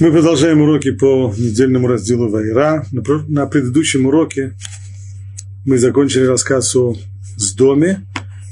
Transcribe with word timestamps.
Мы 0.00 0.10
продолжаем 0.10 0.60
уроки 0.60 0.90
по 0.90 1.32
недельному 1.38 1.86
разделу 1.86 2.28
Вайра. 2.28 2.84
На 2.90 3.46
предыдущем 3.46 4.06
уроке 4.06 4.54
мы 5.64 5.78
закончили 5.78 6.24
рассказ 6.24 6.74
о 6.74 6.96
Сдоме, 7.36 8.04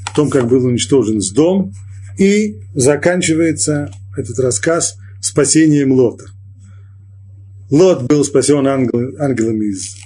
о 0.09 0.15
том, 0.15 0.29
как 0.29 0.47
был 0.47 0.63
уничтожен 0.65 1.19
Сдом, 1.19 1.73
и 2.17 2.61
заканчивается 2.73 3.91
этот 4.15 4.39
рассказ 4.39 4.95
спасением 5.19 5.91
Лота. 5.91 6.27
Лот 7.69 8.03
был 8.03 8.23
спасен 8.23 8.65
ангел, 8.65 9.19
ангелами 9.19 9.65
из, 9.65 9.97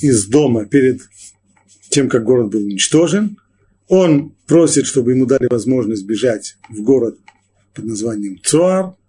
из 0.00 0.26
дома 0.26 0.64
перед 0.66 1.02
тем, 1.88 2.08
как 2.08 2.24
город 2.24 2.50
был 2.50 2.64
уничтожен. 2.64 3.36
Он 3.86 4.34
просит, 4.48 4.86
чтобы 4.86 5.12
ему 5.12 5.26
дали 5.26 5.46
возможность 5.48 6.04
бежать 6.04 6.56
в 6.68 6.82
город 6.82 7.16
под 7.74 7.84
названием 7.84 8.40
Цуар– 8.42 8.94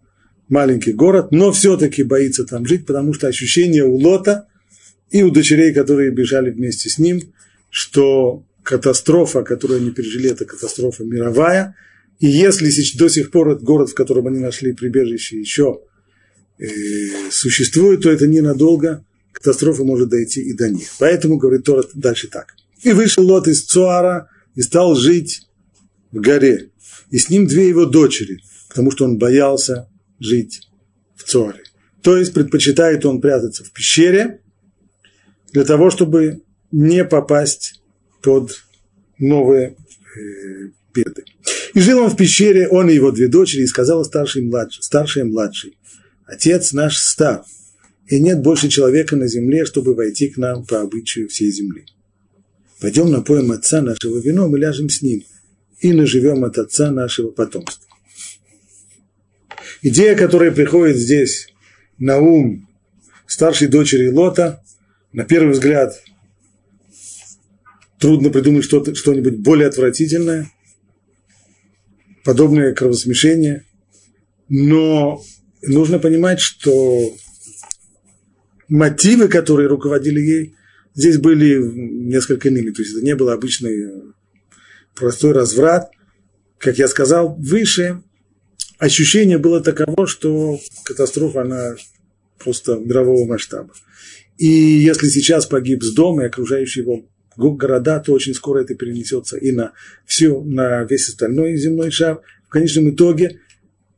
маленький 0.49 0.93
город, 0.93 1.31
но 1.31 1.51
все-таки 1.51 2.03
боится 2.03 2.45
там 2.45 2.65
жить, 2.65 2.85
потому 2.85 3.13
что 3.13 3.27
ощущение 3.27 3.83
у 3.83 3.95
Лота 3.95 4.47
и 5.11 5.23
у 5.23 5.31
дочерей, 5.31 5.73
которые 5.73 6.11
бежали 6.11 6.51
вместе 6.51 6.89
с 6.89 6.97
ним, 6.97 7.21
что 7.69 8.43
катастрофа, 8.63 9.43
которую 9.43 9.81
они 9.81 9.91
пережили, 9.91 10.29
это 10.29 10.45
катастрофа 10.45 11.03
мировая. 11.03 11.75
И 12.19 12.27
если 12.27 12.71
до 12.97 13.07
сих 13.09 13.31
пор 13.31 13.51
этот 13.51 13.63
город, 13.63 13.89
в 13.89 13.93
котором 13.93 14.27
они 14.27 14.39
нашли 14.39 14.73
прибежище, 14.73 15.39
еще 15.39 15.81
э, 16.57 16.65
существует, 17.31 18.01
то 18.01 18.11
это 18.11 18.27
ненадолго, 18.27 19.05
катастрофа 19.31 19.83
может 19.83 20.09
дойти 20.09 20.41
и 20.41 20.53
до 20.53 20.69
них. 20.69 20.87
Поэтому, 20.99 21.37
говорит 21.37 21.63
Тора, 21.63 21.83
дальше 21.93 22.27
так. 22.27 22.55
И 22.81 22.91
вышел 22.91 23.23
Лот 23.23 23.47
из 23.47 23.63
Цуара 23.63 24.29
и 24.55 24.61
стал 24.61 24.95
жить 24.95 25.43
в 26.11 26.19
горе. 26.19 26.71
И 27.11 27.19
с 27.19 27.29
ним 27.29 27.47
две 27.47 27.69
его 27.69 27.85
дочери, 27.85 28.41
потому 28.67 28.91
что 28.91 29.05
он 29.05 29.17
боялся 29.17 29.87
жить 30.19 30.67
в 31.15 31.23
Цоре. 31.23 31.63
То 32.01 32.17
есть 32.17 32.33
предпочитает 32.33 33.05
он 33.05 33.21
прятаться 33.21 33.63
в 33.63 33.71
пещере 33.71 34.41
для 35.51 35.63
того, 35.63 35.89
чтобы 35.89 36.41
не 36.71 37.03
попасть 37.03 37.81
под 38.21 38.63
новые 39.17 39.75
э, 40.15 40.69
беды. 40.93 41.25
И 41.73 41.79
жил 41.79 41.99
он 41.99 42.09
в 42.09 42.17
пещере, 42.17 42.67
он 42.67 42.89
и 42.89 42.95
его 42.95 43.11
две 43.11 43.27
дочери, 43.27 43.63
и 43.63 43.67
сказала 43.67 44.03
старший 44.03 44.41
и 44.41 44.45
младший, 44.45 44.83
старший 44.83 45.21
и 45.23 45.25
младший, 45.25 45.77
отец 46.25 46.73
наш 46.73 46.97
стар, 46.97 47.43
и 48.07 48.19
нет 48.19 48.41
больше 48.41 48.69
человека 48.69 49.15
на 49.15 49.27
земле, 49.27 49.65
чтобы 49.65 49.93
войти 49.93 50.29
к 50.29 50.37
нам 50.37 50.65
по 50.65 50.81
обычаю 50.81 51.27
всей 51.29 51.51
земли. 51.51 51.85
Пойдем 52.79 53.11
напоим 53.11 53.51
отца 53.51 53.81
нашего 53.81 54.19
вином 54.19 54.55
и 54.55 54.59
ляжем 54.59 54.89
с 54.89 55.01
ним, 55.01 55.23
и 55.79 55.93
наживем 55.93 56.43
от 56.45 56.57
отца 56.57 56.91
нашего 56.91 57.31
потомства. 57.31 57.86
Идея, 59.81 60.15
которая 60.15 60.51
приходит 60.51 60.97
здесь 60.97 61.47
на 61.97 62.17
ум 62.19 62.67
старшей 63.27 63.67
дочери 63.67 64.09
Лота, 64.09 64.63
на 65.13 65.23
первый 65.23 65.51
взгляд, 65.51 66.01
трудно 67.99 68.29
придумать 68.29 68.63
что-то, 68.63 68.95
что-нибудь 68.95 69.37
более 69.37 69.67
отвратительное, 69.67 70.49
подобное 72.23 72.73
кровосмешение, 72.73 73.65
но 74.49 75.21
нужно 75.61 75.99
понимать, 75.99 76.39
что 76.39 77.15
мотивы, 78.67 79.27
которые 79.27 79.67
руководили 79.67 80.19
ей, 80.19 80.55
здесь 80.93 81.17
были 81.17 81.59
несколько 81.59 82.49
иными. 82.49 82.71
То 82.71 82.81
есть 82.81 82.95
это 82.95 83.05
не 83.05 83.15
был 83.15 83.29
обычный 83.29 84.13
простой 84.95 85.33
разврат. 85.33 85.91
Как 86.57 86.77
я 86.79 86.87
сказал 86.87 87.35
выше, 87.35 88.01
ощущение 88.77 89.37
было 89.37 89.61
таково, 89.61 90.07
что 90.07 90.59
катастрофа, 90.83 91.41
она 91.41 91.75
просто 92.37 92.75
мирового 92.75 93.25
масштаба. 93.25 93.73
И 94.37 94.47
если 94.47 95.07
сейчас 95.07 95.45
погиб 95.45 95.83
с 95.83 95.93
дома 95.93 96.23
и 96.23 96.27
окружающие 96.27 96.83
его 96.83 97.05
города, 97.35 97.99
то 97.99 98.13
очень 98.13 98.33
скоро 98.33 98.61
это 98.61 98.75
перенесется 98.75 99.37
и 99.37 99.51
на, 99.51 99.73
всю, 100.05 100.43
на 100.43 100.83
весь 100.83 101.09
остальной 101.09 101.55
земной 101.57 101.91
шар. 101.91 102.21
В 102.47 102.49
конечном 102.49 102.89
итоге 102.91 103.39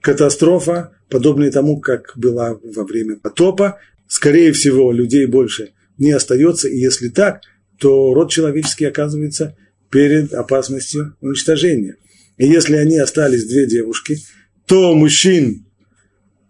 катастрофа, 0.02 0.92
подобная 1.10 1.52
тому, 1.52 1.80
как 1.80 2.14
была 2.16 2.58
во 2.62 2.84
время 2.84 3.18
потопа, 3.18 3.80
скорее 4.08 4.52
всего, 4.54 4.92
людей 4.92 5.26
больше 5.26 5.72
не 5.98 6.12
остается, 6.12 6.68
и 6.68 6.78
если 6.78 7.10
так, 7.10 7.42
то 7.78 8.14
род 8.14 8.32
человеческий 8.32 8.86
оказывается 8.86 9.58
перед 9.90 10.34
опасностью 10.34 11.16
уничтожения. 11.22 11.96
И 12.38 12.46
если 12.46 12.76
они 12.76 12.98
остались 12.98 13.46
две 13.46 13.66
девушки– 13.66 14.18
то 14.70 14.94
мужчин, 14.94 15.66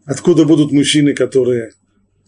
откуда 0.03 0.43
будут 0.43 0.73
мужчины, 0.73 1.13
которые, 1.13 1.71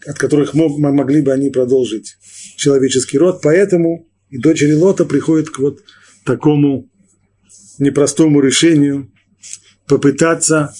от 0.06 0.18
которых 0.18 0.54
мог, 0.54 0.78
могли 0.78 1.20
бы 1.20 1.32
они 1.32 1.50
продолжить 1.50 2.16
человеческий 2.56 3.18
род. 3.18 3.40
Поэтому 3.42 4.08
и 4.30 4.38
дочери 4.38 4.72
Лота 4.72 5.04
приходят 5.04 5.50
к 5.50 5.58
вот 5.58 5.82
такому 6.24 6.90
непростому 7.78 8.40
решению 8.40 9.12
попытаться 9.86 10.74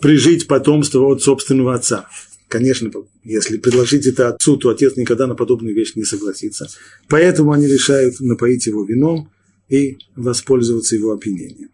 прижить 0.00 0.46
потомство 0.46 1.04
от 1.06 1.20
собственного 1.20 1.74
отца. 1.74 2.08
Конечно, 2.46 2.92
если 3.24 3.56
предложить 3.56 4.06
это 4.06 4.28
отцу, 4.28 4.56
то 4.56 4.68
отец 4.68 4.96
никогда 4.96 5.26
на 5.26 5.34
подобную 5.34 5.74
вещь 5.74 5.96
не 5.96 6.04
согласится. 6.04 6.68
Поэтому 7.08 7.50
они 7.50 7.66
решают 7.66 8.20
напоить 8.20 8.66
его 8.66 8.84
вином 8.84 9.32
и 9.68 9.98
воспользоваться 10.14 10.94
его 10.94 11.12
опьянением 11.12 11.70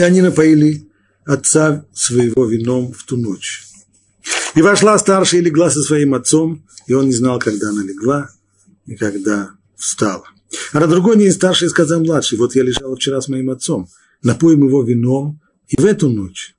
и 0.00 0.02
они 0.02 0.22
напоили 0.22 0.88
отца 1.26 1.84
своего 1.92 2.46
вином 2.46 2.94
в 2.94 3.04
ту 3.04 3.18
ночь. 3.18 3.64
И 4.54 4.62
вошла 4.62 4.98
старшая 4.98 5.42
и 5.42 5.44
легла 5.44 5.68
со 5.68 5.82
своим 5.82 6.14
отцом, 6.14 6.64
и 6.86 6.94
он 6.94 7.06
не 7.06 7.12
знал, 7.12 7.38
когда 7.38 7.68
она 7.68 7.82
легла 7.82 8.30
и 8.86 8.96
когда 8.96 9.50
встала. 9.76 10.24
А 10.72 10.80
на 10.80 10.86
другой 10.86 11.18
день 11.18 11.30
старший 11.30 11.68
сказал 11.68 12.00
младший, 12.00 12.38
вот 12.38 12.54
я 12.54 12.62
лежал 12.62 12.96
вчера 12.96 13.20
с 13.20 13.28
моим 13.28 13.50
отцом, 13.50 13.88
напоим 14.22 14.66
его 14.66 14.82
вином 14.82 15.40
и 15.68 15.78
в 15.78 15.84
эту 15.84 16.08
ночь. 16.08 16.54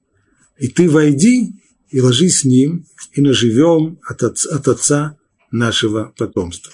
И 0.60 0.68
ты 0.68 0.88
войди 0.88 1.56
и 1.90 2.00
ложись 2.00 2.42
с 2.42 2.44
ним, 2.46 2.86
и 3.14 3.22
наживем 3.22 4.00
от 4.08 4.22
отца, 4.22 4.56
от 4.56 4.68
отца 4.68 5.18
нашего 5.50 6.14
потомства. 6.16 6.74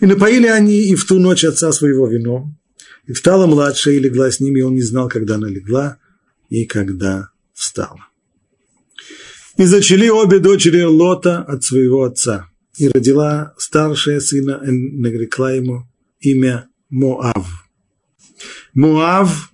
И 0.00 0.06
напоили 0.06 0.48
они 0.48 0.76
и 0.90 0.96
в 0.96 1.06
ту 1.06 1.20
ночь 1.20 1.44
отца 1.44 1.70
своего 1.70 2.08
вином, 2.08 2.57
и 3.08 3.12
встала 3.14 3.46
младшая 3.46 3.94
и 3.94 4.00
легла 4.00 4.30
с 4.30 4.38
ним, 4.38 4.56
и 4.56 4.60
он 4.60 4.74
не 4.74 4.82
знал, 4.82 5.08
когда 5.08 5.36
она 5.36 5.48
легла 5.48 5.98
и 6.50 6.66
когда 6.66 7.30
встала. 7.54 8.06
И 9.56 9.64
зачали 9.64 10.08
обе 10.08 10.38
дочери 10.38 10.82
Лота 10.82 11.38
от 11.38 11.64
своего 11.64 12.04
отца. 12.04 12.48
И 12.76 12.88
родила 12.88 13.54
старшая 13.56 14.20
сына, 14.20 14.62
и 14.64 14.70
нарекла 14.70 15.52
ему 15.52 15.88
имя 16.20 16.68
Моав. 16.90 17.66
Моав 18.74 19.52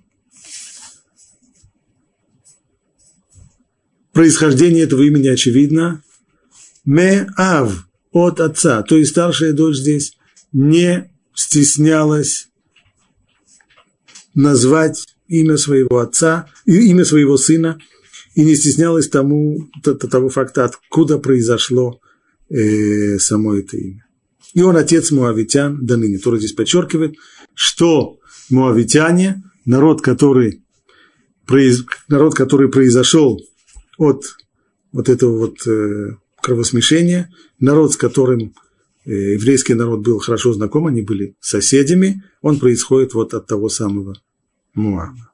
происхождение 4.11 4.83
этого 4.83 5.01
имени 5.01 5.29
очевидно. 5.29 6.03
Меав 6.83 7.87
от 8.11 8.41
отца. 8.41 8.83
То 8.83 8.97
есть 8.97 9.11
старшая 9.11 9.53
дочь 9.53 9.77
здесь 9.77 10.17
не 10.51 11.09
стеснялась 11.33 12.49
назвать 14.35 15.15
имя 15.27 15.57
своего 15.57 15.99
отца, 15.99 16.47
имя 16.65 17.05
своего 17.05 17.37
сына, 17.37 17.79
и 18.35 18.43
не 18.43 18.55
стеснялась 18.55 19.07
тому, 19.07 19.69
того 19.81 20.29
факта, 20.29 20.65
откуда 20.65 21.17
произошло 21.17 21.99
э, 22.49 23.17
само 23.17 23.55
это 23.55 23.77
имя. 23.77 24.05
И 24.53 24.61
он 24.61 24.77
отец 24.77 25.11
муавитян 25.11 25.85
до 25.85 25.97
ныне. 25.97 26.17
Тора 26.17 26.37
здесь 26.37 26.53
подчеркивает, 26.53 27.15
что 27.53 28.19
муавитяне, 28.49 29.43
народ, 29.65 30.01
который, 30.01 30.61
народ, 32.07 32.35
который 32.35 32.69
произошел 32.69 33.41
от 33.97 34.25
вот 34.91 35.09
этого 35.09 35.37
вот 35.37 35.65
э, 35.67 36.15
кровосмешения, 36.41 37.29
народ, 37.59 37.93
с 37.93 37.97
которым 37.97 38.53
э, 39.05 39.33
еврейский 39.33 39.73
народ 39.73 40.01
был 40.01 40.19
хорошо 40.19 40.53
знаком, 40.53 40.87
они 40.87 41.01
были 41.01 41.35
соседями, 41.39 42.23
он 42.41 42.59
происходит 42.59 43.13
вот 43.13 43.33
от 43.33 43.47
того 43.47 43.69
самого 43.69 44.15
Муава. 44.75 45.31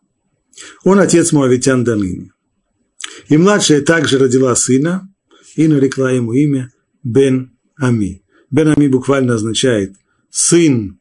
Он 0.84 1.00
отец 1.00 1.32
Муавитян 1.32 1.84
до. 1.84 1.98
И 3.30 3.38
младшая 3.38 3.82
также 3.82 4.18
родила 4.18 4.56
сына 4.56 5.10
и 5.56 5.68
нарекла 5.68 6.12
ему 6.12 6.34
имя 6.34 6.72
Бен 7.04 7.52
Ами. 7.78 8.24
Бен 8.50 8.70
Ами 8.70 8.88
буквально 8.88 9.36
означает 9.36 9.96
сын 10.30 11.00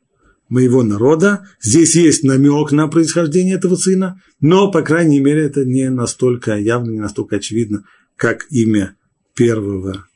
моего 0.48 0.82
народа. 0.82 1.48
Здесь 1.62 1.94
есть 1.94 2.24
намек 2.24 2.72
на 2.72 2.88
происхождение 2.88 3.56
этого 3.56 3.76
сына, 3.76 4.20
но, 4.40 4.70
по 4.70 4.82
крайней 4.82 5.20
мере, 5.20 5.42
это 5.42 5.64
не 5.64 5.88
настолько 5.90 6.56
явно, 6.56 6.90
не 6.90 6.98
настолько 6.98 7.36
очевидно, 7.36 7.84
как 8.16 8.46
имя 8.50 8.96
первого, 9.34 10.06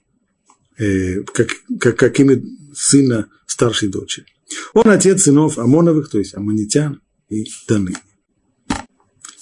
э, 0.79 1.23
как, 1.23 1.49
как, 1.79 1.97
как 1.97 2.21
имя 2.21 2.43
сына 2.75 3.29
старшей 3.47 3.89
дочери. 3.89 4.27
Он 4.75 4.89
отец 4.91 5.23
сынов 5.23 5.59
Амоновых, 5.59 6.11
то 6.11 6.19
есть 6.19 6.35
аммонитян 6.35 7.01
и 7.29 7.47
Даны. 7.69 7.95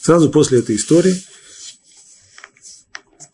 Сразу 0.02 0.30
после 0.30 0.58
этой 0.58 0.74
истории 0.74 1.14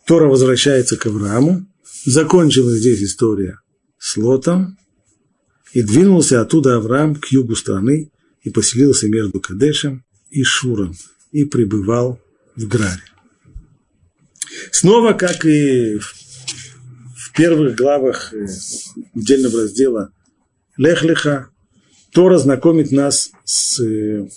Тора 0.06 0.26
возвращается 0.26 0.98
к 0.98 1.06
Аврааму, 1.06 1.66
закончилась 2.04 2.80
здесь 2.80 3.02
история 3.02 3.58
с 3.98 4.18
Лотом, 4.18 4.76
и 5.72 5.80
двинулся 5.80 6.42
оттуда 6.42 6.76
Авраам 6.76 7.14
к 7.14 7.28
югу 7.28 7.56
страны 7.56 8.10
и 8.42 8.50
поселился 8.50 9.08
между 9.08 9.40
Кадешем 9.40 10.04
и 10.30 10.42
Шуром, 10.42 10.94
и 11.32 11.44
пребывал 11.44 12.20
в 12.54 12.66
Граре. 12.68 13.02
Снова, 14.70 15.14
как 15.14 15.46
и 15.46 15.98
в 15.98 17.32
первых 17.34 17.76
главах 17.76 18.34
э, 18.34 18.46
отдельного 19.14 19.62
раздела 19.62 20.12
Лехлиха, 20.76 21.48
Тора 22.12 22.36
знакомит 22.36 22.90
нас 22.90 23.30
с 23.44 23.80
э, 23.80 24.28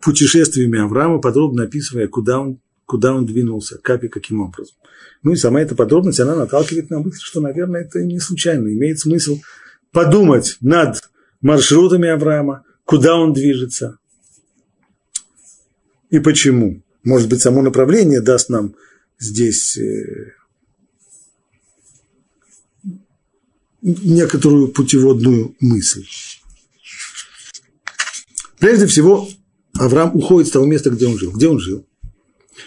путешествиями 0.00 0.78
Авраама, 0.78 1.18
подробно 1.18 1.64
описывая, 1.64 2.08
куда 2.08 2.40
он, 2.40 2.60
куда 2.86 3.14
он 3.14 3.26
двинулся, 3.26 3.78
как 3.78 4.04
и 4.04 4.08
каким 4.08 4.40
образом. 4.40 4.74
Ну 5.22 5.32
и 5.32 5.36
сама 5.36 5.60
эта 5.60 5.74
подробность, 5.74 6.20
она 6.20 6.34
наталкивает 6.34 6.90
на 6.90 7.00
мысль, 7.00 7.20
что, 7.22 7.40
наверное, 7.40 7.82
это 7.82 8.02
не 8.02 8.18
случайно. 8.18 8.68
Имеет 8.68 9.00
смысл 9.00 9.38
подумать 9.92 10.56
над 10.60 11.02
маршрутами 11.40 12.08
Авраама, 12.08 12.64
куда 12.84 13.16
он 13.16 13.32
движется 13.32 13.98
и 16.10 16.18
почему. 16.18 16.82
Может 17.04 17.28
быть, 17.28 17.40
само 17.40 17.62
направление 17.62 18.20
даст 18.20 18.50
нам 18.50 18.74
здесь 19.18 19.78
э, 19.78 20.32
некоторую 23.82 24.68
путеводную 24.68 25.56
мысль. 25.60 26.06
Прежде 28.58 28.86
всего, 28.86 29.28
Авраам 29.78 30.16
уходит 30.16 30.48
с 30.48 30.52
того 30.52 30.66
места, 30.66 30.90
где 30.90 31.06
он 31.06 31.18
жил. 31.18 31.32
Где 31.32 31.48
он 31.48 31.60
жил? 31.60 31.86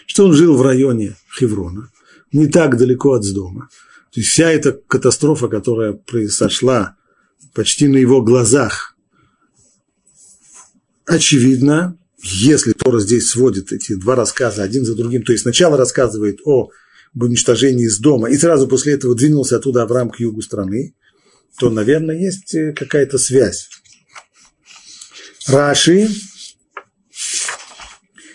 Что 0.06 0.26
он 0.26 0.34
жил 0.34 0.56
в 0.56 0.62
районе 0.62 1.16
Хеврона, 1.38 1.92
не 2.32 2.48
так 2.48 2.78
далеко 2.78 3.14
от 3.14 3.24
дома. 3.34 3.70
То 4.14 4.20
есть 4.20 4.30
вся 4.30 4.50
эта 4.52 4.72
катастрофа, 4.72 5.48
которая 5.48 5.94
произошла 5.94 6.96
почти 7.54 7.88
на 7.88 7.98
его 7.98 8.22
глазах, 8.22 8.96
очевидно, 11.06 11.98
если 12.22 12.72
Тора 12.72 13.00
здесь 13.00 13.28
сводит 13.28 13.74
эти 13.74 13.96
два 13.96 14.16
рассказа 14.16 14.64
один 14.64 14.86
за 14.86 14.96
другим, 14.96 15.24
то 15.24 15.32
есть 15.32 15.44
сначала 15.44 15.78
рассказывает 15.78 16.40
о 16.46 16.70
уничтожении 17.14 17.86
из 17.86 18.00
дома, 18.00 18.30
и 18.30 18.38
сразу 18.38 18.68
после 18.68 18.94
этого 18.94 19.16
двинулся 19.16 19.58
оттуда 19.58 19.84
Авраам 19.84 20.10
к 20.10 20.20
югу 20.20 20.42
страны, 20.42 20.96
то, 21.60 21.70
наверное, 21.70 22.16
есть 22.16 22.56
э, 22.56 22.74
какая-то 22.74 23.18
связь. 23.18 23.70
Раши, 25.48 26.08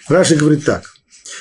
Раши 0.08 0.36
говорит 0.36 0.64
так. 0.64 0.84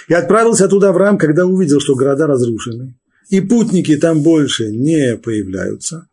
«И 0.07 0.13
отправился 0.13 0.65
оттуда 0.65 0.89
Авраам, 0.89 1.17
когда 1.17 1.45
увидел, 1.45 1.79
что 1.79 1.95
города 1.95 2.27
разрушены, 2.27 2.95
и 3.29 3.41
путники 3.41 3.95
там 3.97 4.21
больше 4.21 4.71
не 4.71 5.17
появляются, 5.17 6.07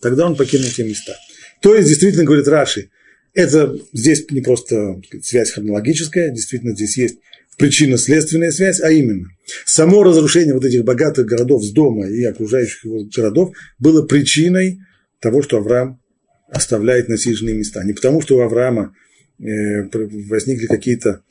тогда 0.00 0.26
он 0.26 0.36
покинул 0.36 0.68
те 0.68 0.84
места». 0.84 1.14
То 1.60 1.74
есть, 1.74 1.88
действительно, 1.88 2.24
говорит 2.24 2.48
Раши, 2.48 2.90
это 3.34 3.76
здесь 3.92 4.28
не 4.30 4.40
просто 4.40 5.00
связь 5.22 5.52
хронологическая, 5.52 6.30
действительно 6.30 6.74
здесь 6.74 6.96
есть 6.96 7.18
причинно-следственная 7.58 8.50
связь, 8.50 8.80
а 8.80 8.90
именно 8.90 9.28
само 9.66 10.02
разрушение 10.02 10.54
вот 10.54 10.64
этих 10.64 10.84
богатых 10.84 11.26
городов 11.26 11.62
с 11.62 11.70
дома 11.72 12.08
и 12.08 12.24
окружающих 12.24 12.84
его 12.84 13.04
городов 13.14 13.54
было 13.78 14.02
причиной 14.02 14.80
того, 15.20 15.42
что 15.42 15.58
Авраам 15.58 16.00
оставляет 16.50 17.08
насиженные 17.08 17.54
места. 17.54 17.84
Не 17.84 17.92
потому, 17.92 18.22
что 18.22 18.38
у 18.38 18.40
Авраама 18.40 18.94
э, 19.38 19.82
возникли 20.28 20.66
какие-то 20.66 21.22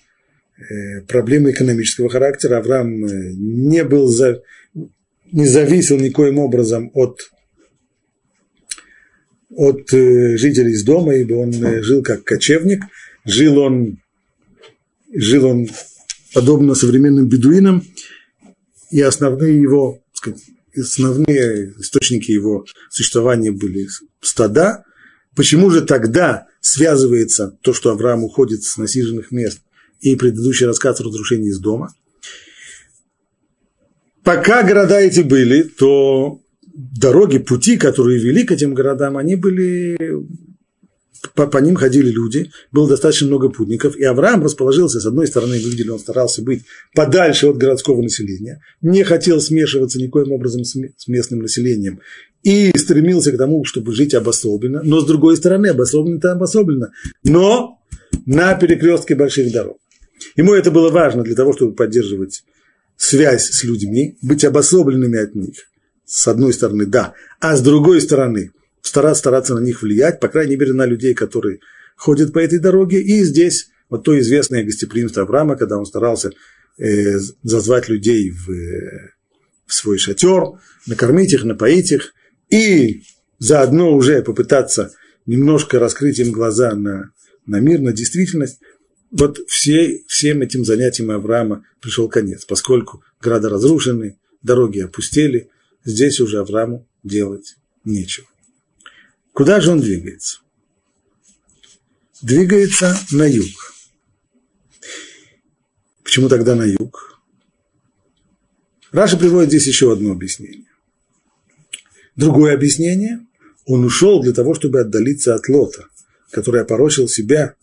проблемы 1.07 1.51
экономического 1.51 2.09
характера. 2.09 2.57
Авраам 2.57 3.05
э, 3.05 3.31
не 3.33 3.83
был 3.83 4.07
за, 4.07 4.41
не 5.31 5.45
зависел 5.45 5.97
никоим 5.97 6.39
образом 6.39 6.91
от, 6.93 7.19
от 9.49 9.89
жителей 9.89 10.73
из 10.73 10.83
дома, 10.83 11.15
ибо 11.15 11.35
он 11.35 11.53
жил 11.83 12.03
как 12.03 12.23
кочевник, 12.23 12.83
жил 13.25 13.57
он, 13.59 13.99
жил 15.13 15.45
он 15.45 15.67
подобно 16.33 16.75
современным 16.75 17.27
бедуинам, 17.27 17.83
и 18.91 19.01
основные 19.01 19.61
его 19.61 20.01
основные 20.77 21.73
источники 21.79 22.31
его 22.31 22.65
существования 22.89 23.51
были 23.51 23.87
стада. 24.21 24.83
Почему 25.35 25.69
же 25.69 25.81
тогда 25.81 26.47
связывается 26.61 27.57
то, 27.61 27.73
что 27.73 27.91
Авраам 27.91 28.23
уходит 28.23 28.63
с 28.63 28.77
насиженных 28.77 29.31
мест 29.31 29.61
и 30.01 30.15
предыдущий 30.15 30.65
рассказ 30.65 30.99
о 30.99 31.03
разрушении 31.03 31.49
из 31.49 31.59
дома? 31.59 31.93
Пока 34.23 34.63
города 34.63 34.99
эти 34.99 35.21
были, 35.21 35.63
то 35.63 36.39
дороги, 36.73 37.39
пути, 37.39 37.77
которые 37.77 38.19
вели 38.19 38.43
к 38.43 38.51
этим 38.51 38.73
городам, 38.73 39.17
они 39.17 39.35
были 39.35 39.97
по, 41.33 41.47
по 41.47 41.57
ним 41.57 41.75
ходили 41.75 42.09
люди, 42.09 42.51
было 42.71 42.87
достаточно 42.87 43.27
много 43.27 43.49
путников, 43.49 43.95
и 43.97 44.03
Авраам 44.03 44.43
расположился, 44.43 44.99
с 44.99 45.05
одной 45.05 45.27
стороны, 45.27 45.59
вы 45.59 45.69
видели, 45.69 45.89
он 45.89 45.99
старался 45.99 46.41
быть 46.41 46.63
подальше 46.95 47.47
от 47.47 47.57
городского 47.57 48.01
населения, 48.01 48.61
не 48.81 49.03
хотел 49.03 49.41
смешиваться 49.41 49.99
никоим 49.99 50.31
образом 50.31 50.63
с 50.63 51.07
местным 51.07 51.41
населением, 51.41 51.99
и 52.43 52.71
стремился 52.77 53.31
к 53.31 53.37
тому, 53.37 53.65
чтобы 53.65 53.93
жить 53.93 54.13
обособленно, 54.13 54.81
но 54.83 55.01
с 55.01 55.05
другой 55.05 55.35
стороны, 55.35 55.67
обособленно-то 55.67 56.31
обособленно, 56.31 56.93
но 57.23 57.79
на 58.25 58.53
перекрестке 58.55 59.15
больших 59.15 59.51
дорог. 59.51 59.77
Ему 60.35 60.53
это 60.53 60.71
было 60.71 60.89
важно 60.89 61.23
для 61.23 61.35
того, 61.35 61.53
чтобы 61.53 61.73
поддерживать 61.73 62.43
связь 62.97 63.49
с 63.49 63.63
людьми, 63.63 64.17
быть 64.21 64.43
обособленными 64.43 65.19
от 65.19 65.35
них, 65.35 65.55
с 66.05 66.27
одной 66.27 66.53
стороны, 66.53 66.85
да, 66.85 67.13
а 67.39 67.55
с 67.55 67.61
другой 67.61 68.01
стороны– 68.01 68.51
стараться, 68.81 69.19
стараться 69.19 69.55
на 69.55 69.59
них 69.59 69.81
влиять, 69.81 70.19
по 70.19 70.27
крайней 70.27 70.55
мере, 70.55 70.73
на 70.73 70.85
людей, 70.85 71.13
которые 71.13 71.59
ходят 71.95 72.33
по 72.33 72.39
этой 72.39 72.59
дороге. 72.59 73.01
И 73.01 73.23
здесь 73.23 73.69
вот 73.89 74.03
то 74.03 74.17
известное 74.19 74.63
гостеприимство 74.63 75.23
Авраама, 75.23 75.55
когда 75.55 75.77
он 75.77 75.85
старался 75.85 76.31
э, 76.77 77.17
зазвать 77.43 77.89
людей 77.89 78.31
в, 78.31 78.51
э, 78.51 79.11
в 79.65 79.73
свой 79.73 79.97
шатер, 79.97 80.59
накормить 80.87 81.33
их, 81.33 81.43
напоить 81.43 81.91
их, 81.91 82.13
и 82.49 83.03
заодно 83.37 83.93
уже 83.93 84.21
попытаться 84.21 84.91
немножко 85.25 85.79
раскрыть 85.79 86.19
им 86.19 86.31
глаза 86.31 86.73
на, 86.75 87.11
на 87.45 87.59
мир, 87.59 87.79
на 87.79 87.93
действительность. 87.93 88.59
Вот 89.11 89.39
все, 89.47 90.03
всем 90.07 90.41
этим 90.41 90.63
занятиям 90.65 91.11
Авраама 91.11 91.65
пришел 91.81 92.07
конец, 92.07 92.45
поскольку 92.45 93.03
города 93.21 93.49
разрушены, 93.49 94.19
дороги 94.43 94.79
опустели, 94.79 95.49
здесь 95.83 96.19
уже 96.19 96.39
Аврааму 96.39 96.87
делать 97.03 97.55
нечего. 97.83 98.27
Куда 99.33 99.61
же 99.61 99.71
он 99.71 99.81
двигается? 99.81 100.39
Двигается 102.21 102.97
на 103.11 103.25
юг. 103.25 103.73
Почему 106.03 106.29
тогда 106.29 106.55
на 106.55 106.63
юг? 106.63 107.21
Раша 108.91 109.17
приводит 109.17 109.49
здесь 109.49 109.67
еще 109.67 109.91
одно 109.91 110.11
объяснение. 110.11 110.65
Другое 112.15 112.53
объяснение– 112.53 113.25
он 113.69 113.85
ушел 113.85 114.19
для 114.23 114.33
того, 114.33 114.55
чтобы 114.55 114.81
отдалиться 114.81 115.35
от 115.35 115.47
Лота, 115.47 115.85
который 116.31 116.61
опорочил 116.61 117.07
себя, 117.07 117.53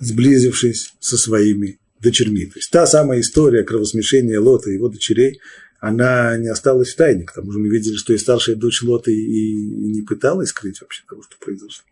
сблизившись 0.00 0.94
со 0.98 1.16
своими 1.16 1.78
дочерьми. 2.00 2.46
То 2.46 2.58
есть 2.58 2.70
та 2.70 2.86
самая 2.86 3.20
история 3.20 3.62
кровосмешения 3.62 4.40
Лота 4.40 4.70
и 4.70 4.74
его 4.74 4.88
дочерей, 4.88 5.40
она 5.78 6.36
не 6.36 6.48
осталась 6.48 6.92
в 6.92 6.96
тайне. 6.96 7.24
К 7.24 7.32
тому 7.32 7.52
же 7.52 7.58
мы 7.58 7.68
видели, 7.68 7.94
что 7.94 8.12
и 8.12 8.18
старшая 8.18 8.56
дочь 8.56 8.82
Лота 8.82 9.10
и 9.10 9.54
не 9.56 10.02
пыталась 10.02 10.48
скрыть 10.48 10.80
вообще 10.80 11.02
того, 11.08 11.22
что 11.22 11.36
произошло. 11.38 11.84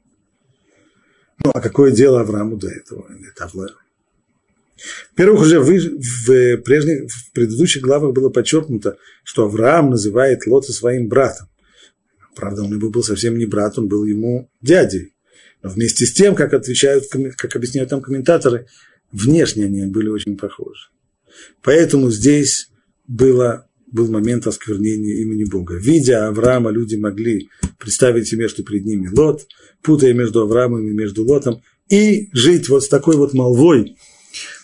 Ну, 1.45 1.53
а 1.55 1.61
какое 1.61 1.93
дело 1.93 2.21
Аврааму 2.21 2.57
до 2.57 2.69
этого? 2.69 3.07
Это 3.31 3.45
Авлаю. 3.45 3.77
Во-первых, 5.13 5.43
уже 5.43 5.61
в, 5.61 5.67
в, 5.67 6.57
прежних, 6.59 7.11
в 7.11 7.33
предыдущих 7.33 7.83
главах 7.83 8.13
было 8.13 8.29
подчеркнуто, 8.29 8.97
что 9.25 9.45
Авраам 9.45 9.91
называет 9.91 10.47
Лота 10.47 10.73
своим 10.73 11.09
братом. 11.09 11.49
Правда, 12.35 12.63
он 12.63 12.73
ему 12.73 12.91
был 12.91 13.03
совсем 13.03 13.37
не 13.37 13.47
брат, 13.47 13.79
он 13.79 13.89
был 13.89 14.05
ему 14.05 14.49
дядей. 14.61 15.13
Вместе 15.63 16.07
с 16.07 16.13
тем, 16.13 16.35
как 16.35 16.55
отвечают, 16.55 17.05
как 17.37 17.57
объясняют 17.57 17.91
там 17.91 18.01
комментаторы, 18.01 18.67
внешне 19.13 19.65
они 19.65 19.87
были 19.87 20.09
очень 20.09 20.37
похожи. 20.37 20.89
Поэтому 21.63 22.11
здесь 22.11 22.71
было 23.07 23.69
был 23.91 24.11
момент 24.11 24.47
осквернения 24.47 25.23
имени 25.23 25.45
Бога. 25.45 25.77
Видя 25.77 26.29
Авраама, 26.29 26.71
люди 26.71 26.97
могли 26.97 27.49
представить 27.79 28.29
себе, 28.29 28.49
что 28.49 28.63
перед 28.63 28.85
ними 28.85 29.09
Лот, 29.09 29.47
путая 29.83 30.13
между 30.13 30.43
Авраамом 30.43 30.87
и 30.87 30.93
между 30.93 31.25
Лотом, 31.25 31.63
и 31.89 32.29
жить 32.33 32.69
вот 32.69 32.85
с 32.85 32.89
такой 32.89 33.17
вот 33.17 33.33
молвой 33.33 33.97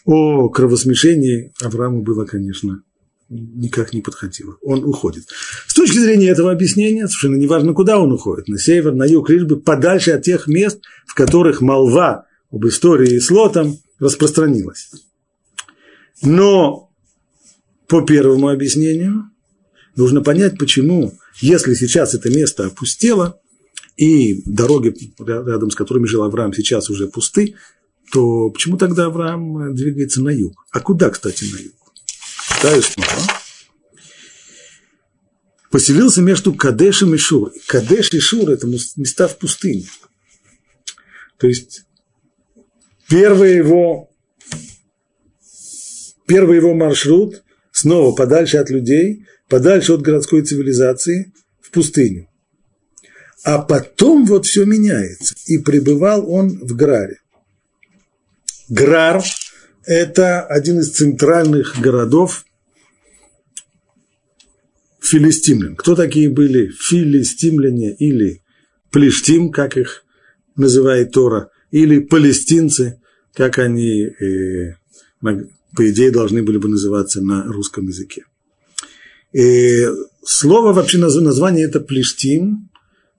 о 0.04 0.48
кровосмешении 0.50 1.52
Аврааму 1.62 2.02
было, 2.02 2.26
конечно, 2.26 2.82
никак 3.28 3.92
не 3.92 4.00
подходило. 4.00 4.56
Он 4.62 4.84
уходит. 4.84 5.24
С 5.66 5.74
точки 5.74 5.98
зрения 5.98 6.28
этого 6.28 6.52
объяснения, 6.52 7.06
совершенно 7.08 7.36
неважно, 7.36 7.72
куда 7.72 7.98
он 7.98 8.12
уходит, 8.12 8.48
на 8.48 8.58
север, 8.58 8.94
на 8.94 9.04
юг, 9.04 9.30
лишь 9.30 9.44
бы 9.44 9.60
подальше 9.60 10.12
от 10.12 10.22
тех 10.22 10.46
мест, 10.46 10.80
в 11.06 11.14
которых 11.14 11.60
молва 11.60 12.26
об 12.50 12.66
истории 12.66 13.18
с 13.18 13.30
Лотом 13.30 13.78
распространилась. 13.98 14.90
Но 16.22 16.90
по 17.88 18.02
первому 18.02 18.48
объяснению, 18.48 19.30
нужно 19.96 20.22
понять, 20.22 20.58
почему, 20.58 21.12
если 21.40 21.74
сейчас 21.74 22.14
это 22.14 22.30
место 22.30 22.66
опустело, 22.66 23.40
и 23.96 24.42
дороги, 24.44 24.94
рядом 25.18 25.70
с 25.70 25.76
которыми 25.76 26.06
жил 26.06 26.24
Авраам, 26.24 26.52
сейчас 26.52 26.90
уже 26.90 27.06
пусты, 27.06 27.54
то 28.12 28.50
почему 28.50 28.76
тогда 28.76 29.06
Авраам 29.06 29.74
двигается 29.74 30.20
на 30.22 30.30
юг? 30.30 30.54
А 30.72 30.80
куда, 30.80 31.10
кстати, 31.10 31.44
на 31.44 31.58
юг? 31.58 31.74
Читаю 32.48 32.82
снова. 32.82 33.22
Поселился 35.70 36.22
между 36.22 36.54
Кадешем 36.54 37.14
и 37.14 37.18
Шур. 37.18 37.52
Кадеш 37.66 38.12
и 38.12 38.20
Шур– 38.20 38.50
это 38.50 38.66
места 38.66 39.28
в 39.28 39.38
пустыне. 39.38 39.86
То 41.38 41.48
есть, 41.48 41.82
первый 43.08 43.56
его, 43.56 44.10
первый 46.26 46.58
его 46.58 46.74
маршрут 46.74 47.42
снова 47.72 48.14
подальше 48.14 48.58
от 48.58 48.70
людей, 48.70 49.26
подальше 49.48 49.94
от 49.94 50.02
городской 50.02 50.42
цивилизации, 50.42 51.32
в 51.60 51.70
пустыню. 51.70 52.28
А 53.42 53.58
потом 53.58 54.24
вот 54.26 54.46
все 54.46 54.64
меняется. 54.64 55.34
И 55.46 55.58
пребывал 55.58 56.30
он 56.30 56.60
в 56.60 56.74
Граре. 56.76 57.20
Грар– 58.68 59.22
это 59.86 60.42
один 60.42 60.80
из 60.80 60.90
центральных 60.90 61.80
городов 61.80 62.44
филистимлян. 65.00 65.76
Кто 65.76 65.94
такие 65.94 66.28
были 66.28 66.68
филистимляне 66.68 67.94
или 67.94 68.42
плештим, 68.90 69.50
как 69.50 69.76
их 69.76 70.04
называет 70.56 71.12
Тора, 71.12 71.50
или 71.70 71.98
палестинцы, 71.98 73.00
как 73.34 73.58
они, 73.58 74.04
э, 74.04 74.76
по 75.20 75.90
идее, 75.90 76.10
должны 76.10 76.42
были 76.42 76.58
бы 76.58 76.68
называться 76.68 77.20
на 77.20 77.44
русском 77.44 77.86
языке. 77.86 78.24
И 79.32 79.86
слово 80.24 80.72
вообще 80.72 80.98
название 80.98 81.66
это 81.66 81.80
плештим, 81.80 82.70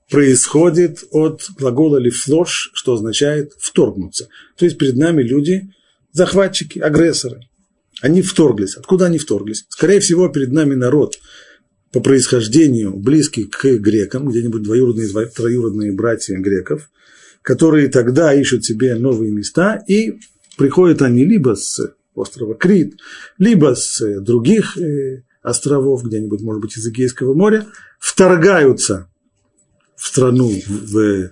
происходит 0.09 1.03
от 1.11 1.41
глагола 1.57 1.97
лифлош, 1.97 2.71
что 2.73 2.93
означает 2.93 3.53
вторгнуться. 3.57 4.29
То 4.57 4.65
есть 4.65 4.77
перед 4.77 4.95
нами 4.95 5.23
люди, 5.23 5.69
захватчики, 6.15 6.79
агрессоры. 6.79 7.41
Они 8.01 8.21
вторглись. 8.21 8.75
Откуда 8.75 9.05
они 9.05 9.17
вторглись? 9.17 9.65
Скорее 9.69 9.99
всего, 9.99 10.29
перед 10.29 10.51
нами 10.51 10.73
народ 10.73 11.19
по 11.91 11.99
происхождению 11.99 12.95
близкий 12.95 13.43
к 13.43 13.63
грекам, 13.77 14.29
где-нибудь 14.29 14.63
двоюродные, 14.63 15.09
троюродные 15.27 15.91
братья 15.91 16.37
греков, 16.37 16.89
которые 17.41 17.89
тогда 17.89 18.33
ищут 18.33 18.63
себе 18.63 18.95
новые 18.95 19.31
места, 19.31 19.83
и 19.87 20.19
приходят 20.57 21.01
они 21.01 21.25
либо 21.25 21.55
с 21.55 21.93
острова 22.13 22.55
Крит, 22.55 22.97
либо 23.37 23.75
с 23.75 24.21
других 24.21 24.77
э, 24.77 25.23
островов, 25.41 26.03
где-нибудь, 26.03 26.41
может 26.41 26.61
быть, 26.61 26.77
из 26.77 26.87
Эгейского 26.87 27.33
моря, 27.33 27.65
вторгаются 27.99 29.09
в 29.97 30.07
страну, 30.07 30.49
в, 30.67 31.29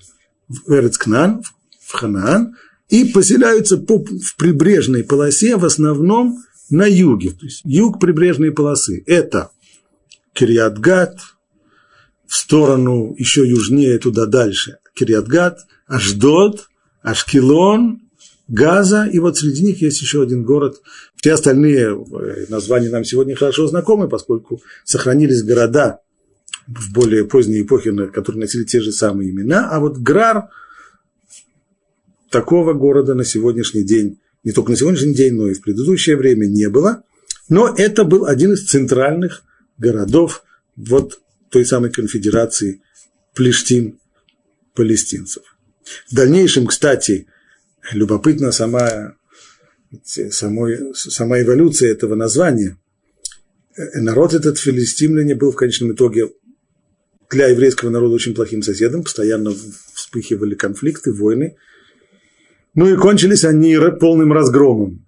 в 0.50 0.72
Эрцкнан, 0.72 1.42
в 1.80 1.94
Ханаан, 1.94 2.56
и 2.94 3.06
поселяются 3.06 3.78
по, 3.78 3.98
в 3.98 4.36
прибрежной 4.38 5.04
полосе 5.04 5.58
в 5.58 5.66
основном 5.66 6.38
на 6.70 6.86
юге. 6.86 7.32
То 7.32 7.46
есть 7.48 7.62
юг 7.64 8.00
прибрежной 8.00 8.52
полосы– 8.52 9.04
это 9.08 9.50
Кириатгат, 10.34 11.18
в 12.28 12.36
сторону 12.36 13.16
еще 13.18 13.48
южнее 13.48 13.98
туда 13.98 14.28
дальше 14.28 14.78
Кириатгат, 14.94 15.58
Ашдод, 15.88 16.68
Ашкелон, 17.02 18.02
Газа, 18.48 19.10
и 19.12 19.18
вот 19.18 19.40
среди 19.40 19.64
них 19.64 19.82
есть 19.82 20.00
еще 20.00 20.22
один 20.22 20.44
город. 20.44 20.80
Все 21.16 21.34
остальные 21.34 21.98
э, 21.98 22.46
названия 22.50 22.90
нам 22.90 23.06
сегодня 23.06 23.36
хорошо 23.36 23.66
знакомы, 23.66 24.08
поскольку 24.08 24.62
сохранились 24.84 25.42
города 25.42 26.02
в 26.68 26.94
более 26.94 27.26
поздней 27.26 27.64
эпохе, 27.64 27.92
которые 28.14 28.42
носили 28.42 28.66
те 28.66 28.82
же 28.82 28.92
самые 28.92 29.32
имена, 29.32 29.68
а 29.72 29.80
вот 29.80 29.98
Грар 29.98 30.50
такого 32.34 32.74
города 32.74 33.14
на 33.14 33.24
сегодняшний 33.24 33.84
день, 33.84 34.20
не 34.44 34.52
только 34.52 34.72
на 34.72 34.76
сегодняшний 34.76 35.14
день, 35.14 35.36
но 35.36 35.48
и 35.48 35.54
в 35.54 35.62
предыдущее 35.62 36.18
время 36.18 36.48
не 36.48 36.68
было, 36.68 37.04
но 37.48 37.72
это 37.78 38.04
был 38.04 38.26
один 38.26 38.54
из 38.54 38.66
центральных 38.66 39.44
городов 39.78 40.44
вот 40.76 41.22
той 41.50 41.64
самой 41.64 41.92
конфедерации 41.92 42.82
Плештин 43.36 44.00
палестинцев. 44.74 45.44
В 46.10 46.16
дальнейшем, 46.16 46.66
кстати, 46.66 47.28
любопытна 47.92 48.52
сама, 48.52 49.16
самой, 50.04 50.96
сама 50.96 51.40
эволюция 51.40 51.92
этого 51.92 52.16
названия. 52.16 52.78
Народ 53.94 54.34
этот 54.34 54.58
филистимляне 54.58 55.36
был 55.36 55.52
в 55.52 55.56
конечном 55.56 55.94
итоге 55.94 56.32
для 57.30 57.48
еврейского 57.48 57.92
народа 57.92 58.16
очень 58.16 58.34
плохим 58.34 58.64
соседом, 58.64 59.04
постоянно 59.04 59.54
вспыхивали 59.94 60.56
конфликты, 60.56 61.14
войны. 61.14 61.58
Ну 62.76 62.92
и 62.92 62.98
кончились 62.98 63.44
они 63.44 63.78
полным 64.00 64.34
разгромом 64.34 65.06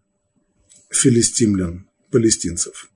филистимлян, 0.89 1.87
палестинцев. 2.11 2.89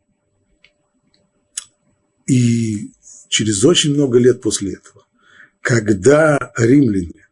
И 2.27 2.91
через 3.27 3.63
очень 3.65 3.93
много 3.93 4.19
лет 4.19 4.41
после 4.41 4.73
этого, 4.73 5.05
когда 5.61 6.51
римляне 6.55 7.27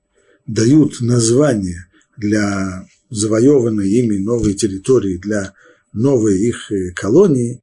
дают 0.47 1.01
название 1.01 1.85
для 2.17 2.87
завоеванной 3.09 3.89
ими 3.89 4.17
новой 4.17 4.55
территории, 4.55 5.17
для 5.17 5.53
новой 5.93 6.39
их 6.39 6.71
э, 6.71 6.91
колонии, 6.93 7.61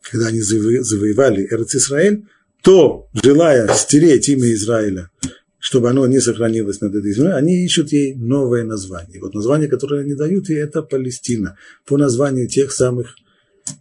когда 0.00 0.28
они 0.28 0.40
завоевали 0.40 1.46
Эрцисраэль, 1.50 2.24
то, 2.62 3.08
желая 3.12 3.72
стереть 3.74 4.28
имя 4.28 4.52
Израиля, 4.54 5.10
чтобы 5.60 5.90
оно 5.90 6.06
не 6.06 6.20
сохранилось 6.20 6.80
над 6.80 6.94
этой 6.94 7.12
землей, 7.12 7.34
они 7.34 7.64
ищут 7.64 7.92
ей 7.92 8.14
новое 8.14 8.64
название. 8.64 9.18
И 9.18 9.20
вот 9.20 9.34
название, 9.34 9.68
которое 9.68 10.02
они 10.02 10.14
дают 10.14 10.48
ей, 10.48 10.58
это 10.58 10.82
Палестина, 10.82 11.56
по 11.86 11.98
названию 11.98 12.48
тех 12.48 12.72
самых 12.72 13.14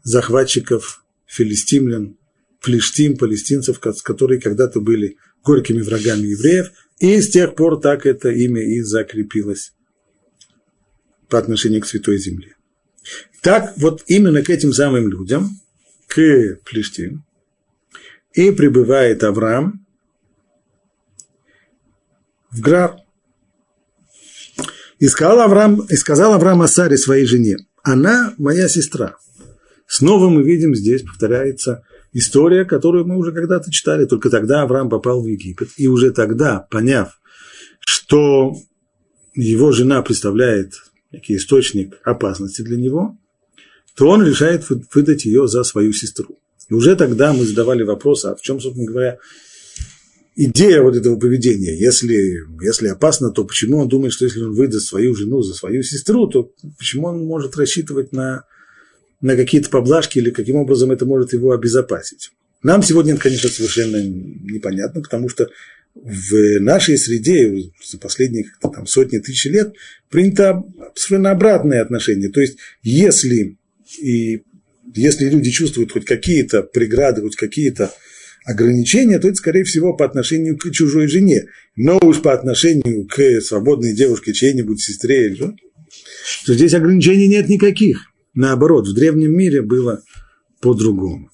захватчиков 0.04 1.04
филистимлян, 1.26 2.18
плештим, 2.62 3.18
палестинцев, 3.18 3.80
которые 3.80 4.42
когда-то 4.42 4.82
были 4.82 5.16
горькими 5.44 5.82
врагами 5.82 6.28
евреев, 6.28 6.72
и 7.00 7.22
с 7.22 7.30
тех 7.30 7.56
пор 7.56 7.80
так 7.80 8.06
это 8.06 8.30
имя 8.30 8.62
и 8.62 8.82
закрепилось 8.82 9.72
по 11.30 11.40
отношению 11.40 11.82
к 11.82 11.88
Святой 11.88 12.18
Земле. 12.18 12.56
Так 13.42 13.74
вот 13.78 14.04
именно 14.08 14.44
к 14.44 14.50
этим 14.50 14.74
самым 14.74 15.08
людям, 15.08 15.50
к 16.08 16.58
плештим, 16.66 17.24
и 18.34 18.52
прибывает 18.52 19.24
Авраам 19.24 19.86
в 22.52 22.60
Грар. 22.62 22.98
И 25.00 25.08
сказал 25.08 25.40
Авраам, 25.40 25.82
и 25.82 25.96
сказал 25.96 26.34
Авраам 26.34 26.62
Асаре 26.62 26.98
своей 26.98 27.26
жене, 27.26 27.58
она 27.84 28.34
моя 28.38 28.68
сестра. 28.68 29.16
Снова 29.88 30.30
мы 30.30 30.44
видим 30.44 30.76
здесь, 30.76 31.04
повторяется 31.04 31.84
история, 32.14 32.66
которую 32.66 33.06
мы 33.06 33.18
уже 33.18 33.32
когда-то 33.32 33.72
читали, 33.72 34.06
только 34.06 34.30
тогда 34.30 34.62
Авраам 34.62 34.90
попал 34.90 35.22
в 35.22 35.28
Египет. 35.28 35.70
И 35.78 35.88
уже 35.88 36.12
тогда, 36.12 36.68
поняв, 36.70 37.20
что 37.80 38.54
его 39.34 39.72
жена 39.72 40.02
представляет 40.02 40.74
некий 41.12 41.38
источник 41.38 41.98
опасности 42.04 42.62
для 42.62 42.78
него, 42.78 43.18
то 43.96 44.08
он 44.08 44.24
решает 44.24 44.66
выдать 44.94 45.26
ее 45.26 45.48
за 45.48 45.64
свою 45.64 45.94
сестру. 45.94 46.38
И 46.70 46.74
уже 46.74 46.96
тогда 46.96 47.34
мы 47.34 47.46
задавали 47.46 47.84
вопрос, 47.84 48.26
а 48.26 48.36
в 48.36 48.42
чем, 48.42 48.60
собственно 48.60 48.86
говоря, 48.86 49.18
идея 50.46 50.82
вот 50.82 50.96
этого 50.96 51.20
поведения. 51.20 51.78
Если, 51.78 52.46
если 52.64 52.88
опасно, 52.88 53.30
то 53.32 53.44
почему 53.44 53.80
он 53.80 53.90
думает, 53.90 54.14
что 54.14 54.24
если 54.24 54.42
он 54.42 54.54
выдаст 54.54 54.88
свою 54.88 55.14
жену 55.14 55.42
за 55.42 55.54
свою 55.54 55.84
сестру, 55.84 56.28
то 56.28 56.52
почему 56.78 57.08
он 57.08 57.26
может 57.26 57.58
рассчитывать 57.58 58.14
на, 58.14 58.46
на 59.20 59.36
какие-то 59.36 59.70
поблажки 59.70 60.18
или 60.18 60.30
каким 60.30 60.56
образом 60.56 60.92
это 60.92 61.06
может 61.06 61.34
его 61.34 61.52
обезопасить? 61.52 62.32
Нам 62.64 62.84
сегодня 62.84 63.14
это, 63.14 63.24
конечно, 63.24 63.50
совершенно 63.50 64.02
непонятно, 64.02 65.02
потому 65.02 65.28
что 65.28 65.50
в 65.94 66.60
нашей 66.62 66.98
среде 66.98 67.72
за 67.84 67.98
последние 67.98 68.46
там, 68.62 68.88
сотни 68.88 69.18
тысяч 69.18 69.46
лет 69.46 69.74
принято 70.10 70.64
совершенно 70.96 71.32
обратное 71.32 71.82
отношение. 71.82 72.30
То 72.30 72.40
есть, 72.40 72.58
если 72.82 73.58
и 74.02 74.44
если 74.96 75.30
люди 75.30 75.52
чувствуют 75.52 75.92
хоть 75.92 76.06
какие-то 76.06 76.64
преграды, 76.64 77.22
хоть 77.22 77.36
какие-то 77.36 77.92
ограничения, 78.46 79.20
то 79.20 79.28
это, 79.28 79.38
скорее 79.38 79.64
всего, 79.64 79.96
по 79.96 80.06
отношению 80.06 80.58
к 80.58 80.72
чужой 80.72 81.08
жене. 81.08 81.46
Но 81.76 82.00
уж 82.02 82.22
по 82.22 82.34
отношению 82.34 83.08
к 83.08 83.42
свободной 83.42 83.94
девушке, 83.94 84.34
чьей-нибудь 84.34 84.82
сестре, 84.82 85.36
то 86.46 86.54
здесь 86.54 86.74
ограничений 86.74 87.28
нет 87.28 87.50
никаких. 87.50 88.06
Наоборот, 88.34 88.88
в 88.88 88.94
древнем 88.94 89.36
мире 89.36 89.62
было 89.62 90.04
по-другому. 90.62 91.30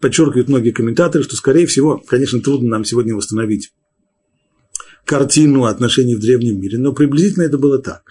Подчеркивают 0.00 0.48
многие 0.48 0.70
комментаторы, 0.70 1.22
что, 1.22 1.36
скорее 1.36 1.66
всего, 1.66 2.02
конечно, 2.06 2.40
трудно 2.40 2.70
нам 2.70 2.84
сегодня 2.84 3.14
восстановить 3.14 3.72
картину 5.04 5.64
отношений 5.64 6.14
в 6.14 6.20
древнем 6.20 6.60
мире, 6.60 6.78
но 6.78 6.92
приблизительно 6.92 7.42
это 7.42 7.58
было 7.58 7.78
так. 7.78 8.02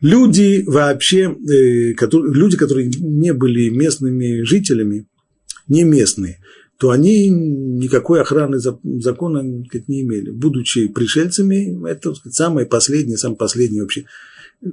люди 0.00 0.64
вообще, 0.66 1.30
э, 1.30 1.94
люди, 2.12 2.56
которые 2.56 2.88
не 2.88 3.32
были 3.32 3.68
местными 3.68 4.42
жителями, 4.42 5.06
не 5.68 5.84
местные, 5.84 6.40
то 6.80 6.88
они 6.88 7.28
никакой 7.28 8.22
охраны 8.22 8.58
закона 8.58 9.42
не 9.42 10.00
имели. 10.00 10.30
Будучи 10.30 10.88
пришельцами, 10.88 11.86
это 11.86 12.14
сказать, 12.14 12.34
самая 12.34 12.64
последняя, 12.64 13.18
самая 13.18 13.36
последняя 13.36 13.82
вообще 13.82 14.06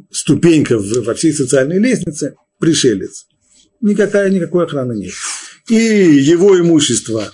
ступенька 0.09 0.79
во 0.79 1.13
всей 1.15 1.33
социальной 1.33 1.79
лестнице– 1.79 2.35
пришелец. 2.59 3.27
Никакая, 3.81 4.29
никакой 4.29 4.63
охраны 4.63 4.93
нет. 4.93 5.11
И 5.67 5.75
его 5.75 6.57
имущество 6.57 7.33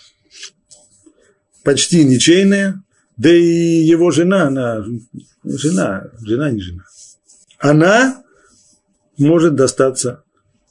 почти 1.63 2.03
ничейное, 2.03 2.83
да 3.15 3.29
и 3.29 3.83
его 3.83 4.09
жена, 4.09 4.47
она 4.47 4.83
жена, 5.43 6.09
жена 6.19 6.49
не 6.49 6.61
жена, 6.61 6.83
она 7.59 8.23
может 9.19 9.53
достаться, 9.53 10.23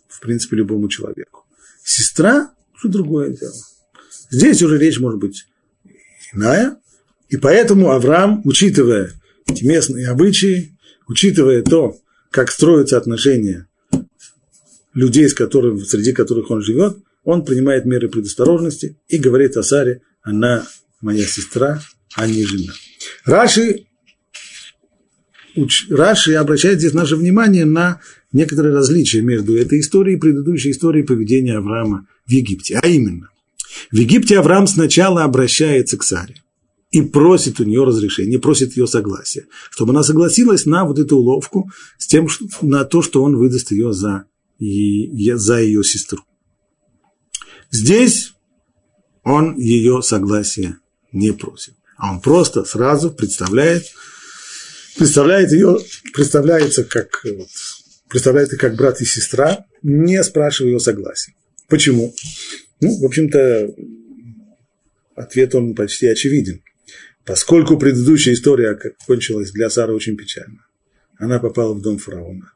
в 0.08 0.20
принципе, 0.20 0.56
любому 0.56 0.88
человеку. 0.88 1.44
Сестра– 1.84 2.50
что 2.74 2.88
другое 2.88 3.30
дело. 3.30 3.54
Здесь 4.32 4.62
уже 4.62 4.78
речь 4.78 4.98
может 4.98 5.20
быть 5.20 5.46
иная, 6.32 6.78
и 7.28 7.36
поэтому 7.36 7.92
Авраам, 7.92 8.40
учитывая 8.44 9.12
эти 9.46 9.62
местные 9.62 10.08
обычаи, 10.08 10.76
учитывая 11.06 11.62
то, 11.62 11.98
как 12.30 12.50
строятся 12.50 12.96
отношения 12.96 13.68
людей, 14.94 15.28
с 15.28 15.34
которыми, 15.34 15.80
среди 15.80 16.12
которых 16.12 16.50
он 16.50 16.62
живет, 16.62 16.96
он 17.24 17.44
принимает 17.44 17.84
меры 17.84 18.08
предосторожности 18.08 18.96
и 19.06 19.18
говорит 19.18 19.56
о 19.58 19.62
Саре, 19.62 20.00
она 20.22 20.66
моя 21.02 21.26
сестра, 21.26 21.82
а 22.14 22.26
не 22.26 22.44
жена. 22.44 22.72
Раши, 23.26 23.84
уч, 25.56 25.88
Раши 25.90 26.34
обращает 26.34 26.78
здесь 26.78 26.94
наше 26.94 27.16
внимание 27.16 27.66
на 27.66 28.00
некоторые 28.32 28.74
различия 28.74 29.20
между 29.20 29.54
этой 29.56 29.80
историей 29.80 30.16
и 30.16 30.20
предыдущей 30.20 30.70
историей 30.70 31.04
поведения 31.04 31.58
Авраама 31.58 32.06
в 32.26 32.30
Египте. 32.30 32.78
А 32.82 32.86
именно, 32.86 33.28
в 33.90 33.96
Египте 33.96 34.38
Авраам 34.38 34.66
сначала 34.66 35.24
обращается 35.24 35.96
к 35.96 36.02
Саре 36.02 36.36
и 36.90 37.00
просит 37.00 37.58
у 37.58 37.64
нее 37.64 37.84
разрешения, 37.84 38.38
просит 38.38 38.76
ее 38.76 38.86
согласия, 38.86 39.46
чтобы 39.70 39.92
она 39.92 40.02
согласилась 40.02 40.66
на 40.66 40.84
вот 40.84 40.98
эту 40.98 41.16
уловку 41.16 41.70
с 41.98 42.06
тем, 42.06 42.28
на 42.60 42.84
то, 42.84 43.02
что 43.02 43.22
он 43.22 43.36
выдаст 43.36 43.72
ее 43.72 43.92
за, 43.92 44.26
за 44.58 45.60
ее 45.60 45.82
сестру. 45.82 46.22
Здесь 47.70 48.34
он 49.24 49.56
ее 49.56 50.02
согласия 50.02 50.76
не 51.12 51.32
просит, 51.32 51.74
а 51.96 52.12
он 52.12 52.20
просто 52.20 52.64
сразу 52.64 53.10
представляет, 53.10 53.86
представляет 54.98 55.50
ее, 55.52 55.78
представляется 56.12 56.84
как, 56.84 57.24
вот, 57.24 57.48
представляет 58.08 58.52
ее 58.52 58.58
как 58.58 58.76
брат 58.76 59.00
и 59.00 59.06
сестра, 59.06 59.64
не 59.82 60.22
спрашивая 60.22 60.72
ее 60.72 60.80
согласия. 60.80 61.34
Почему? 61.68 62.14
Ну, 62.82 62.98
в 62.98 63.04
общем-то, 63.04 63.74
ответ 65.14 65.54
он 65.54 65.74
почти 65.74 66.08
очевиден. 66.08 66.62
Поскольку 67.24 67.78
предыдущая 67.78 68.34
история 68.34 68.76
кончилась 69.06 69.52
для 69.52 69.70
Сары 69.70 69.94
очень 69.94 70.16
печально, 70.16 70.66
она 71.16 71.38
попала 71.38 71.74
в 71.74 71.80
дом 71.80 71.98
фараона, 71.98 72.52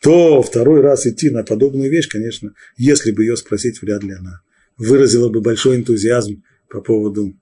то 0.00 0.42
второй 0.42 0.80
раз 0.80 1.06
идти 1.06 1.30
на 1.30 1.44
подобную 1.44 1.88
вещь, 1.88 2.08
конечно, 2.08 2.54
если 2.76 3.12
бы 3.12 3.22
ее 3.22 3.36
спросить, 3.36 3.80
вряд 3.80 4.02
ли 4.02 4.12
она 4.12 4.42
выразила 4.76 5.28
бы 5.28 5.40
большой 5.40 5.76
энтузиазм 5.76 6.42
по 6.68 6.80
поводу 6.80 7.38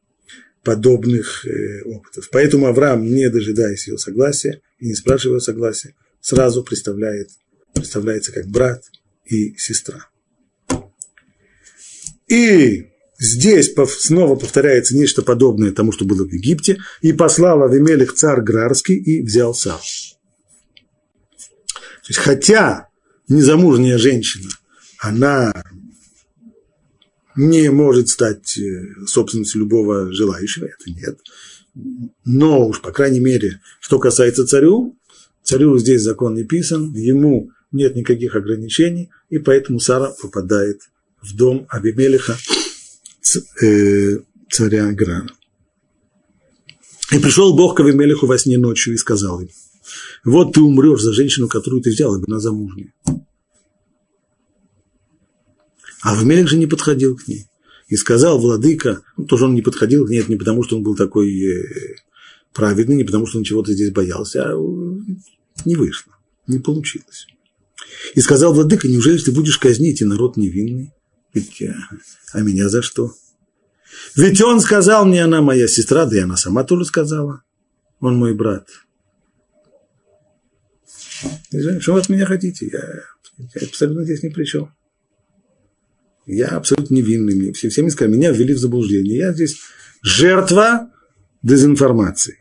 подобных 0.62 1.46
э, 1.46 1.82
опытов. 1.84 2.28
Поэтому 2.30 2.66
Авраам, 2.66 3.06
не 3.06 3.30
дожидаясь 3.30 3.88
ее 3.88 3.96
согласия 3.96 4.60
и 4.78 4.88
не 4.88 4.94
спрашивая 4.94 5.36
ее 5.36 5.40
согласия, 5.40 5.94
сразу 6.20 6.62
представляет, 6.62 7.30
представляется 7.72 8.30
как 8.30 8.46
брат 8.46 8.84
и 9.24 9.54
сестра. 9.56 10.09
И 12.30 12.90
Здесь 13.22 13.74
снова 13.98 14.34
повторяется 14.34 14.96
нечто 14.96 15.20
подобное 15.20 15.72
тому, 15.72 15.92
что 15.92 16.06
было 16.06 16.26
в 16.26 16.32
Египте. 16.32 16.78
И 17.02 17.12
послал 17.12 17.62
Авимелих 17.62 18.14
царь 18.14 18.40
Грарский 18.40 18.96
и 18.96 19.20
взял 19.20 19.52
сам. 19.52 19.78
То 21.36 22.08
есть, 22.08 22.18
хотя 22.18 22.88
незамужняя 23.28 23.98
женщина, 23.98 24.48
она 24.98 25.52
не 27.36 27.70
может 27.70 28.08
стать 28.08 28.56
э, 28.56 28.86
собственностью 29.06 29.60
любого 29.60 30.10
желающего, 30.12 30.64
это 30.64 30.90
нет. 30.90 31.18
Но 32.24 32.68
уж, 32.68 32.80
по 32.80 32.90
крайней 32.90 33.20
мере, 33.20 33.60
что 33.80 33.98
касается 33.98 34.46
царю, 34.46 34.98
царю 35.42 35.76
здесь 35.78 36.00
закон 36.00 36.34
не 36.34 36.44
писан, 36.44 36.94
ему 36.94 37.50
нет 37.70 37.94
никаких 37.94 38.34
ограничений, 38.34 39.10
и 39.28 39.38
поэтому 39.38 39.78
Сара 39.78 40.10
попадает 40.20 40.80
в 41.22 41.36
дом 41.36 41.66
Абимелиха, 41.68 42.36
Э, 43.62 44.18
царя 44.50 44.90
Грана. 44.92 45.30
И 47.12 47.18
пришел 47.18 47.54
Бог 47.54 47.76
к 47.76 47.80
Авимелеху 47.80 48.26
во 48.26 48.38
сне 48.38 48.58
ночью 48.58 48.94
и 48.94 48.96
сказал 48.96 49.40
им, 49.40 49.48
вот 50.24 50.54
ты 50.54 50.60
умрешь 50.60 51.00
за 51.00 51.12
женщину, 51.12 51.48
которую 51.48 51.82
ты 51.82 51.90
взял, 51.90 52.16
ибо 52.16 52.24
она 52.28 52.40
замужняя. 52.40 52.92
А 56.02 56.12
Авимелех 56.12 56.48
же 56.48 56.56
не 56.56 56.66
подходил 56.66 57.16
к 57.16 57.28
ней. 57.28 57.46
И 57.88 57.96
сказал 57.96 58.38
владыка, 58.38 59.02
ну, 59.16 59.24
тоже 59.24 59.44
он 59.46 59.54
не 59.54 59.62
подходил 59.62 60.06
это 60.06 60.30
не 60.30 60.36
потому, 60.36 60.62
что 60.62 60.76
он 60.76 60.82
был 60.82 60.94
такой 60.94 61.28
э, 61.30 61.96
праведный, 62.52 62.96
не 62.96 63.04
потому, 63.04 63.26
что 63.26 63.38
он 63.38 63.44
чего-то 63.44 63.72
здесь 63.72 63.90
боялся, 63.90 64.44
а 64.44 64.56
не 65.64 65.76
вышло, 65.76 66.16
не 66.46 66.60
получилось. 66.60 67.26
И 68.14 68.20
сказал 68.20 68.54
владыка, 68.54 68.88
неужели 68.88 69.18
ты 69.18 69.32
будешь 69.32 69.58
казнить 69.58 70.00
и 70.00 70.04
народ 70.04 70.36
невинный? 70.36 70.92
Ведь, 71.32 71.62
а 72.32 72.40
меня 72.40 72.68
за 72.68 72.82
что? 72.82 73.14
Ведь 74.16 74.40
он 74.40 74.60
сказал 74.60 75.04
мне, 75.04 75.24
она 75.24 75.40
моя 75.42 75.68
сестра, 75.68 76.06
да 76.06 76.16
и 76.16 76.20
она 76.20 76.36
сама 76.36 76.64
тоже 76.64 76.84
сказала. 76.84 77.42
Он 78.00 78.16
мой 78.16 78.34
брат. 78.34 78.68
Что 81.80 81.92
вы 81.92 82.00
от 82.00 82.08
меня 82.08 82.26
хотите? 82.26 82.66
Я, 82.72 83.02
я 83.54 83.66
абсолютно 83.66 84.04
здесь 84.04 84.22
ни 84.22 84.28
при 84.30 84.44
чем. 84.44 84.74
Я 86.26 86.48
абсолютно 86.48 86.94
невинный. 86.94 87.34
Мне 87.34 87.52
все, 87.52 87.68
все 87.68 87.88
сказали, 87.90 88.16
меня 88.16 88.30
ввели 88.30 88.54
в 88.54 88.58
заблуждение. 88.58 89.18
Я 89.18 89.32
здесь 89.32 89.60
жертва 90.02 90.90
дезинформации. 91.42 92.38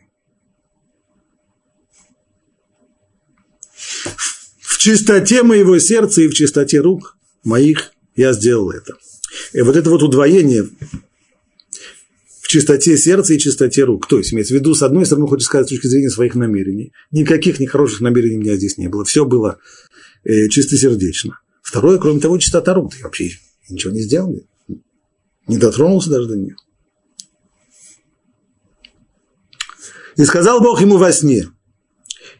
В 4.60 4.78
чистоте 4.78 5.42
моего 5.42 5.78
сердца 5.78 6.22
и 6.22 6.28
в 6.28 6.34
чистоте 6.34 6.80
рук 6.80 7.18
моих 7.44 7.92
я 8.16 8.32
сделал 8.32 8.70
это. 8.70 8.94
И 9.52 9.60
вот 9.62 9.76
это 9.76 9.90
вот 9.90 10.02
удвоение 10.02 10.68
в 12.40 12.48
чистоте 12.48 12.96
сердца 12.96 13.34
и 13.34 13.38
чистоте 13.38 13.84
рук. 13.84 14.08
То 14.08 14.18
есть, 14.18 14.32
имеется 14.32 14.54
в 14.54 14.58
виду, 14.58 14.74
с 14.74 14.82
одной 14.82 15.06
стороны, 15.06 15.28
хочется 15.28 15.46
сказать, 15.46 15.66
с 15.66 15.70
точки 15.70 15.86
зрения 15.86 16.10
своих 16.10 16.34
намерений. 16.34 16.92
Никаких 17.12 17.60
нехороших 17.60 18.00
намерений 18.00 18.38
у 18.38 18.40
меня 18.40 18.56
здесь 18.56 18.76
не 18.76 18.88
было. 18.88 19.04
Все 19.04 19.24
было 19.24 19.58
э, 20.24 20.48
чистосердечно. 20.48 21.38
Второе, 21.62 21.98
кроме 21.98 22.20
того, 22.20 22.38
чистота 22.38 22.74
рук. 22.74 22.94
Ты 22.94 23.02
вообще 23.02 23.30
ничего 23.68 23.92
не 23.92 24.00
сделал. 24.00 24.44
Не 25.46 25.58
дотронулся 25.58 26.10
даже 26.10 26.28
до 26.28 26.36
нее. 26.36 26.56
И 30.16 30.24
сказал 30.24 30.60
Бог 30.60 30.80
ему 30.80 30.96
во 30.96 31.12
сне– 31.12 31.48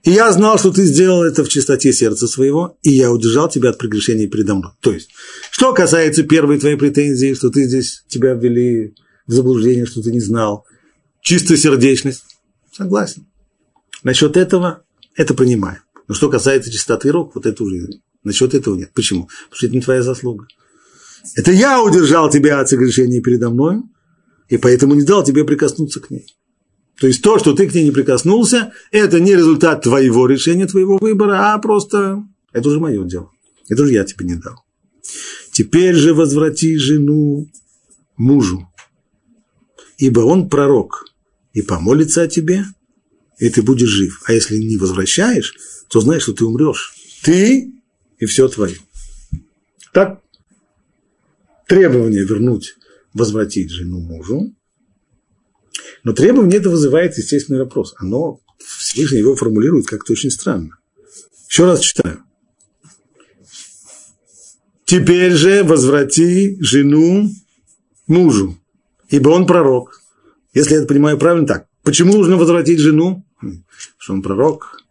и 0.03 0.13
я 0.13 0.33
знал, 0.33 0.59
что 0.59 0.73
ты 0.73 0.85
сделал 0.85 1.23
это 1.23 1.45
в 1.45 1.49
чистоте 1.49 1.93
сердца 1.93 2.27
своего, 2.27 2.79
и 2.83 2.91
я 2.91 3.13
удержал 3.13 3.51
тебя 3.51 3.71
от 3.71 3.79
прегрешений 3.79 4.29
передо 4.29 4.55
мной. 4.55 4.73
То 4.81 4.93
есть, 4.93 5.11
что 5.51 5.75
касается 5.75 6.23
первой 6.23 6.59
твоей 6.59 6.77
претензии, 6.77 7.35
что 7.35 7.51
ты 7.51 7.65
здесь, 7.65 8.05
тебя 8.09 8.33
ввели 8.33 8.95
в 9.27 9.33
заблуждение, 9.33 9.85
что 9.85 10.01
ты 10.03 10.11
не 10.11 10.21
знал, 10.21 10.65
чистосердечность, 11.21 12.25
согласен. 12.73 13.27
Насчет 14.03 14.39
этого, 14.39 14.85
это 15.17 15.35
понимаю. 15.35 15.81
Но 16.09 16.15
что 16.15 16.31
касается 16.31 16.73
чистоты 16.73 17.11
рук, 17.11 17.35
вот 17.35 17.45
это 17.45 17.63
уже, 17.63 17.87
насчет 18.25 18.55
этого 18.55 18.77
нет. 18.77 18.93
Почему? 18.95 19.29
Потому 19.45 19.57
что 19.57 19.67
это 19.67 19.75
не 19.75 19.83
твоя 19.83 20.03
заслуга. 20.03 20.47
Это 21.37 21.53
я 21.53 21.83
удержал 21.83 22.31
тебя 22.31 22.61
от 22.61 22.71
согрешения 22.71 23.21
передо 23.21 23.51
мной, 23.51 23.83
и 24.49 24.57
поэтому 24.57 24.95
не 24.95 25.03
дал 25.03 25.23
тебе 25.23 25.45
прикоснуться 25.45 26.01
к 26.01 26.09
ней. 26.09 26.27
То 27.01 27.07
есть 27.07 27.23
то, 27.23 27.39
что 27.39 27.55
ты 27.55 27.67
к 27.67 27.75
ней 27.75 27.85
не 27.85 27.93
прикоснулся, 27.93 28.75
это 28.91 29.21
не 29.21 29.35
результат 29.35 29.83
твоего 29.83 30.27
решения, 30.27 30.67
твоего 30.67 30.99
выбора, 30.99 31.55
а 31.55 31.59
просто 31.59 32.23
это 32.53 32.69
уже 32.69 32.79
мое 32.79 33.03
дело. 33.05 33.31
Это 33.71 33.85
уже 33.85 33.95
я 33.95 34.05
тебе 34.05 34.27
не 34.27 34.35
дал. 34.35 34.63
Теперь 35.51 35.95
же 35.95 36.13
возврати 36.13 36.77
жену 36.77 37.49
мужу, 38.19 38.69
ибо 39.97 40.21
он 40.21 40.51
пророк, 40.51 41.07
и 41.55 41.63
помолится 41.63 42.21
о 42.23 42.29
тебе, 42.29 42.67
и 43.39 43.49
ты 43.49 43.63
будешь 43.63 43.89
жив. 43.89 44.21
А 44.27 44.35
если 44.35 44.59
не 44.59 44.77
возвращаешь, 44.77 45.55
то 45.89 46.03
знаешь, 46.03 46.25
что 46.25 46.35
ты 46.35 46.45
умрешь. 46.45 46.93
Ты 47.23 47.73
и 48.19 48.27
все 48.27 48.47
твое. 48.49 48.77
Так, 49.95 50.21
требование 51.67 52.27
вернуть, 52.27 52.77
возвратить 53.15 53.71
жену 53.71 54.01
мужу, 54.01 54.55
но 56.03 56.13
требование 56.13 56.59
это 56.59 56.71
вызывает 56.71 57.17
естественный 57.17 57.61
вопрос. 57.61 57.95
Оно, 57.99 58.41
Всевышний 58.59 59.19
его 59.19 59.37
формулирует 59.37 59.87
как-то 59.87 60.13
очень 60.13 60.31
странно. 60.31 60.79
Еще 61.49 61.65
раз 61.65 61.81
читаю. 61.81 62.23
Теперь 64.85 65.33
же 65.33 65.63
возврати 65.63 66.57
жену 66.61 67.31
мужу, 68.07 68.59
ибо 69.09 69.31
он 69.31 69.47
пророк. 69.47 70.03
Если 70.53 70.73
я 70.73 70.79
это 70.79 70.89
понимаю 70.89 71.17
правильно, 71.19 71.47
так. 71.47 71.67
Почему 71.83 72.15
нужно 72.15 72.37
возвратить 72.37 72.81
жену? 72.81 73.25
Хм, 73.41 73.65
что 73.99 74.13
он 74.13 74.23
пророк. 74.23 74.83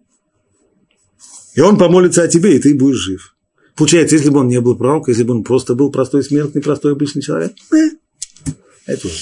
И 1.55 1.61
он 1.61 1.77
помолится 1.77 2.23
о 2.23 2.27
тебе, 2.27 2.55
и 2.55 2.59
ты 2.59 2.75
будешь 2.75 2.97
жив. 2.97 3.35
Получается, 3.75 4.15
если 4.15 4.29
бы 4.29 4.39
он 4.39 4.47
не 4.47 4.61
был 4.61 4.77
пророк, 4.77 5.07
если 5.07 5.23
бы 5.23 5.33
он 5.33 5.43
просто 5.43 5.75
был 5.75 5.91
простой 5.91 6.23
смертный, 6.23 6.61
простой 6.61 6.93
обычный 6.93 7.21
человек, 7.21 7.53
э, 7.73 7.89
это 8.85 9.07
уже. 9.07 9.17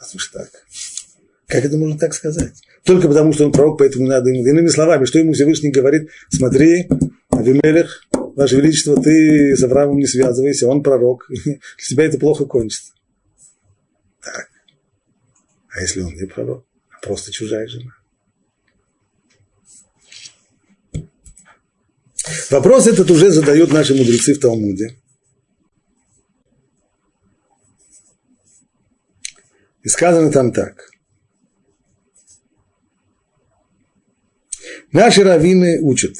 Слушай, 0.00 0.30
так. 0.32 0.65
Как 1.46 1.64
это 1.64 1.76
можно 1.76 1.96
так 1.96 2.12
сказать? 2.12 2.60
Только 2.84 3.06
потому, 3.08 3.32
что 3.32 3.44
он 3.44 3.52
пророк, 3.52 3.78
поэтому 3.78 4.06
надо 4.06 4.30
ему. 4.30 4.44
Иными 4.44 4.66
словами, 4.66 5.04
что 5.04 5.18
ему 5.18 5.32
Всевышний 5.32 5.70
говорит, 5.70 6.10
смотри, 6.28 6.88
Авимелех, 7.30 8.02
Ваше 8.34 8.56
Величество, 8.56 9.00
ты 9.00 9.56
с 9.56 9.62
Авраамом 9.62 9.98
не 9.98 10.06
связывайся, 10.06 10.68
он 10.68 10.82
пророк. 10.82 11.26
Для 11.44 11.58
тебя 11.88 12.04
это 12.04 12.18
плохо 12.18 12.46
кончится. 12.46 12.92
Так. 14.20 14.48
А 15.68 15.80
если 15.80 16.00
он 16.00 16.14
не 16.14 16.26
пророк, 16.26 16.66
а 16.90 17.06
просто 17.06 17.30
чужая 17.30 17.68
жена? 17.68 17.92
Вопрос 22.50 22.88
этот 22.88 23.08
уже 23.10 23.30
задают 23.30 23.72
наши 23.72 23.94
мудрецы 23.94 24.34
в 24.34 24.40
Талмуде. 24.40 24.96
И 29.82 29.88
сказано 29.88 30.32
там 30.32 30.52
так. 30.52 30.90
Наши 34.92 35.22
раввины 35.22 35.80
учат, 35.80 36.16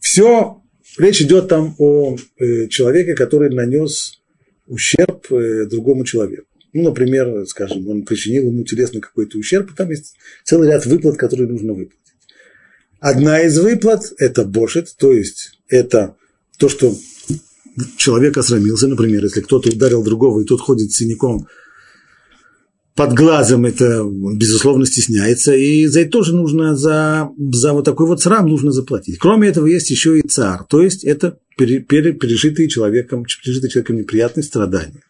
все, 0.00 0.62
речь 0.98 1.22
идет 1.22 1.48
там 1.48 1.74
о 1.78 2.16
э, 2.38 2.68
человеке, 2.68 3.14
который 3.14 3.50
нанес 3.50 4.20
ущерб 4.66 5.30
э, 5.32 5.66
другому 5.66 6.04
человеку. 6.04 6.46
Ну, 6.72 6.84
например, 6.84 7.46
скажем, 7.46 7.88
он 7.88 8.04
причинил 8.04 8.44
ему 8.48 8.64
телесно 8.64 9.00
какой-то 9.00 9.38
ущерб, 9.38 9.70
и 9.70 9.74
там 9.74 9.90
есть 9.90 10.14
целый 10.44 10.68
ряд 10.68 10.86
выплат, 10.86 11.16
которые 11.16 11.48
нужно 11.48 11.72
выплатить. 11.72 11.98
Одна 13.00 13.40
из 13.42 13.58
выплат– 13.58 14.12
это 14.18 14.44
бошет, 14.44 14.94
то 14.98 15.12
есть 15.12 15.60
это 15.68 16.16
то, 16.58 16.68
что 16.68 16.94
человек 17.96 18.36
осрамился, 18.36 18.88
например, 18.88 19.24
если 19.24 19.40
кто-то 19.40 19.68
ударил 19.68 20.02
другого, 20.02 20.40
и 20.40 20.44
тот 20.44 20.60
ходит 20.60 20.92
с 20.92 20.96
синяком 20.96 21.46
под 22.94 23.12
глазом 23.14 23.66
это, 23.66 24.04
безусловно, 24.04 24.86
стесняется, 24.86 25.52
и 25.54 25.86
за 25.86 26.02
это 26.02 26.10
тоже 26.10 26.34
нужно, 26.34 26.76
за, 26.76 27.28
за 27.36 27.72
вот 27.72 27.84
такой 27.84 28.06
вот 28.06 28.22
срам 28.22 28.46
нужно 28.46 28.70
заплатить. 28.70 29.18
Кроме 29.18 29.48
этого, 29.48 29.66
есть 29.66 29.90
еще 29.90 30.18
и 30.18 30.22
царь, 30.22 30.60
то 30.68 30.80
есть 30.80 31.02
это 31.02 31.38
пере, 31.56 31.80
пере, 31.80 32.12
пережитые 32.12 32.68
человеком, 32.68 33.24
пережитые 33.24 33.70
человеком 33.70 33.96
неприятные 33.96 34.44
страдания. 34.44 35.02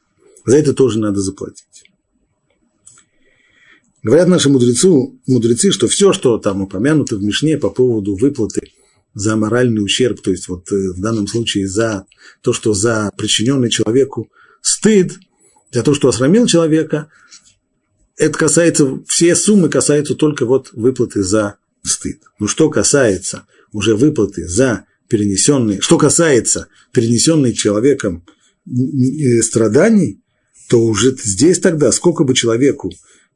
За 0.47 0.57
это 0.57 0.73
тоже 0.73 0.99
надо 0.99 1.21
заплатить. 1.21 1.85
Говорят 4.03 4.29
наши 4.29 4.49
мудрецу, 4.49 5.21
мудрецы, 5.27 5.71
что 5.71 5.87
все, 5.87 6.13
что 6.13 6.39
там 6.39 6.63
упомянуто 6.63 7.17
в 7.17 7.23
Мишне 7.23 7.59
по 7.59 7.71
поводу 7.71 8.17
выплаты 8.17 8.73
за 9.15 9.37
моральный 9.37 9.83
ущерб, 9.83 10.21
то 10.21 10.31
есть 10.31 10.49
вот 10.49 10.71
э, 10.73 10.93
в 10.93 11.01
данном 11.01 11.27
случае 11.27 11.69
за 11.69 12.07
то, 12.43 12.53
что 12.53 12.75
за 12.75 13.11
причиненный 13.17 13.71
человеку 13.71 14.29
стыд, 14.61 15.13
за 15.71 15.83
то, 15.83 15.93
что 15.93 16.09
осрамил 16.09 16.47
человека– 16.47 17.09
это 18.17 18.39
касается, 18.39 19.03
все 19.07 19.35
суммы 19.35 19.69
касаются 19.69 20.15
только 20.15 20.47
вот 20.47 20.71
выплаты 20.73 21.23
за 21.23 21.57
стыд. 21.83 22.21
Но 22.39 22.47
что 22.47 22.71
касается 22.71 23.47
уже 23.73 23.97
выплаты 23.97 24.47
за 24.47 24.87
перенесенные, 25.09 25.81
что 25.81 25.99
касается 25.99 26.69
перенесенные 26.93 27.53
человеком 27.53 28.25
страданий, 29.43 30.21
то 30.69 30.81
уже 30.85 31.17
здесь 31.23 31.59
тогда, 31.59 31.93
сколько 31.93 32.25
бы 32.25 32.35
человеку 32.35 32.93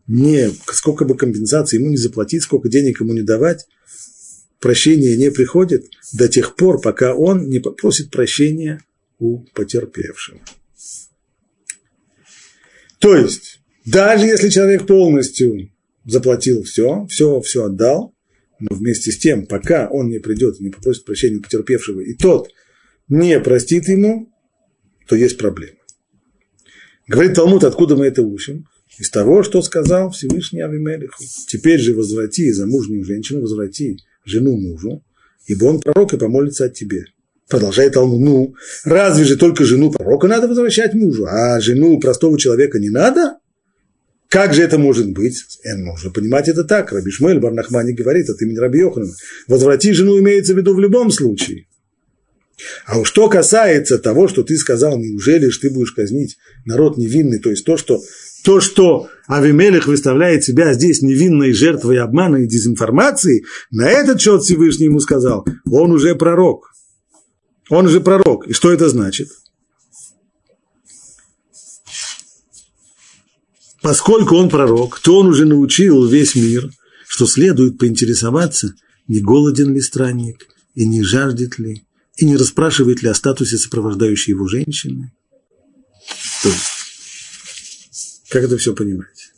не, 0.06 0.50
сколько 0.72 1.04
бы 1.04 1.16
компенсации 1.16 1.76
ему 1.76 1.90
не 1.90 1.98
заплатить, 1.98 2.42
сколько 2.42 2.68
денег 2.68 3.00
ему 3.00 3.12
не 3.12 3.22
давать, 3.22 3.66
прощение 4.58 5.16
не 5.16 5.30
приходит 5.30 5.90
до 6.12 6.28
тех 6.28 6.56
пор, 6.56 6.80
пока 6.80 7.14
он 7.14 7.48
не 7.48 7.58
попросит 7.58 8.10
прощения 8.10 8.82
у 9.18 9.40
потерпевшего. 9.52 10.40
То 12.98 13.14
есть, 13.14 13.58
даже 13.90 14.27
если 14.27 14.48
человек 14.48 14.87
полностью 14.87 15.70
заплатил 16.05 16.62
все, 16.62 17.07
все, 17.09 17.40
все 17.40 17.64
отдал, 17.64 18.14
но 18.61 18.74
вместе 18.74 19.12
с 19.12 19.18
тем, 19.18 19.46
пока 19.46 19.88
он 19.88 20.09
не 20.09 20.18
придет 20.18 20.61
и 20.61 20.64
не 20.64 20.70
попросит 20.70 21.05
прощения 21.05 21.37
у 21.37 21.42
потерпевшего, 21.42 22.01
и 22.01 22.14
тот 22.14 22.51
не 23.09 23.38
простит 23.40 23.88
ему, 23.88 24.33
то 25.07 25.16
есть 25.16 25.38
проблема. 25.38 25.79
Говорит 27.07 27.35
Талмуд, 27.35 27.64
откуда 27.64 27.96
мы 27.96 28.07
это 28.07 28.22
учим? 28.22 28.66
Из 28.98 29.11
того, 29.11 29.42
что 29.42 29.62
сказал 29.62 30.11
Всевышний 30.11 30.61
Авимелиху. 30.61 31.22
Теперь 31.46 31.79
же 31.79 31.94
возврати 31.94 32.51
замужнюю 32.53 33.05
женщину, 33.05 33.40
возврати 33.40 33.98
жену 34.24 34.57
мужу, 34.57 35.03
ибо 35.46 35.66
он 35.66 35.81
пророк 35.81 36.12
и 36.12 36.18
помолится 36.18 36.66
от 36.66 36.74
тебе. 36.74 37.05
Продолжает 37.48 37.94
Талмуд, 37.94 38.20
ну, 38.20 38.55
разве 38.85 39.24
же 39.24 39.37
только 39.37 39.64
жену 39.64 39.90
пророка 39.90 40.27
надо 40.27 40.48
возвращать 40.48 40.92
мужу, 40.94 41.27
а 41.27 41.61
жену 41.61 41.98
простого 41.98 42.38
человека 42.38 42.79
не 42.79 42.90
надо? 42.90 43.38
Как 44.28 44.52
же 44.52 44.62
это 44.62 44.78
может 44.78 45.10
быть? 45.12 45.42
Э, 45.64 45.74
нужно 45.74 46.10
понимать 46.10 46.48
это 46.48 46.64
так. 46.64 46.92
Раби 46.92 47.10
Шмель 47.10 47.40
Барнахмани 47.40 47.92
говорит 47.92 48.28
от 48.28 48.40
имени 48.42 48.58
Раби 48.58 48.80
Йоханана. 48.80 49.12
Возврати 49.46 49.92
жену 49.92 50.18
имеется 50.18 50.54
в 50.54 50.58
виду 50.58 50.74
в 50.74 50.80
любом 50.80 51.10
случае. 51.10 51.66
А 52.86 52.98
уж 52.98 53.08
что 53.08 53.28
касается 53.28 53.98
того, 53.98 54.28
что 54.28 54.42
ты 54.42 54.56
сказал, 54.56 54.98
неужели 54.98 55.48
ж 55.48 55.58
ты 55.58 55.70
будешь 55.70 55.92
казнить 55.92 56.36
народ 56.64 56.98
невинный, 56.98 57.38
то 57.38 57.50
есть 57.50 57.64
то, 57.64 57.76
что, 57.76 58.02
то, 58.44 58.60
что 58.60 59.08
Авимелех 59.28 59.86
выставляет 59.86 60.44
себя 60.44 60.74
здесь 60.74 61.00
невинной 61.00 61.52
жертвой 61.52 61.98
обмана 61.98 62.38
и 62.38 62.46
дезинформации, 62.46 63.44
на 63.70 63.88
этот 63.88 64.20
счет 64.20 64.42
Всевышний 64.42 64.86
ему 64.86 65.00
сказал, 65.00 65.46
он 65.70 65.92
уже 65.92 66.14
пророк. 66.16 66.72
Он 67.70 67.86
уже 67.86 68.00
пророк. 68.00 68.48
И 68.48 68.52
что 68.52 68.72
это 68.72 68.88
значит? 68.88 69.28
Поскольку 73.88 74.37
он 74.37 74.51
пророк, 74.51 75.01
то 75.01 75.18
он 75.18 75.29
уже 75.29 75.46
научил 75.46 76.07
весь 76.07 76.35
мир, 76.35 76.70
что 77.07 77.27
следует 77.27 77.79
поинтересоваться, 77.79 78.74
не 79.07 79.20
голоден 79.20 79.72
ли 79.72 79.81
странник, 79.81 80.46
и 80.74 80.87
не 80.87 81.03
жаждет 81.03 81.59
ли, 81.59 81.87
и 82.18 82.27
не 82.27 82.37
расспрашивает 82.37 83.03
ли 83.03 83.09
о 83.09 83.14
статусе 83.14 83.57
сопровождающей 83.57 84.35
его 84.35 84.46
женщины. 84.46 85.11
То 86.42 86.51
есть, 86.51 88.24
как 88.29 88.42
это 88.42 88.59
все 88.59 88.74
понимать? 88.74 89.33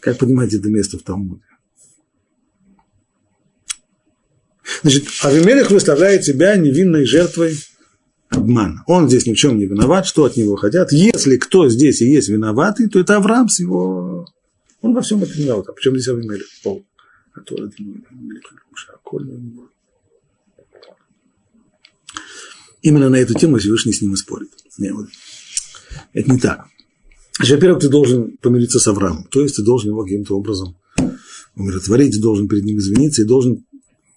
Как 0.00 0.18
понимать 0.18 0.52
это 0.52 0.68
место 0.68 0.98
в 0.98 1.02
Талмуде? 1.02 1.44
Значит, 4.82 5.06
Авимелех 5.22 5.70
выставляет 5.70 6.24
себя 6.24 6.56
невинной 6.56 7.04
жертвой 7.04 7.56
обман. 8.36 8.82
Он 8.86 9.08
здесь 9.08 9.26
ни 9.26 9.34
в 9.34 9.36
чем 9.36 9.58
не 9.58 9.66
виноват, 9.66 10.06
что 10.06 10.24
от 10.24 10.36
него 10.36 10.56
хотят. 10.56 10.92
Если 10.92 11.36
кто 11.36 11.68
здесь 11.68 12.00
и 12.02 12.10
есть 12.10 12.28
виноватый, 12.28 12.88
то 12.88 13.00
это 13.00 13.16
Авраам 13.16 13.48
с 13.48 13.60
его... 13.60 14.26
Он 14.82 14.94
во 14.94 15.00
всем 15.00 15.22
этом 15.22 15.34
виноват. 15.36 15.68
А 15.68 15.72
почему 15.72 15.96
здесь 15.96 16.08
Авимелех? 16.08 16.46
Пол. 16.62 16.84
А 17.34 17.40
то 17.40 17.56
Именно 22.82 23.08
на 23.08 23.16
эту 23.16 23.34
тему 23.34 23.58
Всевышний 23.58 23.92
с 23.92 24.00
ним 24.00 24.14
и 24.14 24.16
спорит. 24.16 24.50
Не, 24.78 24.92
вот. 24.92 25.08
Это 26.12 26.30
не 26.30 26.38
так. 26.38 26.66
Во-первых, 27.38 27.80
ты 27.80 27.88
должен 27.88 28.36
помириться 28.38 28.78
с 28.78 28.86
Авраамом, 28.86 29.24
то 29.24 29.42
есть 29.42 29.56
ты 29.56 29.62
должен 29.62 29.90
его 29.90 30.02
каким-то 30.04 30.36
образом 30.36 30.76
умиротворить, 31.54 32.20
должен 32.20 32.48
перед 32.48 32.64
ним 32.64 32.78
извиниться 32.78 33.22
и 33.22 33.26
должен 33.26 33.64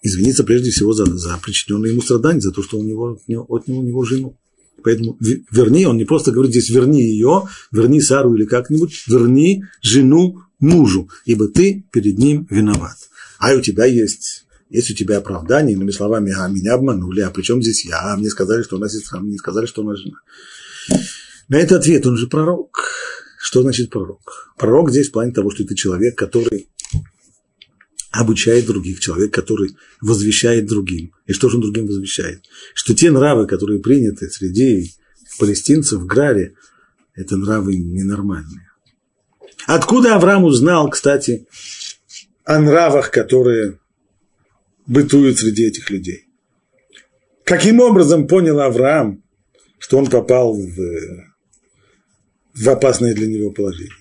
извиниться 0.01 0.43
прежде 0.43 0.71
всего 0.71 0.93
за, 0.93 1.05
за 1.05 1.39
причиненные 1.43 1.91
ему 1.91 2.01
страдания, 2.01 2.41
за 2.41 2.51
то, 2.51 2.63
что 2.63 2.77
у 2.77 2.83
него, 2.83 3.19
отнял 3.47 3.79
у 3.79 3.83
него 3.83 4.03
жену. 4.03 4.37
Поэтому 4.83 5.17
верни, 5.19 5.85
он 5.85 5.97
не 5.97 6.05
просто 6.05 6.31
говорит 6.31 6.51
здесь 6.51 6.69
верни 6.69 7.03
ее, 7.03 7.47
верни 7.71 8.01
Сару 8.01 8.33
или 8.35 8.45
как-нибудь, 8.45 9.03
верни 9.07 9.63
жену 9.81 10.41
мужу, 10.59 11.09
ибо 11.25 11.47
ты 11.47 11.85
перед 11.91 12.17
ним 12.17 12.47
виноват. 12.49 12.97
А 13.39 13.53
у 13.53 13.61
тебя 13.61 13.85
есть, 13.85 14.45
есть 14.69 14.91
у 14.91 14.93
тебя 14.93 15.17
оправдание, 15.17 15.75
иными 15.75 15.91
словами, 15.91 16.33
а 16.37 16.47
меня 16.47 16.75
обманули, 16.75 17.21
а 17.21 17.29
при 17.29 17.41
чем 17.41 17.61
здесь 17.61 17.85
я, 17.85 18.13
а 18.13 18.17
мне 18.17 18.29
сказали, 18.29 18.63
что 18.63 18.77
у 18.77 18.79
нас 18.79 18.93
сестра, 18.93 19.19
мне 19.19 19.37
сказали, 19.37 19.65
что 19.65 19.81
у 19.81 19.89
нас 19.89 19.99
жена. 19.99 20.17
На 21.47 21.57
это 21.57 21.77
ответ, 21.77 22.05
он 22.05 22.15
же 22.15 22.27
пророк. 22.27 22.91
Что 23.41 23.61
значит 23.61 23.89
пророк? 23.89 24.53
Пророк 24.57 24.91
здесь 24.91 25.09
в 25.09 25.11
плане 25.11 25.31
того, 25.31 25.49
что 25.49 25.63
это 25.63 25.75
человек, 25.75 26.17
который 26.17 26.69
обучает 28.11 28.65
других, 28.65 28.99
человек, 28.99 29.33
который 29.33 29.75
возвещает 30.01 30.65
другим. 30.65 31.13
И 31.25 31.33
что 31.33 31.49
же 31.49 31.57
он 31.57 31.61
другим 31.61 31.85
возвещает? 31.87 32.43
Что 32.73 32.95
те 32.95 33.11
нравы, 33.11 33.45
которые 33.45 33.79
приняты 33.79 34.29
среди 34.29 34.91
палестинцев 35.37 36.01
в 36.01 36.05
Граре, 36.05 36.55
это 37.15 37.37
нравы 37.37 37.75
ненормальные. 37.75 38.69
Откуда 39.67 40.15
Авраам 40.15 40.45
узнал, 40.45 40.89
кстати, 40.89 41.47
о 42.45 42.59
нравах, 42.59 43.11
которые 43.11 43.79
бытуют 44.87 45.37
среди 45.37 45.67
этих 45.67 45.89
людей. 45.91 46.25
Каким 47.43 47.79
образом 47.79 48.27
понял 48.27 48.59
Авраам, 48.59 49.23
что 49.77 49.97
он 49.97 50.07
попал 50.07 50.53
в, 50.53 50.75
в 52.55 52.69
опасное 52.69 53.13
для 53.13 53.27
него 53.27 53.51
положение? 53.51 53.93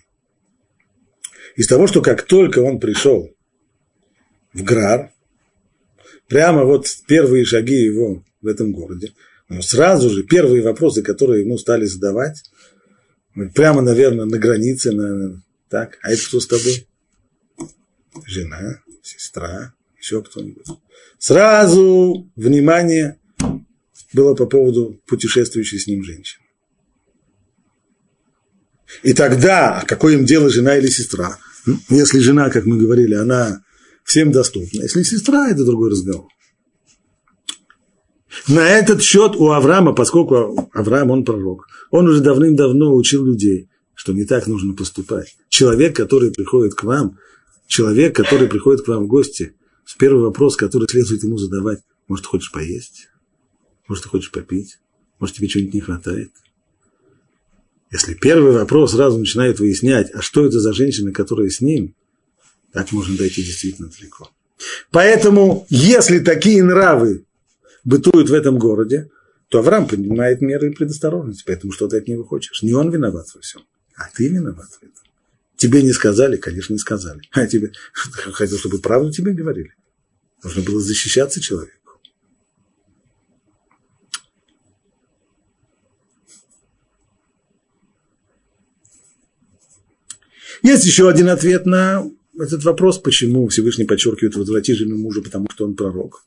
Из 1.57 1.66
того, 1.66 1.87
что 1.87 2.01
как 2.01 2.23
только 2.23 2.61
он 2.61 2.79
пришел 2.79 3.31
в 4.59 4.64
Грар, 4.64 5.12
прямо 6.27 6.64
вот 6.64 6.87
первые 7.07 7.44
шаги 7.44 7.77
его 7.77 8.25
в 8.42 8.47
этом 8.47 8.73
городе, 8.73 9.12
но 9.49 9.62
сразу 9.62 10.11
же 10.11 10.25
первые 10.25 10.62
вопросы, 10.62 11.03
которые 11.03 11.44
ему 11.44 11.57
стали 11.59 11.85
задавать, 11.85 12.42
прямо, 13.55 13.83
наверное, 13.83 14.27
на 14.27 14.38
границе, 14.38 14.92
на, 14.92 15.42
так, 15.68 15.99
а 16.03 16.11
это 16.11 16.23
кто 16.27 16.40
с 16.40 16.47
тобой? 16.47 16.87
Жена, 18.27 18.83
сестра, 19.03 19.75
еще 19.99 20.23
кто-нибудь. 20.23 20.66
Сразу 21.18 22.31
внимание 22.37 23.18
было 24.12 24.35
по 24.35 24.47
поводу 24.47 25.01
путешествующей 25.07 25.79
с 25.79 25.87
ним 25.87 26.03
женщины. 26.03 26.44
И 29.03 29.12
тогда, 29.12 29.81
а 29.81 29.87
какое 29.87 30.14
им 30.14 30.25
дело 30.25 30.51
жена 30.51 30.77
или 30.77 30.88
сестра? 30.88 31.38
Ну, 31.66 31.79
если 31.90 32.18
жена, 32.18 32.51
как 32.51 32.64
мы 32.64 32.79
говорили, 32.79 33.14
она 33.14 33.62
всем 34.09 34.33
доступна. 34.33 34.81
Если 34.81 35.03
сестра, 35.03 35.51
это 35.51 35.64
другой 35.64 35.90
разговор. 35.90 36.29
На 38.49 38.66
этот 38.71 39.03
счет 39.03 39.37
у 39.37 39.51
Авраама, 39.51 39.92
поскольку 39.92 40.71
Авраам, 40.73 41.11
он 41.11 41.25
пророк, 41.25 41.66
он 41.90 42.09
уже 42.09 42.21
давным-давно 42.23 42.94
учил 42.94 43.27
людей, 43.27 43.68
что 43.94 44.14
не 44.14 44.25
так 44.25 44.47
нужно 44.47 44.75
поступать. 44.75 45.37
Человек, 45.51 45.94
который 45.94 46.33
приходит 46.33 46.75
к 46.75 46.85
вам, 46.85 47.18
человек, 47.66 48.16
который 48.16 48.49
приходит 48.49 48.83
к 48.83 48.88
вам 48.88 49.05
в 49.05 49.09
гости, 49.09 49.55
первый 49.99 50.23
вопрос, 50.23 50.57
который 50.57 50.88
следует 50.88 51.23
ему 51.23 51.37
задавать, 51.37 51.81
может, 52.07 52.25
ты 52.25 52.31
хочешь 52.31 52.51
поесть? 52.51 53.09
Может, 53.88 54.05
ты 54.05 54.09
хочешь 54.09 54.31
попить? 54.31 54.79
Может, 55.18 55.37
тебе 55.37 55.49
чего-нибудь 55.49 55.75
не 55.75 55.81
хватает? 55.81 56.31
Если 57.90 58.14
первый 58.14 58.53
вопрос 58.53 58.92
сразу 58.92 59.18
начинает 59.18 59.61
выяснять, 59.61 60.11
а 60.14 60.23
что 60.23 60.47
это 60.47 60.61
за 60.61 60.73
женщина, 60.73 61.12
которая 61.12 61.51
с 61.51 61.61
ним, 61.61 61.94
так 62.72 62.92
можно 62.92 63.16
дойти 63.16 63.42
действительно 63.42 63.88
далеко. 63.88 64.31
Поэтому, 64.90 65.66
если 65.70 66.18
такие 66.18 66.62
нравы 66.62 67.24
бытуют 67.85 68.28
в 68.28 68.35
этом 68.35 68.59
городе, 68.59 69.09
то 69.48 69.61
Авраам 69.61 69.87
принимает 69.87 70.40
меры 70.40 70.72
предосторожности, 70.72 71.44
поэтому 71.46 71.72
что 71.72 71.88
ты 71.88 71.98
от 71.98 72.09
него 72.09 72.24
хочешь. 72.24 72.62
Не 72.62 72.74
он 72.74 72.90
виноват 72.90 73.26
во 73.35 73.40
всем, 73.40 73.62
а 73.96 74.09
ты 74.14 74.28
виноват 74.28 74.68
в 74.68 74.83
этом. 74.83 75.04
Тебе 75.57 75.83
не 75.83 75.92
сказали, 75.92 76.37
конечно, 76.37 76.72
не 76.72 76.78
сказали. 76.78 77.22
А 77.33 77.46
тебе 77.46 77.72
хотел, 78.33 78.59
чтобы 78.59 78.78
правду 78.78 79.11
тебе 79.11 79.33
говорили. 79.33 79.74
Нужно 80.44 80.62
было 80.62 80.81
защищаться 80.81 81.40
человеку. 81.40 81.78
Есть 90.62 90.85
еще 90.85 91.09
один 91.09 91.28
ответ 91.28 91.66
на 91.66 92.04
этот 92.40 92.64
вопрос, 92.64 92.98
почему 92.98 93.48
Всевышний 93.48 93.85
подчеркивает 93.85 94.37
возврати 94.37 94.74
жену 94.74 94.96
мужа, 94.96 95.22
потому 95.22 95.48
что 95.51 95.64
он 95.64 95.74
пророк. 95.74 96.24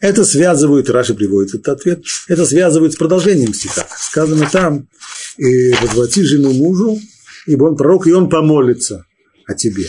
Это 0.00 0.24
связывает, 0.24 0.88
Раши 0.88 1.14
приводит 1.14 1.54
этот 1.54 1.68
ответ, 1.68 2.02
это 2.28 2.46
связывает 2.46 2.94
с 2.94 2.96
продолжением 2.96 3.52
стиха. 3.52 3.86
Сказано 3.98 4.48
там, 4.50 4.88
и 5.36 5.72
возврати 5.72 6.22
жену 6.22 6.52
мужу, 6.52 6.98
ибо 7.46 7.64
он 7.64 7.76
пророк, 7.76 8.06
и 8.06 8.12
он 8.12 8.30
помолится 8.30 9.04
о 9.46 9.54
тебе. 9.54 9.88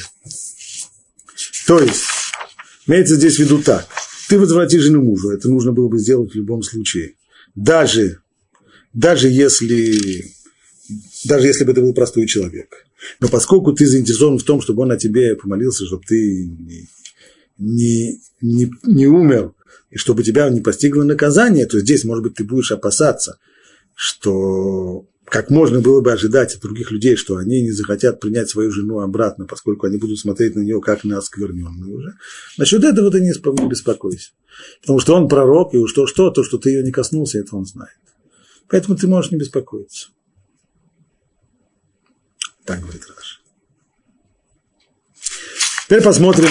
То 1.65 1.79
есть, 1.79 2.03
имеется 2.88 3.15
здесь 3.15 3.38
в 3.38 3.39
виду 3.39 3.62
так, 3.62 3.88
ты 4.27 4.38
возврати 4.38 4.79
жену 4.79 5.01
мужу, 5.01 5.31
это 5.31 5.49
нужно 5.49 5.71
было 5.71 5.88
бы 5.88 5.97
сделать 5.97 6.31
в 6.31 6.36
любом 6.36 6.62
случае. 6.62 7.15
Даже, 7.55 8.19
даже 8.93 9.29
если, 9.29 10.25
даже 11.25 11.47
если 11.47 11.63
бы 11.63 11.71
это 11.71 11.81
был 11.81 11.93
простой 11.93 12.27
человек. 12.27 12.86
Но 13.19 13.27
поскольку 13.27 13.73
ты 13.73 13.85
заинтересован 13.85 14.37
в 14.37 14.43
том, 14.43 14.61
чтобы 14.61 14.83
он 14.83 14.91
о 14.91 14.97
тебе 14.97 15.35
помолился, 15.35 15.85
чтобы 15.85 16.03
ты 16.07 16.45
не, 16.45 16.87
не, 17.57 18.21
не, 18.41 18.71
не 18.83 19.07
умер, 19.07 19.53
и 19.89 19.97
чтобы 19.97 20.23
тебя 20.23 20.49
не 20.49 20.61
постигло 20.61 21.03
наказание, 21.03 21.65
то 21.65 21.79
здесь, 21.79 22.05
может 22.05 22.23
быть, 22.23 22.35
ты 22.35 22.43
будешь 22.43 22.71
опасаться, 22.71 23.37
что 23.95 25.05
как 25.25 25.49
можно 25.49 25.79
было 25.79 26.01
бы 26.01 26.11
ожидать 26.11 26.55
от 26.55 26.61
других 26.61 26.91
людей, 26.91 27.15
что 27.15 27.37
они 27.37 27.61
не 27.61 27.71
захотят 27.71 28.19
принять 28.19 28.49
свою 28.49 28.71
жену 28.71 28.99
обратно, 28.99 29.45
поскольку 29.45 29.87
они 29.87 29.97
будут 29.97 30.19
смотреть 30.19 30.55
на 30.55 30.59
нее 30.59 30.81
как 30.81 31.03
на 31.03 31.17
оскверненную 31.17 31.93
уже. 31.93 32.13
Насчет 32.57 32.83
этого 32.83 33.09
ты 33.11 33.21
не 33.21 33.31
беспокойся. 33.69 34.31
Потому 34.81 34.99
что 34.99 35.15
он 35.15 35.29
пророк, 35.29 35.73
и 35.73 35.77
уж 35.77 35.93
то, 35.93 36.05
что, 36.05 36.31
то, 36.31 36.43
что 36.43 36.57
ты 36.57 36.71
ее 36.71 36.83
не 36.83 36.91
коснулся, 36.91 37.39
это 37.39 37.55
он 37.55 37.65
знает. 37.65 37.95
Поэтому 38.67 38.97
ты 38.97 39.07
можешь 39.07 39.31
не 39.31 39.37
беспокоиться. 39.37 40.09
Так 42.71 42.79
говорит 42.79 43.05
Раш. 43.05 43.41
Теперь 45.84 46.01
посмотрим 46.01 46.47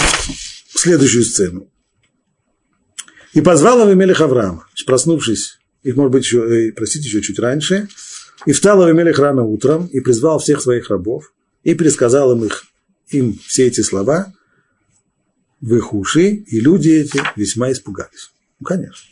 следующую 0.74 1.24
сцену. 1.24 1.72
И 3.33 3.40
позвал 3.40 3.80
Авимелех 3.80 4.20
Авраама, 4.20 4.66
проснувшись, 4.85 5.59
их, 5.83 5.96
может 5.96 6.12
быть, 6.12 6.24
еще, 6.24 6.68
э, 6.68 6.72
простите, 6.72 7.09
еще 7.09 7.22
чуть 7.22 7.38
раньше, 7.38 7.88
и 8.44 8.52
встал 8.52 8.83
Авимелех 8.83 9.18
рано 9.18 9.44
утром 9.44 9.87
и 9.87 10.00
призвал 10.00 10.40
всех 10.40 10.61
своих 10.61 10.90
рабов 10.90 11.33
и 11.62 11.74
пересказал 11.74 12.33
им, 12.33 12.44
их, 12.44 12.64
им 13.09 13.38
все 13.46 13.68
эти 13.68 13.80
слова 13.80 14.30
в 15.62 15.74
их 15.74 15.94
уши, 15.94 16.28
и 16.28 16.61
люди 16.61 16.90
эти 16.90 17.22
весьма 17.35 17.72
испугались. 17.72 18.30
Ну, 18.59 18.66
конечно. 18.66 19.09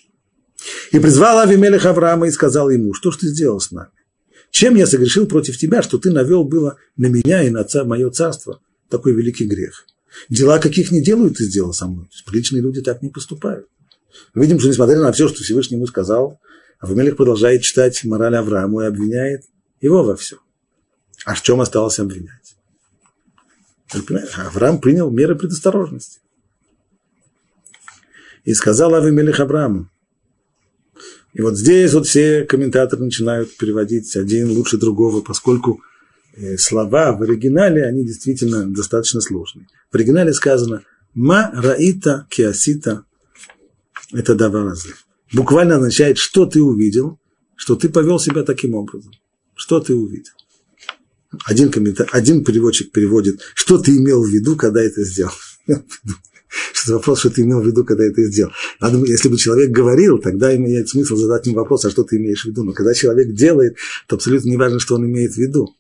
И 0.92 0.98
призвал 0.98 1.38
Авимелех 1.38 1.86
Авраама 1.86 2.26
и 2.28 2.32
сказал 2.32 2.68
ему, 2.68 2.92
что 2.92 3.12
ж 3.12 3.16
ты 3.16 3.28
сделал 3.28 3.60
с 3.60 3.70
нами? 3.70 3.92
Чем 4.50 4.74
я 4.76 4.86
согрешил 4.86 5.26
против 5.26 5.56
тебя, 5.56 5.82
что 5.82 5.98
ты 5.98 6.10
навел 6.10 6.44
было 6.44 6.76
на 6.96 7.06
меня 7.06 7.42
и 7.42 7.50
на 7.50 7.66
мое 7.84 8.10
царство 8.10 8.60
такой 8.88 9.12
великий 9.12 9.46
грех? 9.46 9.86
Дела 10.28 10.58
каких 10.58 10.90
не 10.90 11.02
делают, 11.02 11.36
ты 11.36 11.44
сделал 11.44 11.72
со 11.72 11.86
мной. 11.86 12.08
Приличные 12.26 12.62
люди 12.62 12.80
так 12.80 13.02
не 13.02 13.10
поступают. 13.10 13.68
Видим, 14.34 14.58
что 14.58 14.68
несмотря 14.68 14.98
на 14.98 15.12
все, 15.12 15.28
что 15.28 15.42
Всевышний 15.42 15.76
ему 15.76 15.86
сказал, 15.86 16.40
Авимелех 16.80 17.16
продолжает 17.16 17.62
читать 17.62 18.02
мораль 18.04 18.36
Аврааму 18.36 18.82
и 18.82 18.86
обвиняет 18.86 19.44
его 19.80 20.02
во 20.02 20.16
всем. 20.16 20.38
А 21.24 21.34
в 21.34 21.42
чем 21.42 21.60
осталось 21.60 21.98
обвинять? 21.98 22.56
Авраам 24.36 24.80
принял 24.80 25.10
меры 25.10 25.34
предосторожности. 25.34 26.20
И 28.44 28.54
сказал 28.54 28.94
Авимелех 28.94 29.40
Аврааму. 29.40 29.90
И 31.38 31.40
вот 31.40 31.56
здесь 31.56 31.94
вот 31.94 32.08
все 32.08 32.44
комментаторы 32.44 33.04
начинают 33.04 33.56
переводить 33.56 34.16
один 34.16 34.50
лучше 34.50 34.76
другого, 34.76 35.20
поскольку 35.20 35.80
э, 36.34 36.58
слова 36.58 37.12
в 37.12 37.22
оригинале, 37.22 37.86
они 37.86 38.04
действительно 38.04 38.66
достаточно 38.66 39.20
сложные. 39.20 39.68
В 39.92 39.94
оригинале 39.94 40.32
сказано 40.32 40.82
«Ма 41.14 41.52
раита 41.54 42.26
киасита 42.28 43.04
это 44.12 44.34
даваразы. 44.34 44.94
Буквально 45.32 45.76
означает, 45.76 46.18
что 46.18 46.44
ты 46.44 46.60
увидел, 46.60 47.20
что 47.54 47.76
ты 47.76 47.88
повел 47.88 48.18
себя 48.18 48.42
таким 48.42 48.74
образом. 48.74 49.12
Что 49.54 49.78
ты 49.78 49.94
увидел. 49.94 50.32
Один, 51.44 51.70
комментар... 51.70 52.08
один 52.10 52.44
переводчик 52.44 52.90
переводит, 52.90 53.42
что 53.54 53.78
ты 53.78 53.96
имел 53.96 54.24
в 54.24 54.28
виду, 54.28 54.56
когда 54.56 54.82
это 54.82 55.04
сделал. 55.04 55.34
Что 56.72 56.94
вопрос, 56.94 57.20
что 57.20 57.30
ты 57.30 57.42
имел 57.42 57.60
в 57.60 57.66
виду, 57.66 57.84
когда 57.84 58.04
это 58.04 58.22
сделал. 58.24 58.52
Надо, 58.80 59.04
если 59.04 59.28
бы 59.28 59.36
человек 59.36 59.70
говорил, 59.70 60.18
тогда 60.18 60.54
имеет 60.56 60.88
смысл 60.88 61.16
задать 61.16 61.46
ему 61.46 61.56
вопрос, 61.56 61.84
а 61.84 61.90
что 61.90 62.04
ты 62.04 62.16
имеешь 62.16 62.42
в 62.42 62.46
виду. 62.46 62.64
Но 62.64 62.72
когда 62.72 62.94
человек 62.94 63.32
делает, 63.34 63.76
то 64.06 64.16
абсолютно 64.16 64.48
не 64.48 64.56
важно, 64.56 64.80
что 64.80 64.94
он 64.96 65.06
имеет 65.06 65.34
в 65.34 65.38
виду. 65.38 65.74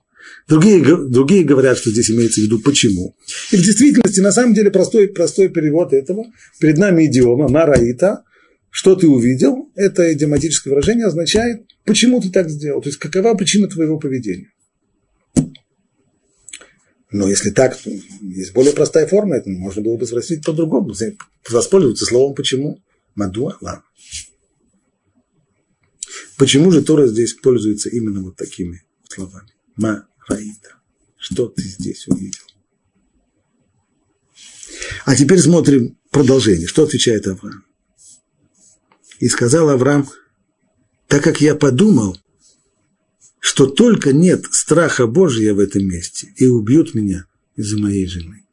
Другие, 0.46 0.82
другие 1.08 1.44
говорят, 1.44 1.78
что 1.78 1.90
здесь 1.90 2.10
имеется 2.10 2.40
в 2.40 2.44
виду 2.44 2.58
почему. 2.60 3.16
И 3.50 3.56
в 3.56 3.62
действительности, 3.62 4.20
на 4.20 4.32
самом 4.32 4.54
деле, 4.54 4.70
простой, 4.70 5.08
простой 5.08 5.48
перевод 5.48 5.92
этого. 5.92 6.26
Перед 6.60 6.78
нами 6.78 7.06
идиома 7.06 7.48
мараита. 7.48 8.24
Что 8.70 8.94
ты 8.94 9.08
увидел? 9.08 9.70
Это 9.74 10.12
идиоматическое 10.12 10.72
выражение 10.72 11.06
означает, 11.06 11.62
почему 11.84 12.20
ты 12.20 12.30
так 12.30 12.50
сделал. 12.50 12.82
То 12.82 12.90
есть, 12.90 12.98
какова 12.98 13.34
причина 13.34 13.66
твоего 13.66 13.98
поведения. 13.98 14.50
Но 17.10 17.26
если 17.26 17.50
так, 17.50 17.78
есть 18.20 18.52
более 18.52 18.72
простая 18.72 19.06
форма, 19.06 19.36
это 19.36 19.48
можно 19.48 19.82
было 19.82 19.96
бы 19.96 20.06
спросить 20.06 20.44
по-другому, 20.44 20.94
воспользоваться 21.48 22.04
словом 22.04 22.34
«почему». 22.34 22.82
Мадуа, 23.14 23.56
ладно. 23.60 23.82
Почему 26.36 26.70
же 26.70 26.82
Тора 26.82 27.08
здесь 27.08 27.34
пользуется 27.34 27.88
именно 27.88 28.22
вот 28.22 28.36
такими 28.36 28.84
словами? 29.08 29.48
Ма 29.76 30.06
Раита. 30.28 30.76
Что 31.16 31.48
ты 31.48 31.62
здесь 31.62 32.06
увидел? 32.06 32.44
А 35.04 35.16
теперь 35.16 35.40
смотрим 35.40 35.98
продолжение. 36.10 36.68
Что 36.68 36.84
отвечает 36.84 37.26
Авраам? 37.26 37.64
И 39.18 39.28
сказал 39.28 39.68
Авраам, 39.68 40.08
так 41.08 41.24
как 41.24 41.40
я 41.40 41.56
подумал, 41.56 42.16
что 43.40 43.66
только 43.66 44.12
нет 44.12 44.44
страха 44.50 45.06
Божия 45.06 45.54
в 45.54 45.60
этом 45.60 45.86
месте, 45.86 46.32
и 46.36 46.46
убьют 46.46 46.94
меня 46.94 47.26
из-за 47.56 47.78
моей 47.78 48.06
жены. 48.06 48.44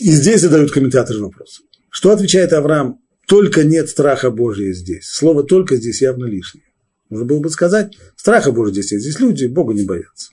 И 0.00 0.10
здесь 0.10 0.40
задают 0.40 0.72
комментаторы 0.72 1.20
вопрос. 1.20 1.62
Что 1.90 2.10
отвечает 2.10 2.52
Авраам? 2.52 3.00
Только 3.26 3.64
нет 3.64 3.88
страха 3.88 4.30
Божия 4.30 4.72
здесь. 4.72 5.06
Слово 5.06 5.44
«только» 5.44 5.76
здесь 5.76 6.02
явно 6.02 6.26
лишнее. 6.26 6.64
Можно 7.08 7.26
было 7.26 7.40
бы 7.40 7.50
сказать, 7.50 7.96
страха 8.16 8.52
Божия 8.52 8.72
здесь 8.72 8.92
нет. 8.92 9.00
Здесь 9.00 9.20
люди 9.20 9.46
Бога 9.46 9.72
не 9.74 9.84
боятся. 9.84 10.30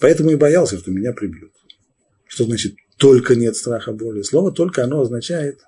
Поэтому 0.00 0.30
и 0.30 0.36
боялся, 0.36 0.78
что 0.78 0.90
меня 0.90 1.12
прибьют. 1.12 1.52
Что 2.26 2.44
значит 2.44 2.74
«только 2.96 3.36
нет 3.36 3.56
страха 3.56 3.92
Божия»? 3.92 4.22
Слово 4.22 4.52
«только» 4.52 4.84
оно 4.84 5.00
означает 5.00 5.60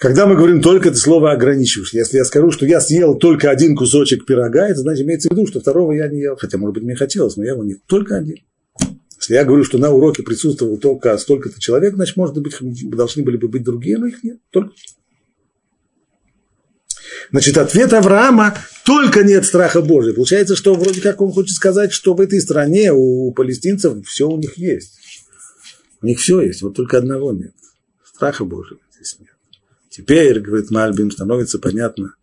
когда 0.00 0.26
мы 0.26 0.36
говорим 0.36 0.60
только 0.60 0.88
это 0.88 0.98
слово 0.98 1.32
ограничиваешь, 1.32 1.92
если 1.92 2.18
я 2.18 2.24
скажу, 2.24 2.50
что 2.50 2.66
я 2.66 2.80
съел 2.80 3.16
только 3.16 3.50
один 3.50 3.76
кусочек 3.76 4.26
пирога, 4.26 4.68
это 4.68 4.80
значит 4.80 5.04
имеется 5.04 5.28
в 5.28 5.32
виду, 5.32 5.46
что 5.46 5.60
второго 5.60 5.92
я 5.92 6.08
не 6.08 6.20
ел. 6.20 6.36
Хотя, 6.36 6.58
может 6.58 6.74
быть, 6.74 6.84
мне 6.84 6.96
хотелось, 6.96 7.36
но 7.36 7.44
я 7.44 7.52
его 7.52 7.64
не 7.64 7.74
Только 7.86 8.16
один. 8.16 8.36
Если 9.18 9.34
я 9.34 9.44
говорю, 9.44 9.64
что 9.64 9.78
на 9.78 9.90
уроке 9.90 10.22
присутствовал 10.22 10.76
только 10.76 11.16
столько-то 11.16 11.58
человек, 11.58 11.94
значит, 11.94 12.16
может 12.16 12.36
быть, 12.36 12.56
должны 12.90 13.22
были 13.22 13.38
бы 13.38 13.48
быть 13.48 13.64
другие, 13.64 13.96
но 13.96 14.06
их 14.06 14.22
нет. 14.22 14.38
Только. 14.50 14.72
Значит, 17.30 17.56
ответ 17.56 17.92
Авраама– 17.92 18.54
только 18.84 19.24
нет 19.24 19.46
страха 19.46 19.80
Божия. 19.80 20.12
Получается, 20.12 20.56
что 20.56 20.74
вроде 20.74 21.00
как 21.00 21.22
он 21.22 21.32
хочет 21.32 21.56
сказать, 21.56 21.92
что 21.92 22.14
в 22.14 22.20
этой 22.20 22.40
стране 22.40 22.92
у 22.92 23.32
палестинцев 23.32 24.06
все 24.06 24.28
у 24.28 24.36
них 24.36 24.58
есть. 24.58 24.92
У 26.02 26.06
них 26.06 26.18
все 26.20 26.42
есть, 26.42 26.60
вот 26.60 26.76
только 26.76 26.98
одного 26.98 27.32
нет. 27.32 27.54
Страха 28.04 28.44
Божия 28.44 28.78
здесь 28.94 29.16
нет. 29.20 29.33
Теперь, 29.96 30.40
говорит 30.40 30.72
Мальбим, 30.72 31.12
становится 31.12 31.60
понятно 31.60 32.16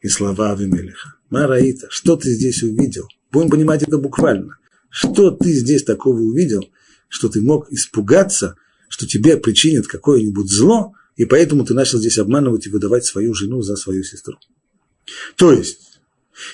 и 0.00 0.08
слова 0.08 0.52
Авимелиха. 0.52 1.16
Мараита, 1.28 1.86
что 1.90 2.16
ты 2.16 2.30
здесь 2.30 2.62
увидел? 2.62 3.06
Будем 3.30 3.50
понимать 3.50 3.82
это 3.82 3.98
буквально. 3.98 4.56
Что 4.88 5.30
ты 5.30 5.52
здесь 5.52 5.84
такого 5.84 6.18
увидел, 6.18 6.64
что 7.08 7.28
ты 7.28 7.42
мог 7.42 7.70
испугаться, 7.70 8.56
что 8.88 9.06
тебе 9.06 9.36
причинят 9.36 9.86
какое-нибудь 9.86 10.50
зло, 10.50 10.94
и 11.16 11.26
поэтому 11.26 11.66
ты 11.66 11.74
начал 11.74 11.98
здесь 11.98 12.16
обманывать 12.16 12.66
и 12.66 12.70
выдавать 12.70 13.04
свою 13.04 13.34
жену 13.34 13.60
за 13.60 13.76
свою 13.76 14.02
сестру. 14.02 14.38
То 15.36 15.52
есть, 15.52 16.00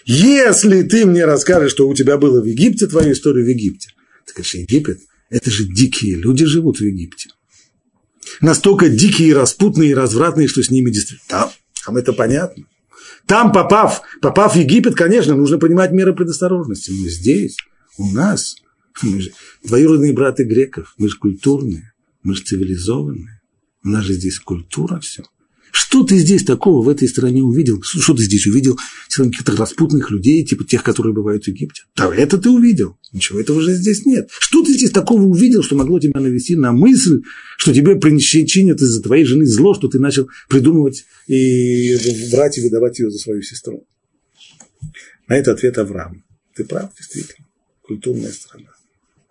если 0.05 0.83
ты 0.83 1.07
мне 1.07 1.27
расскажешь, 1.27 1.71
что 1.71 1.89
у 1.89 1.95
тебя 1.95 2.19
было 2.19 2.41
в 2.41 2.45
Египте, 2.45 2.89
твою 2.89 3.13
историю 3.13 3.45
в 3.45 3.49
Египте, 3.49 3.91
ты 4.27 4.33
говоришь, 4.33 4.55
Египет, 4.57 4.99
это 5.29 5.49
же 5.49 5.63
дикие 5.69 6.17
люди 6.17 6.45
живут 6.45 6.79
в 6.79 6.83
Египте 6.83 7.31
настолько 8.41 8.89
дикие, 8.89 9.35
распутные 9.35 9.91
и 9.91 9.95
развратные, 9.95 10.49
что 10.49 10.63
с 10.63 10.71
ними 10.71 10.91
действительно... 10.91 11.29
Там, 11.29 11.51
там 11.85 11.97
это 11.97 12.13
понятно. 12.13 12.65
Там, 13.27 13.53
попав, 13.53 14.03
попав 14.21 14.55
в 14.55 14.59
Египет, 14.59 14.95
конечно, 14.95 15.35
нужно 15.35 15.59
понимать 15.59 15.93
меры 15.93 16.15
предосторожности. 16.15 16.91
Но 16.91 17.09
здесь, 17.09 17.57
у 17.99 18.11
нас, 18.11 18.57
мы 19.03 19.21
же 19.21 19.33
двоюродные 19.65 20.13
браты 20.13 20.45
греков, 20.45 20.95
мы 20.99 21.09
же 21.09 21.17
культурные, 21.17 21.93
мы 22.23 22.35
же 22.35 22.43
цивилизованные. 22.43 23.41
У 23.85 23.89
нас 23.89 24.05
же 24.05 24.15
здесь 24.15 24.39
культура 24.39 25.01
все. 25.01 25.25
Что 25.73 26.05
ты 26.05 26.19
здесь 26.19 26.45
такого 26.45 26.85
в 26.85 26.89
этой 26.89 27.09
стране 27.09 27.43
увидел? 27.43 27.83
Что 27.83 28.15
ты 28.15 28.23
здесь 28.23 28.47
увидел? 28.47 28.79
Каких-то 29.15 29.57
распутных 29.57 30.11
людей, 30.11 30.45
типа 30.45 30.65
тех, 30.65 30.83
которые 30.83 31.13
бывают 31.13 31.45
в 31.45 31.49
Египте. 31.49 31.83
Да, 31.97 32.15
это 32.15 32.39
ты 32.39 32.49
увидел. 32.51 32.97
Ничего 33.13 33.41
этого 33.41 33.61
же 33.61 33.75
здесь 33.75 34.07
нет. 34.07 34.29
Что 34.39 34.63
ты 34.65 34.73
здесь 34.73 34.91
такого 34.91 35.23
увидел, 35.23 35.63
что 35.63 35.77
могло 35.77 35.99
тебя 35.99 36.21
навести 36.21 36.57
на 36.57 36.73
мысль, 36.73 37.23
что 37.57 37.73
тебе 37.73 37.99
чинят 38.47 38.81
из-за 38.81 39.03
твоей 39.03 39.25
жены 39.25 39.47
зло, 39.47 39.75
что 39.75 39.89
ты 39.89 39.99
начал 39.99 40.29
придумывать 40.49 41.05
и 41.27 41.97
брать 42.33 42.59
и 42.59 42.63
выдавать 42.63 42.99
ее 42.99 43.11
за 43.11 43.19
свою 43.19 43.43
сестру? 43.43 43.87
На 45.29 45.37
это 45.37 45.53
ответ 45.53 45.79
Авраам. 45.79 46.25
Ты 46.55 46.65
прав, 46.65 46.91
действительно. 46.97 47.47
Культурная 47.83 48.33
страна. 48.33 48.71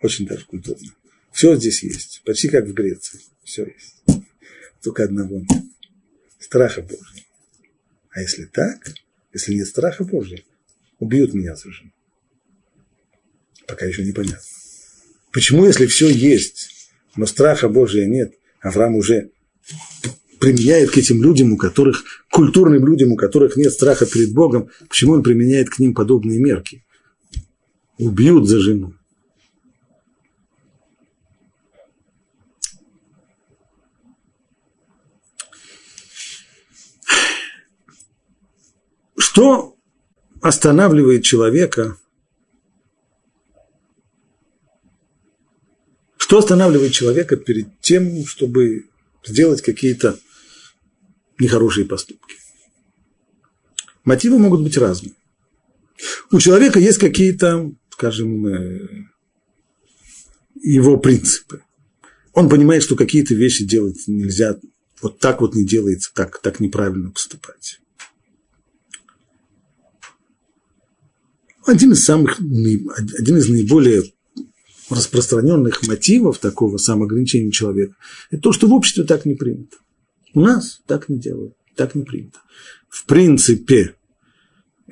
Очень 0.02 0.25
даже 0.25 0.45
культурная. 0.45 0.91
Все 1.32 1.56
здесь 1.56 1.84
есть. 1.84 2.21
Почти 2.25 2.47
как 2.47 2.67
в 2.67 2.73
Греции. 2.73 3.19
Все 3.43 3.63
есть. 3.63 4.21
Только 4.82 5.04
одного 5.04 5.39
нет 5.39 5.63
страха 6.50 6.82
Божьего. 6.82 7.28
А 8.10 8.22
если 8.22 8.46
так, 8.46 8.92
если 9.34 9.54
нет 9.54 9.68
страха 9.68 10.04
Божьего, 10.04 10.42
убьют 10.98 11.36
меня 11.36 11.56
совершенно. 11.56 11.92
Пока 13.68 13.86
еще 13.86 14.04
непонятно. 14.04 14.42
Почему, 15.32 15.66
если 15.68 15.86
все 15.86 16.10
есть, 16.10 16.90
но 17.16 17.28
страха 17.28 17.70
Божия 17.70 18.08
нет, 18.08 18.34
Авраам 18.62 18.96
уже 18.96 19.30
применяет 20.40 20.90
к 20.90 20.98
этим 20.98 21.22
людям, 21.22 21.54
у 21.54 21.58
которых, 21.58 22.04
культурным 22.32 22.84
людям, 22.84 23.12
у 23.12 23.16
которых 23.16 23.56
нет 23.56 23.72
страха 23.72 24.08
перед 24.08 24.34
Богом, 24.34 24.70
почему 24.88 25.14
он 25.14 25.22
применяет 25.22 25.70
к 25.70 25.78
ним 25.78 25.94
подобные 25.94 26.40
мерки? 26.40 26.84
Убьют 28.00 28.50
за 28.50 28.60
жену. 28.60 28.96
Что 39.39 39.78
останавливает 40.41 41.23
человека? 41.23 41.97
Что 46.17 46.39
останавливает 46.39 46.91
человека 46.91 47.38
перед 47.38 47.80
тем, 47.80 48.25
чтобы 48.25 48.89
сделать 49.23 49.62
какие-то 49.62 50.19
нехорошие 51.39 51.86
поступки? 51.86 52.36
Мотивы 54.04 54.39
могут 54.39 54.62
быть 54.62 54.75
разные. 54.75 55.13
У 56.34 56.39
человека 56.41 56.78
есть 56.80 56.97
какие-то, 56.97 57.71
скажем, 57.91 58.45
э, 58.45 59.06
его 60.56 60.97
принципы. 60.97 61.63
Он 62.34 62.49
понимает, 62.49 62.84
что 62.84 62.97
какие-то 62.97 63.36
вещи 63.36 63.63
делать 63.63 64.04
нельзя, 64.06 64.60
вот 65.02 65.19
так 65.19 65.39
вот 65.39 65.56
не 65.56 65.65
делается, 65.65 66.12
так, 66.13 66.41
так 66.41 66.60
неправильно 66.60 67.12
поступать. 67.12 67.80
Один 71.69 71.93
из 71.93 72.03
самых, 72.03 72.39
один 72.39 73.38
из 73.38 73.49
наиболее 73.49 74.03
распространенных 74.89 75.88
мотивов 75.88 76.39
такого 76.39 76.77
самоограничения 76.77 77.51
человека– 77.51 77.95
это 78.32 78.41
то, 78.41 78.51
что 78.51 78.67
в 78.67 78.73
обществе 78.73 79.03
так 79.03 79.25
не 79.25 79.36
принято. 79.36 79.77
У 80.34 80.41
нас 80.41 80.82
так 80.86 81.10
не 81.10 81.17
делают, 81.17 81.53
так 81.75 81.95
не 81.95 82.03
принято. 82.03 82.39
В 82.89 83.05
принципе, 83.05 83.95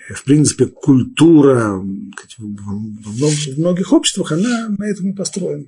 в 0.09 0.23
принципе, 0.23 0.67
культура 0.67 1.81
в 2.37 3.57
многих 3.57 3.91
обществах, 3.91 4.31
она 4.31 4.69
на 4.69 4.85
этом 4.85 5.09
и 5.09 5.15
построена. 5.15 5.65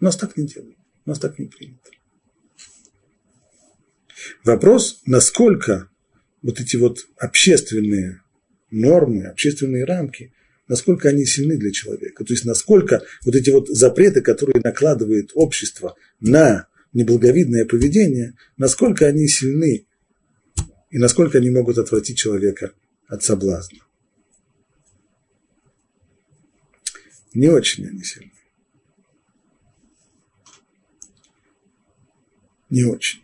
У 0.00 0.04
нас 0.04 0.16
так 0.16 0.36
не 0.36 0.46
делают, 0.46 0.76
у 1.06 1.10
нас 1.10 1.18
так 1.18 1.38
не 1.38 1.46
принято. 1.46 1.90
Вопрос, 4.44 5.00
насколько 5.06 5.88
вот 6.42 6.60
эти 6.60 6.76
вот 6.76 7.06
общественные 7.16 8.20
нормы, 8.70 9.24
общественные 9.24 9.84
рамки, 9.84 10.32
насколько 10.68 11.08
они 11.08 11.24
сильны 11.24 11.56
для 11.56 11.72
человека. 11.72 12.24
То 12.24 12.32
есть 12.32 12.44
насколько 12.44 13.02
вот 13.24 13.34
эти 13.34 13.50
вот 13.50 13.68
запреты, 13.68 14.20
которые 14.20 14.60
накладывает 14.62 15.30
общество 15.34 15.96
на 16.20 16.68
неблаговидное 16.92 17.64
поведение, 17.64 18.34
насколько 18.56 19.06
они 19.06 19.26
сильны 19.28 19.86
и 20.90 20.98
насколько 20.98 21.38
они 21.38 21.50
могут 21.50 21.78
отвратить 21.78 22.18
человека 22.18 22.72
от 23.06 23.22
соблазна. 23.22 23.78
Не 27.34 27.48
очень 27.48 27.86
они 27.86 28.02
сильны. 28.02 28.32
Не 32.70 32.84
очень. 32.84 33.22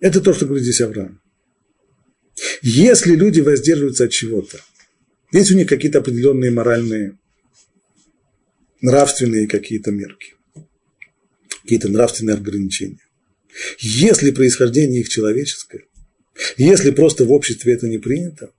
Это 0.00 0.20
то, 0.20 0.32
что 0.32 0.46
говорит 0.46 0.64
здесь 0.64 0.80
Авраам. 0.80 1.20
Если 2.66 3.14
люди 3.14 3.40
воздерживаются 3.40 4.04
от 4.04 4.10
чего-то, 4.10 4.58
есть 5.30 5.50
у 5.50 5.54
них 5.54 5.68
какие-то 5.68 5.98
определенные 5.98 6.50
моральные, 6.50 7.18
нравственные 8.80 9.46
какие-то 9.48 9.90
мерки, 9.90 10.32
какие-то 11.62 11.90
нравственные 11.90 12.36
ограничения. 12.36 13.06
Если 13.80 14.30
происхождение 14.30 15.02
их 15.02 15.10
человеческое, 15.10 15.84
если 16.56 16.90
просто 16.90 17.26
в 17.26 17.32
обществе 17.32 17.74
это 17.74 17.86
не 17.86 17.98
принято, 17.98 18.50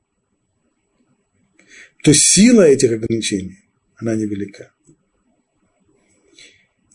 то 2.03 2.13
сила 2.13 2.61
этих 2.61 2.91
ограничений, 2.91 3.63
она 3.95 4.13
невелика. 4.13 4.71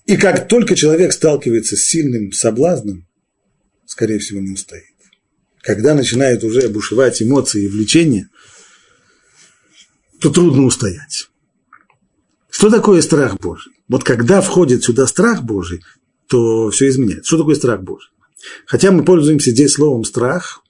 И 0.07 0.17
как 0.17 0.47
только 0.47 0.77
человек 0.77 1.13
сталкивается 1.13 1.77
с 1.77 1.83
сильным 1.83 2.31
соблазном, 2.31 3.09
скорее 3.85 4.21
всего, 4.21 4.39
не 4.39 4.53
устоит 4.53 4.90
когда 5.63 5.95
начинают 5.95 6.45
уже 6.45 6.69
бушевать 6.69 7.23
эмоции 7.23 7.65
и 7.65 7.69
влечения, 7.69 8.29
то 10.21 10.31
трудно 10.31 10.65
устоять. 10.65 11.29
Что 12.51 12.71
такое 12.71 13.01
страх 13.03 13.39
Божий? 13.39 13.73
Вот 13.89 14.05
когда 14.05 14.41
входит 14.41 14.85
сюда 14.85 15.07
страх 15.07 15.43
Божий, 15.43 15.83
то 16.29 16.71
все 16.71 16.89
изменяется. 16.89 17.25
Что 17.25 17.39
такое 17.39 17.55
страх 17.55 17.83
Божий? 17.83 18.11
Хотя 18.67 18.91
мы 18.91 19.05
пользуемся 19.05 19.51
здесь 19.51 19.73
словом 19.73 20.05
страх, 20.05 20.63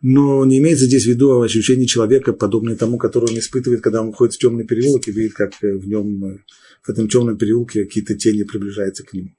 Но 0.00 0.44
не 0.44 0.58
имеется 0.58 0.86
здесь 0.86 1.04
в 1.04 1.10
виду 1.10 1.40
ощущение 1.42 1.86
человека, 1.86 2.32
подобное 2.32 2.74
тому, 2.74 2.98
которое 2.98 3.28
он 3.28 3.38
испытывает, 3.38 3.82
когда 3.82 4.02
он 4.02 4.12
ходит 4.12 4.34
в 4.34 4.38
темный 4.38 4.66
переулок 4.66 5.06
и 5.06 5.12
видит, 5.12 5.34
как 5.34 5.52
в 5.60 5.86
нем, 5.86 6.40
в 6.82 6.88
этом 6.88 7.08
темном 7.08 7.38
переулке 7.38 7.84
какие-то 7.84 8.14
тени 8.14 8.42
приближаются 8.42 9.04
к 9.04 9.12
нему. 9.12 9.30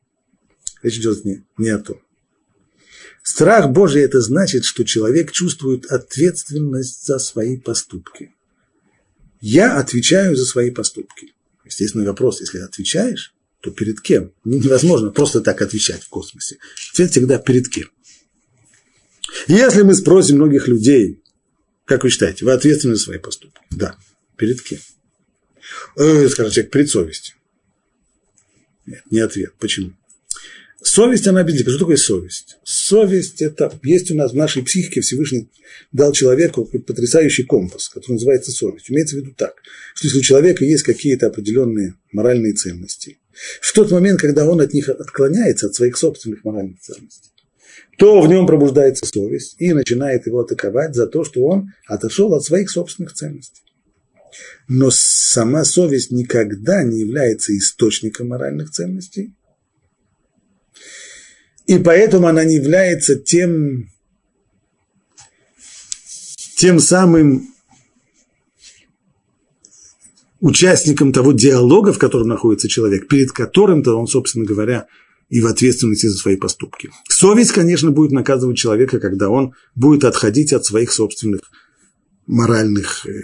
Речь 0.81 0.97
идет 0.97 1.25
не, 1.25 1.43
не 1.57 1.69
о 1.69 1.79
том. 1.79 1.97
Страх 3.23 3.69
Божий– 3.71 4.01
это 4.03 4.19
значит, 4.19 4.65
что 4.65 4.83
человек 4.83 5.31
чувствует 5.31 5.85
ответственность 5.85 7.05
за 7.05 7.19
свои 7.19 7.57
поступки. 7.57 8.35
Я 9.39 9.77
отвечаю 9.77 10.35
за 10.35 10.45
свои 10.45 10.71
поступки. 10.71 11.33
Естественный 11.65 12.05
вопрос, 12.05 12.41
если 12.41 12.59
отвечаешь, 12.59 13.33
то 13.61 13.71
перед 13.71 14.01
кем? 14.01 14.33
Невозможно 14.43 15.09
просто 15.09 15.39
так 15.39 15.61
отвечать 15.61 16.03
в 16.03 16.09
космосе. 16.09 16.57
Ответ 16.91 17.11
всегда 17.11 17.39
перед 17.39 17.69
кем. 17.69 17.89
Если 19.47 19.81
мы 19.83 19.95
спросим 19.95 20.35
многих 20.35 20.67
людей, 20.67 21.23
как 21.85 22.03
вы 22.03 22.09
считаете, 22.09 22.43
вы 22.43 22.51
ответственны 22.51 22.95
за 22.95 23.03
свои 23.03 23.19
поступки? 23.19 23.61
Да. 23.71 23.97
Перед 24.35 24.61
кем? 24.61 24.79
Э, 25.95 26.27
скажет 26.27 26.53
человек, 26.53 26.71
перед 26.71 26.89
совестью. 26.89 27.35
Нет, 28.85 29.03
не 29.09 29.19
ответ. 29.19 29.53
Почему? 29.59 29.93
Совесть, 30.83 31.27
она 31.27 31.43
безлика. 31.43 31.69
Что 31.69 31.79
такое 31.79 31.95
совесть? 31.95 32.57
Совесть– 32.63 33.41
это 33.41 33.71
есть 33.83 34.11
у 34.11 34.15
нас 34.15 34.33
в 34.33 34.35
нашей 34.35 34.63
психике 34.63 34.99
Всевышний 34.99 35.49
дал 35.93 36.11
человеку 36.11 36.65
потрясающий 36.65 37.43
компас, 37.43 37.87
который 37.87 38.13
называется 38.13 38.51
совесть. 38.51 38.91
Имеется 38.91 39.15
в 39.15 39.19
виду 39.19 39.33
так, 39.35 39.55
что 39.95 40.07
если 40.07 40.19
у 40.19 40.23
человека 40.23 40.65
есть 40.65 40.83
какие-то 40.83 41.27
определенные 41.27 41.95
моральные 42.11 42.53
ценности, 42.53 43.17
в 43.61 43.71
тот 43.73 43.91
момент, 43.91 44.19
когда 44.19 44.45
он 44.45 44.59
от 44.59 44.73
них 44.73 44.89
отклоняется, 44.89 45.67
от 45.67 45.75
своих 45.75 45.97
собственных 45.97 46.43
моральных 46.43 46.81
ценностей, 46.81 47.31
то 47.97 48.21
в 48.21 48.27
нем 48.27 48.45
пробуждается 48.45 49.05
совесть 49.05 49.55
и 49.59 49.71
начинает 49.71 50.27
его 50.27 50.41
атаковать 50.41 50.95
за 50.95 51.07
то, 51.07 51.23
что 51.23 51.45
он 51.45 51.71
отошел 51.87 52.33
от 52.33 52.43
своих 52.43 52.69
собственных 52.69 53.13
ценностей. 53.13 53.63
Но 54.67 54.89
сама 54.91 55.63
совесть 55.63 56.11
никогда 56.11 56.83
не 56.83 56.99
является 56.99 57.57
источником 57.57 58.29
моральных 58.29 58.71
ценностей, 58.71 59.33
и 61.65 61.77
поэтому 61.77 62.27
она 62.27 62.43
не 62.43 62.55
является 62.55 63.15
тем, 63.15 63.89
тем 66.57 66.79
самым 66.79 67.47
участником 70.39 71.13
того 71.13 71.31
диалога, 71.31 71.93
в 71.93 71.99
котором 71.99 72.27
находится 72.27 72.67
человек, 72.67 73.07
перед 73.07 73.31
которым-то 73.31 73.95
он, 73.95 74.07
собственно 74.07 74.45
говоря, 74.45 74.87
и 75.29 75.39
в 75.39 75.47
ответственности 75.47 76.07
за 76.07 76.17
свои 76.17 76.35
поступки. 76.35 76.91
Совесть, 77.07 77.53
конечно, 77.53 77.91
будет 77.91 78.11
наказывать 78.11 78.57
человека, 78.57 78.99
когда 78.99 79.29
он 79.29 79.53
будет 79.73 80.03
отходить 80.03 80.51
от 80.51 80.65
своих 80.65 80.91
собственных 80.91 81.41
моральных 82.27 83.05
э, 83.07 83.21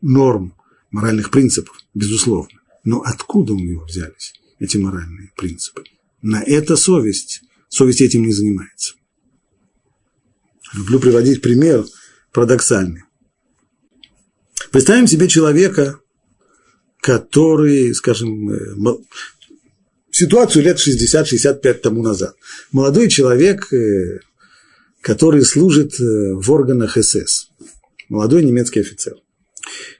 норм, 0.00 0.54
моральных 0.92 1.30
принципов, 1.30 1.76
безусловно. 1.94 2.60
Но 2.84 3.02
откуда 3.04 3.54
у 3.54 3.58
него 3.58 3.84
взялись 3.84 4.34
эти 4.58 4.76
моральные 4.76 5.32
принципы? 5.36 5.84
на 6.26 6.42
это 6.42 6.76
совесть. 6.76 7.42
Совесть 7.68 8.00
этим 8.00 8.24
не 8.24 8.32
занимается. 8.32 8.94
Люблю 10.74 10.98
приводить 10.98 11.40
пример 11.40 11.84
парадоксальный. 12.32 13.02
Представим 14.72 15.06
себе 15.06 15.28
человека, 15.28 16.00
который, 17.00 17.94
скажем, 17.94 18.50
э, 18.50 18.98
ситуацию 20.10 20.64
лет 20.64 20.78
60-65 20.78 21.74
тому 21.74 22.02
назад. 22.02 22.34
Молодой 22.72 23.08
человек, 23.08 23.72
э, 23.72 24.20
который 25.00 25.44
служит 25.44 26.00
э, 26.00 26.34
в 26.34 26.50
органах 26.50 26.96
СС. 27.00 27.50
Молодой 28.08 28.44
немецкий 28.44 28.80
офицер. 28.80 29.14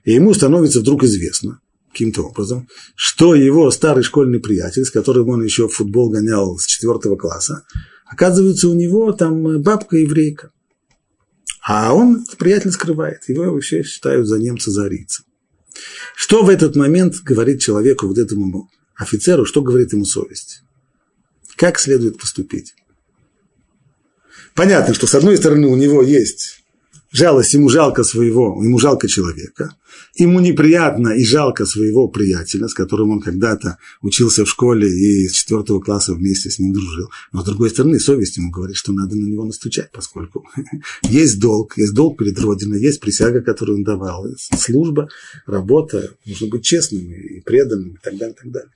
И 0.04 0.12
ему 0.12 0.34
становится 0.34 0.80
вдруг 0.80 1.04
известно, 1.04 1.60
каким-то 1.96 2.24
образом, 2.24 2.68
что 2.94 3.34
его 3.34 3.70
старый 3.70 4.04
школьный 4.04 4.38
приятель, 4.38 4.84
с 4.84 4.90
которым 4.90 5.30
он 5.30 5.42
еще 5.42 5.66
в 5.66 5.72
футбол 5.72 6.10
гонял 6.10 6.58
с 6.58 6.66
четвертого 6.66 7.16
класса, 7.16 7.62
оказывается, 8.04 8.68
у 8.68 8.74
него 8.74 9.12
там 9.12 9.62
бабка-еврейка. 9.62 10.50
А 11.62 11.94
он, 11.94 12.26
приятель, 12.38 12.70
скрывает. 12.70 13.26
Его 13.28 13.50
вообще 13.50 13.82
считают 13.82 14.28
за 14.28 14.38
немца, 14.38 14.70
за 14.70 14.84
арийца. 14.84 15.22
Что 16.14 16.44
в 16.44 16.50
этот 16.50 16.76
момент 16.76 17.16
говорит 17.22 17.62
человеку, 17.62 18.06
вот 18.06 18.18
этому 18.18 18.70
офицеру, 18.94 19.46
что 19.46 19.62
говорит 19.62 19.92
ему 19.94 20.04
совесть? 20.04 20.60
Как 21.56 21.78
следует 21.78 22.18
поступить? 22.18 22.74
Понятно, 24.54 24.92
что 24.92 25.06
с 25.06 25.14
одной 25.14 25.38
стороны 25.38 25.66
у 25.68 25.76
него 25.76 26.02
есть 26.02 26.62
жалость, 27.12 27.54
ему 27.54 27.68
жалко 27.68 28.04
своего, 28.04 28.62
ему 28.62 28.78
жалко 28.78 29.08
человека, 29.08 29.74
ему 30.14 30.40
неприятно 30.40 31.10
и 31.10 31.24
жалко 31.24 31.66
своего 31.66 32.08
приятеля, 32.08 32.68
с 32.68 32.74
которым 32.74 33.10
он 33.10 33.20
когда-то 33.20 33.78
учился 34.02 34.44
в 34.44 34.48
школе 34.48 34.88
и 34.88 35.28
с 35.28 35.32
четвертого 35.32 35.80
класса 35.80 36.14
вместе 36.14 36.50
с 36.50 36.58
ним 36.58 36.72
дружил. 36.72 37.08
Но 37.32 37.42
с 37.42 37.44
другой 37.44 37.70
стороны, 37.70 38.00
совесть 38.00 38.36
ему 38.36 38.50
говорит, 38.50 38.76
что 38.76 38.92
надо 38.92 39.16
на 39.16 39.24
него 39.26 39.44
настучать, 39.44 39.90
поскольку 39.92 40.46
есть 41.02 41.40
долг, 41.40 41.76
есть 41.76 41.94
долг 41.94 42.18
перед 42.18 42.38
Родиной, 42.38 42.80
есть 42.80 43.00
присяга, 43.00 43.40
которую 43.40 43.78
он 43.78 43.84
давал, 43.84 44.26
служба, 44.36 45.08
работа, 45.46 46.14
нужно 46.24 46.48
быть 46.48 46.64
честным 46.64 47.10
и 47.10 47.40
преданным 47.40 47.90
и 47.90 47.98
так 48.02 48.16
далее, 48.16 48.34
и 48.34 48.42
так 48.42 48.50
далее. 48.52 48.70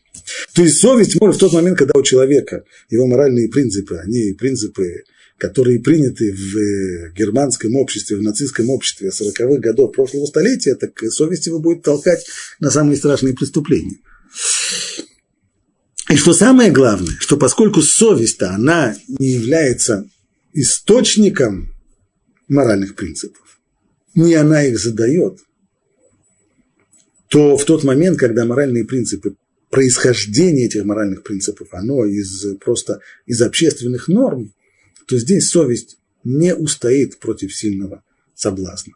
То 0.55 0.63
есть 0.63 0.79
совесть 0.79 1.21
может 1.21 1.37
в 1.37 1.41
тот 1.41 1.53
момент, 1.53 1.79
когда 1.79 1.99
у 1.99 2.03
человека 2.03 2.65
его 2.89 3.07
моральные 3.07 3.49
принципы, 3.49 3.97
они 3.97 4.33
принципы 4.33 5.05
которые 5.41 5.81
приняты 5.81 6.33
в 6.33 6.57
э, 6.57 7.13
германском 7.17 7.75
обществе, 7.75 8.19
в 8.19 8.23
нацистском 8.23 8.69
обществе 8.69 9.09
40-х 9.09 9.59
годов 9.59 9.93
прошлого 9.93 10.27
столетия, 10.27 10.75
так 10.75 10.93
совесть 11.11 11.47
его 11.47 11.59
будет 11.59 11.83
толкать 11.83 12.27
на 12.61 12.71
самые 12.71 12.99
страшные 12.99 13.35
преступления. 13.35 13.97
И 16.11 16.17
что 16.17 16.35
самое 16.35 16.71
главное, 16.71 17.17
что 17.21 17.39
поскольку 17.39 17.81
совесть-то, 17.81 18.51
она 18.51 18.95
не 19.09 19.29
является 19.29 20.07
источником 20.53 21.73
моральных 22.47 22.95
принципов, 22.95 23.61
не 24.15 24.35
она 24.35 24.65
их 24.65 24.79
задает, 24.79 25.39
то 27.29 27.57
в 27.57 27.65
тот 27.65 27.83
момент, 27.83 28.19
когда 28.19 28.45
моральные 28.45 28.85
принципы, 28.85 29.37
происхождение 29.71 30.67
этих 30.67 30.85
моральных 30.85 31.23
принципов, 31.23 31.69
оно 31.73 32.05
из, 32.05 32.45
просто 32.59 33.01
из 33.25 33.41
общественных 33.41 34.09
норм, 34.09 34.53
то 35.07 35.19
здесь 35.19 35.49
совесть 35.49 35.99
не 36.25 36.55
устоит 36.55 37.19
против 37.19 37.55
сильного 37.55 38.03
соблазна. 38.35 38.95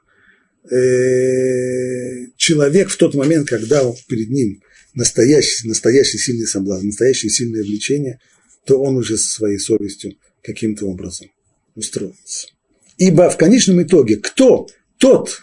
Э, 0.71 2.27
человек 2.37 2.89
в 2.89 2.97
тот 2.97 3.15
момент, 3.15 3.49
когда 3.49 3.83
перед 4.09 4.31
ним 4.31 4.63
настоящий, 4.95 5.69
настоящий 5.69 6.19
сильный 6.19 6.47
соблазн, 6.47 6.87
настоящее 6.87 7.31
сильное 7.31 7.63
влечение, 7.63 8.21
то 8.65 8.81
он 8.81 8.97
уже 8.97 9.19
со 9.19 9.29
своей 9.29 9.59
совестью 9.59 10.17
каким-то 10.43 10.87
образом 10.87 11.29
устроится. 11.75 12.49
Ибо 12.97 13.29
в 13.29 13.37
конечном 13.37 13.83
итоге 13.83 14.17
кто 14.17 14.69
тот, 14.99 15.43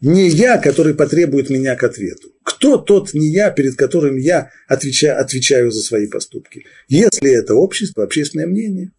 не 0.00 0.28
я, 0.28 0.58
который 0.58 0.94
потребует 0.94 1.50
меня 1.50 1.74
к 1.74 1.82
ответу? 1.82 2.32
Кто 2.44 2.78
тот 2.78 3.14
не 3.14 3.28
я, 3.28 3.50
перед 3.50 3.74
которым 3.74 4.16
я 4.16 4.50
отвечаю, 4.68 5.20
отвечаю 5.20 5.70
за 5.72 5.82
свои 5.82 6.06
поступки? 6.06 6.64
Если 6.88 7.36
это 7.36 7.54
общество, 7.54 8.04
общественное 8.04 8.46
мнение, 8.46 8.92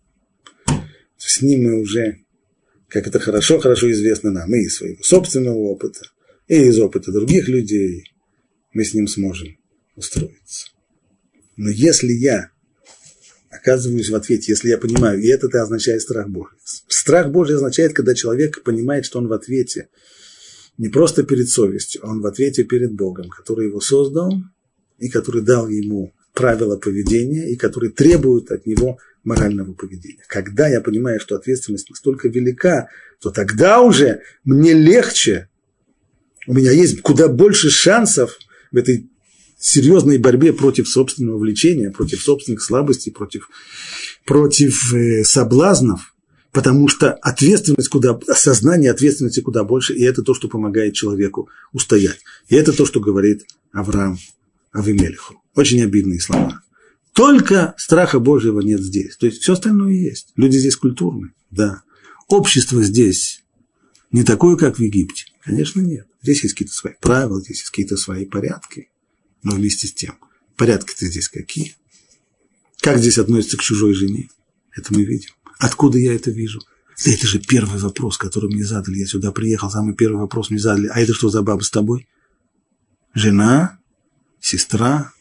с 1.27 1.41
ним 1.41 1.63
мы 1.63 1.79
уже, 1.79 2.19
как 2.87 3.07
это 3.07 3.19
хорошо, 3.19 3.59
хорошо 3.59 3.91
известно 3.91 4.31
нам, 4.31 4.53
и 4.55 4.61
из 4.61 4.77
своего 4.77 5.03
собственного 5.03 5.57
опыта, 5.57 6.01
и 6.47 6.55
из 6.55 6.79
опыта 6.79 7.11
других 7.11 7.47
людей, 7.47 8.03
мы 8.73 8.83
с 8.83 8.93
ним 8.93 9.07
сможем 9.07 9.57
устроиться. 9.95 10.67
Но 11.57 11.69
если 11.69 12.13
я 12.13 12.51
оказываюсь 13.49 14.09
в 14.09 14.15
ответе, 14.15 14.51
если 14.51 14.69
я 14.69 14.77
понимаю, 14.77 15.21
и 15.21 15.27
это 15.27 15.47
-то 15.47 15.59
означает 15.59 16.01
страх 16.01 16.29
Божий. 16.29 16.57
Страх 16.87 17.31
Божий 17.31 17.55
означает, 17.55 17.93
когда 17.93 18.13
человек 18.13 18.63
понимает, 18.63 19.05
что 19.05 19.19
он 19.19 19.27
в 19.27 19.33
ответе 19.33 19.89
не 20.77 20.89
просто 20.89 21.23
перед 21.23 21.49
совестью, 21.49 22.01
а 22.05 22.11
он 22.11 22.21
в 22.21 22.25
ответе 22.25 22.63
перед 22.63 22.93
Богом, 22.93 23.29
который 23.29 23.67
его 23.67 23.81
создал 23.81 24.31
и 24.97 25.09
который 25.09 25.41
дал 25.41 25.67
ему 25.67 26.13
правила 26.33 26.77
поведения 26.77 27.49
и 27.49 27.55
который 27.55 27.89
требует 27.89 28.51
от 28.51 28.65
него 28.65 28.97
морального 29.29 29.73
поведения. 29.73 30.23
Когда 30.27 30.67
я 30.67 30.81
понимаю, 30.81 31.19
что 31.19 31.35
ответственность 31.35 31.89
настолько 31.89 32.27
велика, 32.27 32.89
то 33.21 33.29
тогда 33.29 33.81
уже 33.81 34.21
мне 34.43 34.73
легче, 34.73 35.47
у 36.47 36.53
меня 36.53 36.71
есть 36.71 37.01
куда 37.01 37.27
больше 37.27 37.69
шансов 37.69 38.37
в 38.71 38.77
этой 38.77 39.09
серьезной 39.59 40.17
борьбе 40.17 40.51
против 40.51 40.87
собственного 40.89 41.37
влечения, 41.37 41.91
против 41.91 42.21
собственных 42.21 42.61
слабостей, 42.61 43.11
против, 43.11 43.49
против 44.25 44.93
э, 44.93 45.23
соблазнов, 45.23 46.15
потому 46.51 46.87
что 46.87 47.13
ответственность 47.13 47.89
куда, 47.89 48.17
осознание 48.27 48.89
ответственности 48.89 49.41
куда 49.41 49.63
больше, 49.63 49.93
и 49.93 50.03
это 50.03 50.23
то, 50.23 50.33
что 50.33 50.47
помогает 50.47 50.93
человеку 50.93 51.49
устоять. 51.71 52.19
И 52.47 52.55
это 52.55 52.73
то, 52.73 52.85
что 52.85 52.99
говорит 52.99 53.45
Авраам 53.71 54.17
Авимелиху. 54.71 55.41
Очень 55.55 55.83
обидные 55.83 56.19
слова. 56.19 56.63
Только 57.19 57.75
страха 57.77 58.17
Божьего 58.21 58.61
нет 58.61 58.79
здесь. 58.79 59.17
То 59.17 59.25
есть 59.25 59.41
все 59.41 59.51
остальное 59.51 59.91
есть. 59.91 60.31
Люди 60.37 60.55
здесь 60.57 60.77
культурные, 60.77 61.33
да. 61.51 61.83
общество 62.29 62.81
здесь 62.81 63.43
не 64.09 64.23
такое, 64.23 64.55
как 64.55 64.77
в 64.77 64.81
Египте? 64.81 65.25
Конечно, 65.41 65.81
нет. 65.81 66.07
Здесь 66.21 66.43
есть 66.43 66.55
какие-то 66.55 66.73
свои 66.73 66.93
правила, 67.01 67.41
здесь 67.41 67.57
есть 67.57 67.71
какие-то 67.71 67.97
свои 67.97 68.25
порядки. 68.25 68.89
Но 69.43 69.55
вместе 69.55 69.87
с 69.87 69.93
тем, 69.93 70.15
порядки-то 70.55 71.07
здесь 71.07 71.27
какие? 71.27 71.75
Как 72.79 72.99
здесь 72.99 73.17
относятся 73.17 73.57
к 73.57 73.63
чужой 73.63 73.93
жене? 73.95 74.29
Это 74.73 74.93
мы 74.93 75.03
видим. 75.03 75.31
Откуда 75.57 75.97
я 75.97 76.15
это 76.15 76.31
вижу? 76.31 76.61
Да 77.03 77.11
это 77.11 77.27
же 77.27 77.39
первый 77.39 77.81
вопрос, 77.81 78.17
который 78.17 78.49
мне 78.49 78.63
задали. 78.63 78.99
Я 78.99 79.07
сюда 79.07 79.33
приехал, 79.33 79.69
самый 79.69 79.93
первый 79.93 80.21
вопрос 80.21 80.51
мне 80.51 80.59
задали. 80.59 80.87
А 80.87 81.01
это 81.01 81.13
что 81.13 81.27
за 81.27 81.41
баба 81.41 81.63
с 81.63 81.69
тобой? 81.69 82.07
Жена? 83.13 83.77
Сестра? 84.39 85.11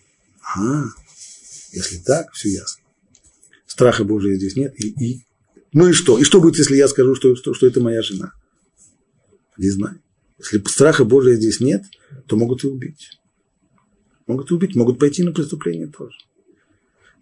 А, 0.54 0.84
если 1.72 1.98
так, 1.98 2.32
все 2.32 2.50
ясно. 2.50 2.82
Страха 3.66 4.04
Божия 4.04 4.36
здесь 4.36 4.56
нет. 4.56 4.74
И, 4.78 4.88
и, 4.88 5.22
ну 5.72 5.88
и 5.88 5.92
что? 5.92 6.18
И 6.18 6.24
что 6.24 6.40
будет, 6.40 6.58
если 6.58 6.76
я 6.76 6.88
скажу, 6.88 7.14
что, 7.14 7.36
что, 7.36 7.54
что 7.54 7.66
это 7.66 7.80
моя 7.80 8.02
жена? 8.02 8.32
Не 9.56 9.70
знаю. 9.70 10.00
Если 10.38 10.62
страха 10.68 11.04
Божия 11.04 11.34
здесь 11.34 11.60
нет, 11.60 11.84
то 12.26 12.36
могут 12.36 12.64
и 12.64 12.68
убить. 12.68 13.18
Могут 14.26 14.50
и 14.50 14.54
убить, 14.54 14.74
могут 14.74 14.98
пойти 14.98 15.22
на 15.22 15.32
преступление 15.32 15.88
тоже. 15.88 16.16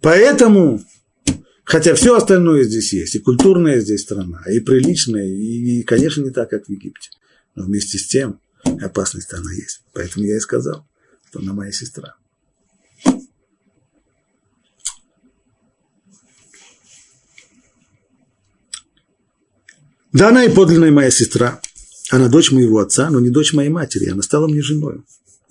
Поэтому, 0.00 0.84
хотя 1.64 1.94
все 1.94 2.14
остальное 2.16 2.64
здесь 2.64 2.92
есть, 2.92 3.14
и 3.14 3.20
культурная 3.20 3.80
здесь 3.80 4.02
страна, 4.02 4.42
и 4.50 4.60
приличная, 4.60 5.26
и, 5.26 5.82
конечно, 5.82 6.22
не 6.22 6.30
так, 6.30 6.50
как 6.50 6.66
в 6.66 6.70
Египте. 6.70 7.10
Но 7.54 7.64
вместе 7.64 7.98
с 7.98 8.06
тем 8.06 8.40
опасность 8.64 9.32
она 9.32 9.52
есть. 9.52 9.80
Поэтому 9.94 10.26
я 10.26 10.36
и 10.36 10.40
сказал, 10.40 10.86
что 11.28 11.38
она 11.38 11.54
моя 11.54 11.72
сестра. 11.72 12.16
Да, 20.16 20.30
она 20.30 20.44
и 20.44 20.48
подлинная 20.48 20.90
моя 20.90 21.10
сестра. 21.10 21.60
Она 22.10 22.28
дочь 22.28 22.50
моего 22.50 22.78
отца, 22.78 23.10
но 23.10 23.20
не 23.20 23.28
дочь 23.28 23.52
моей 23.52 23.68
матери. 23.68 24.08
Она 24.08 24.22
стала 24.22 24.48
мне 24.48 24.62
женой. 24.62 25.02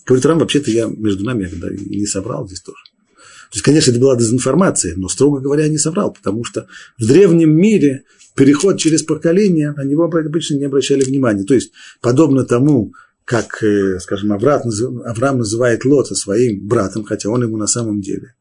Говорит, 0.08 0.26
Рам, 0.26 0.40
вообще-то 0.40 0.72
я 0.72 0.88
между 0.88 1.24
нами 1.24 1.44
я 1.44 1.98
не 2.00 2.08
соврал 2.08 2.48
здесь 2.48 2.62
тоже. 2.62 2.84
То 3.14 3.58
есть, 3.58 3.64
конечно, 3.64 3.92
это 3.92 4.00
была 4.00 4.16
дезинформация, 4.16 4.96
но, 4.96 5.08
строго 5.08 5.40
говоря, 5.40 5.68
не 5.68 5.78
соврал, 5.78 6.12
потому 6.12 6.44
что 6.44 6.66
в 6.98 7.06
древнем 7.06 7.56
мире 7.56 8.06
переход 8.34 8.80
через 8.80 9.04
поколение, 9.04 9.72
на 9.78 9.84
него 9.84 10.06
обычно 10.06 10.56
не 10.56 10.66
обращали 10.66 11.04
внимания. 11.04 11.44
То 11.44 11.54
есть, 11.54 11.72
подобно 12.02 12.44
тому, 12.44 12.92
как, 13.24 13.62
э, 13.62 14.00
скажем, 14.00 14.34
Авраам 14.34 15.38
называет 15.38 15.86
Лота 15.86 16.16
своим 16.16 16.68
братом, 16.68 17.04
хотя 17.04 17.30
он 17.30 17.44
ему 17.44 17.58
на 17.58 17.68
самом 17.68 18.02
деле 18.02 18.34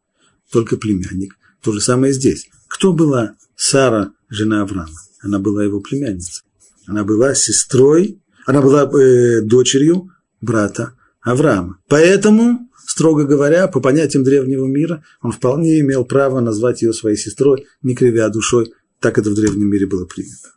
только 0.51 0.79
племянник. 0.79 1.37
То 1.63 1.73
же 1.73 1.83
самое 1.83 2.15
здесь. 2.15 2.49
Кто 2.69 2.95
была 2.95 3.35
Сара, 3.57 4.13
жена 4.31 4.63
Авраама? 4.63 4.97
Она 5.25 5.39
была 5.39 5.65
его 5.65 5.81
племянницей. 5.81 6.45
Она 6.87 7.03
была 7.03 7.35
сестрой, 7.35 8.21
она 8.45 8.61
была 8.61 8.83
э, 8.85 9.41
дочерью 9.41 10.11
брата 10.43 10.93
Авраама. 11.23 11.79
Поэтому, 11.89 12.69
строго 12.87 13.25
говоря, 13.25 13.67
по 13.67 13.81
понятиям 13.81 14.23
древнего 14.23 14.67
мира, 14.67 15.03
он 15.23 15.33
вполне 15.33 15.81
имел 15.81 16.05
право 16.05 16.41
назвать 16.41 16.83
ее 16.83 16.93
своей 16.93 17.17
сестрой, 17.17 17.67
не 17.83 17.95
кривя 17.95 18.29
душой. 18.29 18.75
Так 19.01 19.17
это 19.17 19.31
в 19.31 19.35
древнем 19.35 19.69
мире 19.69 19.87
было 19.87 20.05
принято. 20.05 20.51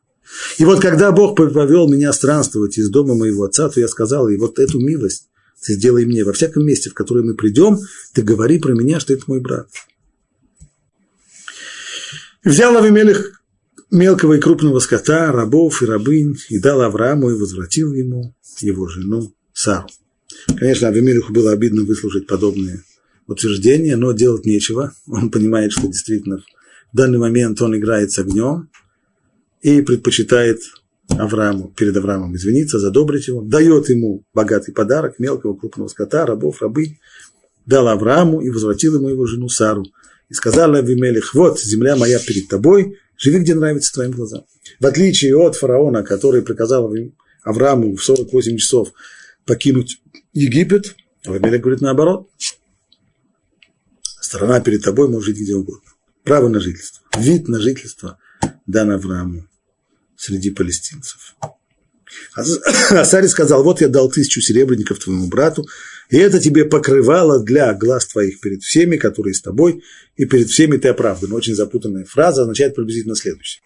И 0.57 0.65
вот 0.65 0.81
когда 0.81 1.13
Бог 1.13 1.37
повел 1.37 1.87
меня 1.87 2.11
странствовать 2.11 2.77
из 2.77 2.89
дома 2.89 3.15
моего 3.15 3.45
отца, 3.45 3.69
то 3.69 3.79
я 3.79 3.87
сказал, 3.87 4.27
и 4.27 4.35
вот 4.35 4.59
эту 4.59 4.79
милость 4.79 5.29
ты 5.65 5.73
сделай 5.73 6.05
мне. 6.05 6.25
Во 6.25 6.33
всяком 6.33 6.65
месте, 6.65 6.89
в 6.89 6.93
которое 6.93 7.23
мы 7.23 7.35
придем, 7.35 7.79
ты 8.13 8.21
говори 8.21 8.59
про 8.59 8.73
меня, 8.73 8.99
что 8.99 9.13
это 9.13 9.23
мой 9.27 9.39
брат. 9.39 9.69
Взял 12.43 12.75
Авимелих 12.77 13.37
мелкого 13.91 14.33
и 14.33 14.39
крупного 14.39 14.79
скота, 14.79 15.31
рабов 15.31 15.81
и 15.81 15.85
рабынь, 15.85 16.35
и 16.49 16.59
дал 16.59 16.81
Аврааму 16.81 17.31
и 17.31 17.39
возвратил 17.39 17.93
ему 17.93 18.35
его 18.59 18.87
жену 18.87 19.33
Сару. 19.53 19.87
Конечно, 20.57 20.87
Авимелиху 20.87 21.33
было 21.33 21.51
обидно 21.51 21.83
выслушать 21.83 22.27
подобные 22.27 22.83
утверждения, 23.27 23.95
но 23.95 24.11
делать 24.11 24.45
нечего. 24.45 24.93
Он 25.07 25.29
понимает, 25.29 25.71
что 25.71 25.87
действительно 25.87 26.43
в 26.93 26.97
данный 26.97 27.17
момент 27.17 27.61
он 27.61 27.75
играет 27.75 28.11
с 28.11 28.19
огнем 28.19 28.69
и 29.61 29.81
предпочитает 29.81 30.59
Аврааму, 31.09 31.73
перед 31.75 31.95
Авраамом 31.95 32.35
извиниться, 32.35 32.79
задобрить 32.79 33.27
его, 33.27 33.41
дает 33.41 33.89
ему 33.89 34.23
богатый 34.33 34.73
подарок 34.73 35.19
мелкого 35.19 35.55
крупного 35.55 35.87
скота, 35.87 36.25
рабов, 36.25 36.61
рабынь, 36.61 36.99
дал 37.65 37.87
Аврааму 37.87 38.41
и 38.41 38.49
возвратил 38.49 38.95
ему 38.95 39.09
его 39.09 39.25
жену 39.25 39.49
Сару. 39.49 39.85
И 40.29 40.33
сказал 40.33 40.75
Авимелих, 40.75 41.33
вот 41.33 41.59
земля 41.61 41.95
моя 41.95 42.19
перед 42.19 42.49
тобой, 42.49 42.97
Живи, 43.17 43.39
где 43.39 43.55
нравится 43.55 43.93
твоим 43.93 44.11
глазам. 44.11 44.45
В 44.79 44.85
отличие 44.85 45.35
от 45.35 45.55
фараона, 45.55 46.03
который 46.03 46.41
приказал 46.41 46.91
Аврааму 47.43 47.95
в 47.95 48.03
48 48.03 48.57
часов 48.57 48.93
покинуть 49.45 50.01
Египет, 50.33 50.95
Авимелек 51.25 51.61
говорит 51.61 51.81
наоборот. 51.81 52.29
Страна 54.21 54.59
перед 54.59 54.83
тобой 54.83 55.07
может 55.09 55.27
жить 55.27 55.41
где 55.41 55.55
угодно. 55.55 55.89
Право 56.23 56.49
на 56.49 56.59
жительство, 56.59 57.01
вид 57.17 57.47
на 57.47 57.59
жительство 57.59 58.19
дан 58.65 58.91
Аврааму 58.91 59.47
среди 60.17 60.51
палестинцев. 60.51 61.35
А 62.35 63.05
царь 63.05 63.27
сказал, 63.27 63.63
вот 63.63 63.81
я 63.81 63.87
дал 63.87 64.09
тысячу 64.09 64.41
серебряников 64.41 64.99
твоему 64.99 65.27
брату, 65.27 65.65
и 66.09 66.17
это 66.17 66.39
тебе 66.39 66.65
покрывало 66.65 67.43
для 67.43 67.73
глаз 67.73 68.07
твоих 68.07 68.39
перед 68.39 68.61
всеми, 68.61 68.97
которые 68.97 69.33
с 69.33 69.41
тобой, 69.41 69.83
и 70.15 70.25
перед 70.25 70.49
всеми 70.49 70.77
ты 70.77 70.89
оправдан. 70.89 71.33
Очень 71.33 71.55
запутанная 71.55 72.05
фраза 72.05 72.43
означает 72.43 72.75
приблизительно 72.75 73.15
следующее. 73.15 73.61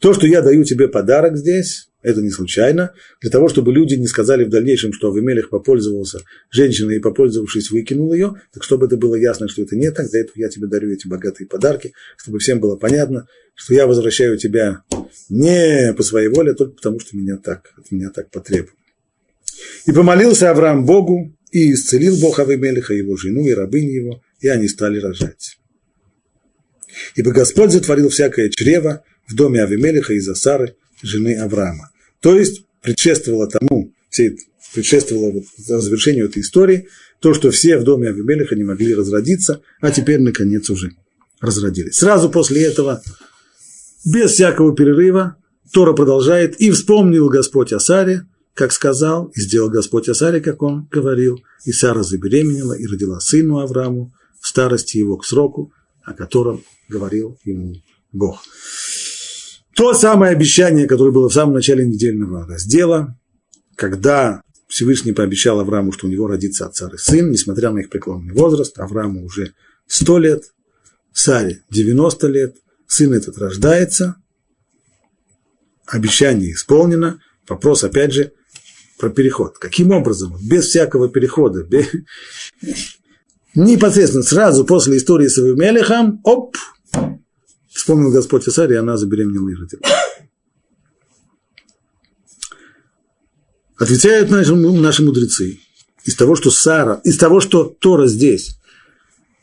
То, 0.00 0.14
что 0.14 0.26
я 0.26 0.42
даю 0.42 0.64
тебе 0.64 0.88
подарок 0.88 1.36
здесь, 1.36 1.88
это 2.02 2.22
не 2.22 2.30
случайно, 2.30 2.92
для 3.20 3.30
того, 3.30 3.48
чтобы 3.48 3.72
люди 3.72 3.94
не 3.94 4.06
сказали 4.06 4.44
в 4.44 4.48
дальнейшем, 4.48 4.92
что 4.92 5.10
Авимелех 5.10 5.50
попользовался 5.50 6.20
женщиной 6.52 6.96
и, 6.96 7.00
попользовавшись, 7.00 7.72
выкинул 7.72 8.12
ее, 8.12 8.40
так 8.54 8.62
чтобы 8.62 8.86
это 8.86 8.96
было 8.96 9.16
ясно, 9.16 9.48
что 9.48 9.62
это 9.62 9.74
не 9.74 9.90
так, 9.90 10.08
для 10.10 10.20
этого 10.20 10.38
я 10.38 10.48
тебе 10.48 10.68
дарю 10.68 10.92
эти 10.92 11.08
богатые 11.08 11.48
подарки, 11.48 11.94
чтобы 12.16 12.38
всем 12.38 12.60
было 12.60 12.76
понятно, 12.76 13.26
что 13.56 13.74
я 13.74 13.88
возвращаю 13.88 14.38
тебя 14.38 14.82
не 15.28 15.92
по 15.94 16.04
своей 16.04 16.28
воле, 16.28 16.52
а 16.52 16.54
только 16.54 16.74
потому, 16.76 17.00
что 17.00 17.16
меня 17.16 17.38
так, 17.38 17.72
от 17.76 17.90
меня 17.90 18.10
так 18.10 18.30
потребовали. 18.30 18.76
И 19.86 19.92
помолился 19.92 20.50
Авраам 20.50 20.86
Богу, 20.86 21.32
и 21.56 21.72
исцелил 21.72 22.18
Бог 22.18 22.38
Авимелиха, 22.38 22.92
его 22.92 23.16
жену 23.16 23.46
и 23.46 23.54
рабынь 23.54 23.88
его, 23.88 24.22
и 24.40 24.48
они 24.48 24.68
стали 24.68 24.98
рожать. 24.98 25.56
Ибо 27.14 27.30
Господь 27.30 27.72
затворил 27.72 28.10
всякое 28.10 28.50
чрево 28.50 29.04
в 29.26 29.34
доме 29.34 29.62
Авимелиха 29.62 30.12
из-за 30.12 30.34
Сары, 30.34 30.76
жены 31.02 31.34
Авраама. 31.38 31.90
То 32.20 32.38
есть 32.38 32.64
предшествовало 32.82 33.48
тому, 33.48 33.94
предшествовало 34.74 35.32
вот 35.32 35.44
завершению 35.56 36.26
этой 36.26 36.42
истории, 36.42 36.88
то, 37.20 37.32
что 37.32 37.50
все 37.50 37.78
в 37.78 37.84
доме 37.84 38.10
Авимелиха 38.10 38.54
не 38.54 38.64
могли 38.64 38.94
разродиться, 38.94 39.62
а 39.80 39.90
теперь, 39.90 40.20
наконец, 40.20 40.68
уже 40.68 40.90
разродились. 41.40 41.96
Сразу 41.96 42.28
после 42.28 42.66
этого, 42.66 43.02
без 44.04 44.32
всякого 44.32 44.76
перерыва, 44.76 45.36
Тора 45.72 45.94
продолжает, 45.94 46.60
«И 46.60 46.70
вспомнил 46.70 47.30
Господь 47.30 47.72
о 47.72 47.80
Саре, 47.80 48.26
как 48.56 48.72
сказал, 48.72 49.26
и 49.34 49.40
сделал 49.42 49.68
Господь 49.68 50.08
о 50.08 50.14
Саре, 50.14 50.40
как 50.40 50.62
он 50.62 50.88
говорил, 50.90 51.38
и 51.66 51.72
Сара 51.72 52.02
забеременела 52.02 52.72
и 52.72 52.86
родила 52.86 53.20
сыну 53.20 53.58
Аврааму 53.58 54.14
в 54.40 54.48
старости 54.48 54.96
его 54.96 55.18
к 55.18 55.26
сроку, 55.26 55.72
о 56.02 56.14
котором 56.14 56.64
говорил 56.88 57.38
ему 57.44 57.74
Бог. 58.12 58.42
То 59.74 59.92
самое 59.92 60.32
обещание, 60.32 60.86
которое 60.86 61.10
было 61.10 61.28
в 61.28 61.34
самом 61.34 61.52
начале 61.52 61.86
недельного 61.86 62.46
раздела, 62.46 63.14
когда 63.74 64.40
Всевышний 64.68 65.12
пообещал 65.12 65.60
Аврааму, 65.60 65.92
что 65.92 66.06
у 66.06 66.10
него 66.10 66.26
родится 66.26 66.64
от 66.64 66.74
Сары 66.74 66.96
сын, 66.96 67.30
несмотря 67.30 67.70
на 67.72 67.80
их 67.80 67.90
преклонный 67.90 68.32
возраст, 68.32 68.78
Аврааму 68.78 69.22
уже 69.22 69.52
100 69.86 70.18
лет, 70.18 70.44
Саре 71.12 71.60
90 71.68 72.26
лет, 72.28 72.56
сын 72.86 73.12
этот 73.12 73.36
рождается, 73.36 74.16
обещание 75.84 76.52
исполнено, 76.52 77.20
вопрос, 77.46 77.84
опять 77.84 78.14
же, 78.14 78.32
про 78.98 79.10
переход. 79.10 79.58
Каким 79.58 79.90
образом? 79.90 80.36
Без 80.42 80.66
всякого 80.66 81.08
перехода. 81.08 81.62
Без... 81.62 81.86
Непосредственно 83.54 84.22
сразу 84.22 84.64
после 84.64 84.98
истории 84.98 85.28
с 85.28 85.38
Авимелехом, 85.38 86.20
оп, 86.24 86.56
вспомнил 87.70 88.10
Господь 88.10 88.46
Исари, 88.48 88.74
и 88.74 88.76
она 88.76 88.96
забеременела 88.96 89.48
и 89.48 89.54
родила. 89.54 89.82
Отвечают 93.78 94.30
наши, 94.30 94.54
наши 94.54 95.02
мудрецы 95.02 95.58
из 96.04 96.14
того, 96.14 96.36
что 96.36 96.50
Сара, 96.50 97.00
из 97.04 97.18
того, 97.18 97.40
что 97.40 97.64
Тора 97.64 98.06
здесь 98.06 98.58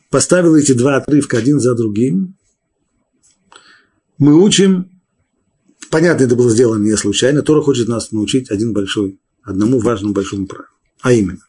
поставила 0.10 0.56
эти 0.56 0.74
два 0.74 0.98
отрывка 0.98 1.38
один 1.38 1.60
за 1.60 1.76
другим, 1.76 2.36
мы 4.18 4.42
учим, 4.42 4.90
понятно, 5.90 6.24
это 6.24 6.36
было 6.36 6.50
сделано 6.50 6.84
не 6.84 6.96
случайно, 6.98 7.42
Тора 7.42 7.62
хочет 7.62 7.88
нас 7.88 8.12
научить 8.12 8.50
один 8.50 8.74
большой 8.74 9.20
одному 9.44 9.80
важному 9.80 10.14
большому 10.14 10.48
правилу. 10.48 10.70
А 11.02 11.12
именно, 11.12 11.46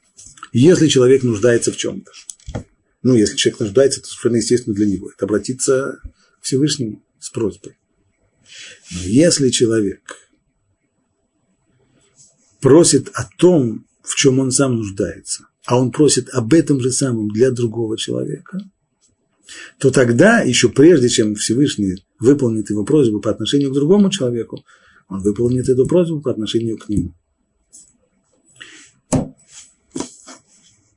если 0.52 0.88
человек 0.88 1.22
нуждается 1.22 1.72
в 1.72 1.76
чем-то, 1.76 2.10
ну, 3.02 3.14
если 3.14 3.36
человек 3.36 3.60
нуждается, 3.60 4.00
то 4.00 4.08
совершенно 4.08 4.36
естественно 4.36 4.74
для 4.74 4.86
него 4.86 5.10
это 5.10 5.26
обратиться 5.26 6.00
к 6.40 6.44
Всевышнему 6.44 7.02
с 7.20 7.30
просьбой. 7.30 7.76
Но 8.92 9.00
если 9.02 9.50
человек 9.50 10.00
просит 12.60 13.10
о 13.14 13.28
том, 13.38 13.86
в 14.02 14.14
чем 14.14 14.38
он 14.38 14.50
сам 14.50 14.76
нуждается, 14.76 15.48
а 15.66 15.78
он 15.78 15.90
просит 15.90 16.28
об 16.30 16.52
этом 16.54 16.80
же 16.80 16.92
самом 16.92 17.28
для 17.28 17.50
другого 17.50 17.98
человека, 17.98 18.58
то 19.78 19.90
тогда, 19.90 20.40
еще 20.40 20.68
прежде, 20.68 21.08
чем 21.08 21.34
Всевышний 21.34 22.04
выполнит 22.18 22.70
его 22.70 22.84
просьбу 22.84 23.20
по 23.20 23.30
отношению 23.30 23.70
к 23.70 23.74
другому 23.74 24.10
человеку, 24.10 24.64
он 25.08 25.20
выполнит 25.20 25.68
эту 25.68 25.86
просьбу 25.86 26.20
по 26.20 26.30
отношению 26.30 26.78
к 26.78 26.88
нему. 26.88 27.14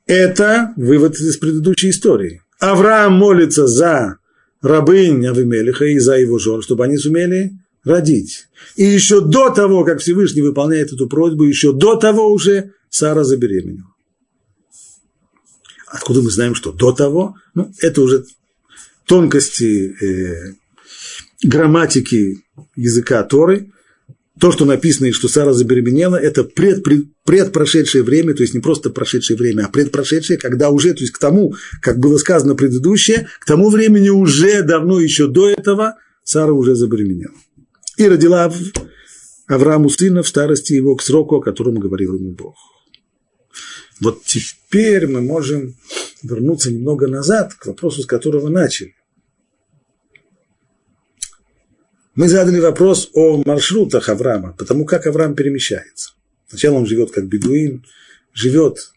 Это 0.08 0.72
вывод 0.76 1.16
из 1.16 1.36
предыдущей 1.36 1.90
истории. 1.90 2.42
Авраам 2.58 3.12
молится 3.12 3.66
за 3.66 4.16
рабынь 4.62 5.24
Авимелиха 5.26 5.84
и 5.84 5.98
за 5.98 6.16
его 6.16 6.38
жен, 6.38 6.62
чтобы 6.62 6.84
они 6.84 6.96
сумели 6.96 7.52
родить. 7.84 8.48
И 8.74 8.84
еще 8.84 9.20
до 9.20 9.50
того, 9.50 9.84
как 9.84 10.00
Всевышний 10.00 10.40
выполняет 10.40 10.92
эту 10.92 11.08
просьбу, 11.08 11.44
еще 11.44 11.74
до 11.74 11.96
того 11.96 12.32
уже 12.32 12.72
Сара 12.88 13.22
забеременела. 13.22 13.94
Откуда 15.86 16.22
мы 16.22 16.30
знаем, 16.30 16.54
что 16.54 16.72
до 16.72 16.92
того? 16.92 17.36
Ну, 17.54 17.70
это 17.80 18.00
уже 18.00 18.24
тонкости 19.04 19.94
э, 20.02 20.54
грамматики 21.42 22.44
языка 22.76 23.22
Торы. 23.24 23.70
То, 24.40 24.52
что 24.52 24.64
написано, 24.64 25.06
и 25.06 25.12
что 25.12 25.28
Сара 25.28 25.52
забеременела, 25.52 26.16
это 26.16 26.44
пред, 26.44 26.82
пред, 26.82 27.06
предпрошедшее 27.24 28.04
время, 28.04 28.34
то 28.34 28.42
есть 28.42 28.54
не 28.54 28.60
просто 28.60 28.90
прошедшее 28.90 29.36
время, 29.36 29.64
а 29.64 29.68
предпрошедшее, 29.68 30.38
когда 30.38 30.70
уже, 30.70 30.94
то 30.94 31.00
есть 31.00 31.12
к 31.12 31.18
тому, 31.18 31.54
как 31.80 31.98
было 31.98 32.18
сказано 32.18 32.54
предыдущее, 32.54 33.28
к 33.40 33.46
тому 33.46 33.70
времени 33.70 34.08
уже 34.10 34.62
давно 34.62 35.00
еще 35.00 35.26
до 35.26 35.48
этого 35.48 35.96
Сара 36.22 36.52
уже 36.52 36.74
забеременела. 36.74 37.34
И 37.96 38.06
родила 38.06 38.52
Аврааму 39.46 39.88
сына 39.88 40.22
в 40.22 40.28
старости 40.28 40.74
его 40.74 40.94
к 40.94 41.02
сроку, 41.02 41.36
о 41.36 41.42
котором 41.42 41.76
говорил 41.76 42.14
ему 42.14 42.32
Бог. 42.32 42.54
Вот 44.00 44.22
теперь 44.24 45.06
мы 45.06 45.20
можем 45.20 45.74
вернуться 46.22 46.70
немного 46.70 47.08
назад 47.08 47.54
к 47.54 47.66
вопросу, 47.66 48.02
с 48.02 48.06
которого 48.06 48.48
начали. 48.48 48.94
Мы 52.18 52.28
задали 52.28 52.58
вопрос 52.58 53.10
о 53.14 53.40
маршрутах 53.46 54.08
Авраама, 54.08 54.52
потому 54.58 54.84
как 54.84 55.06
Авраам 55.06 55.36
перемещается. 55.36 56.14
Сначала 56.48 56.74
он 56.74 56.84
живет 56.84 57.12
как 57.12 57.28
бедуин, 57.28 57.84
живет 58.34 58.90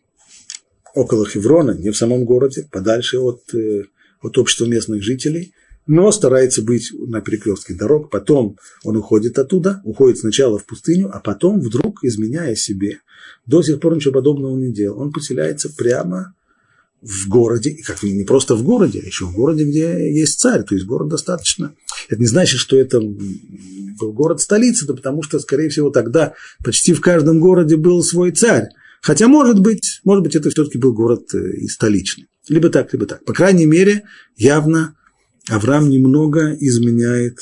около 0.96 1.28
Хеврона, 1.28 1.74
не 1.74 1.92
в 1.92 1.96
самом 1.96 2.26
городе, 2.26 2.68
подальше 2.72 3.20
от, 3.20 3.44
э, 3.54 3.84
от 4.24 4.40
общества 4.40 4.66
местных 4.66 5.04
жителей, 5.04 5.54
но 5.86 6.12
старается 6.12 6.64
быть 6.64 6.92
на 6.94 7.22
перекрестке 7.22 7.76
дорог. 7.76 8.10
Потом 8.10 8.58
он 8.84 8.98
уходит 8.98 9.38
оттуда, 9.38 9.82
уходит 9.84 10.18
сначала 10.18 10.58
в 10.58 10.66
пустыню, 10.66 11.12
а 11.14 11.20
потом 11.20 11.60
вдруг, 11.60 12.04
изменяя 12.04 12.56
себе, 12.56 13.02
до 13.46 13.62
сих 13.62 13.80
пор 13.80 13.98
ничего 13.98 14.16
подобного 14.16 14.58
не 14.58 14.74
делал. 14.74 15.00
Он 15.00 15.14
поселяется 15.14 15.70
прямо 15.70 16.34
в 17.04 17.28
городе, 17.28 17.70
и 17.70 17.84
как 17.84 18.02
не 18.02 18.24
просто 18.24 18.56
в 18.56 18.64
городе, 18.64 19.00
а 19.04 19.06
еще 19.06 19.26
в 19.26 19.34
городе, 19.36 19.66
где 19.66 20.12
есть 20.12 20.40
царь, 20.40 20.64
то 20.64 20.74
есть 20.74 20.88
город 20.88 21.10
достаточно. 21.10 21.76
Это 22.12 22.20
не 22.20 22.28
значит, 22.28 22.60
что 22.60 22.78
это 22.78 23.00
был 23.00 24.12
город-столица, 24.12 24.86
да 24.86 24.94
потому 24.94 25.24
что, 25.24 25.40
скорее 25.40 25.70
всего, 25.70 25.92
тогда 25.92 26.34
почти 26.62 26.94
в 26.94 27.00
каждом 27.00 27.40
городе 27.40 27.78
был 27.78 28.04
свой 28.04 28.32
царь. 28.32 28.68
Хотя, 29.02 29.30
может 29.30 29.60
быть, 29.60 30.02
может 30.04 30.22
быть, 30.22 30.36
это 30.36 30.50
все-таки 30.50 30.78
был 30.78 30.94
город 30.94 31.34
э, 31.34 31.52
и 31.54 31.70
столичный. 31.70 32.28
Либо 32.50 32.70
так, 32.70 32.92
либо 32.92 33.06
так. 33.06 33.24
По 33.24 33.34
крайней 33.34 33.66
мере, 33.66 34.04
явно 34.36 34.94
Авраам 35.48 35.90
немного 35.90 36.54
изменяет, 36.60 37.38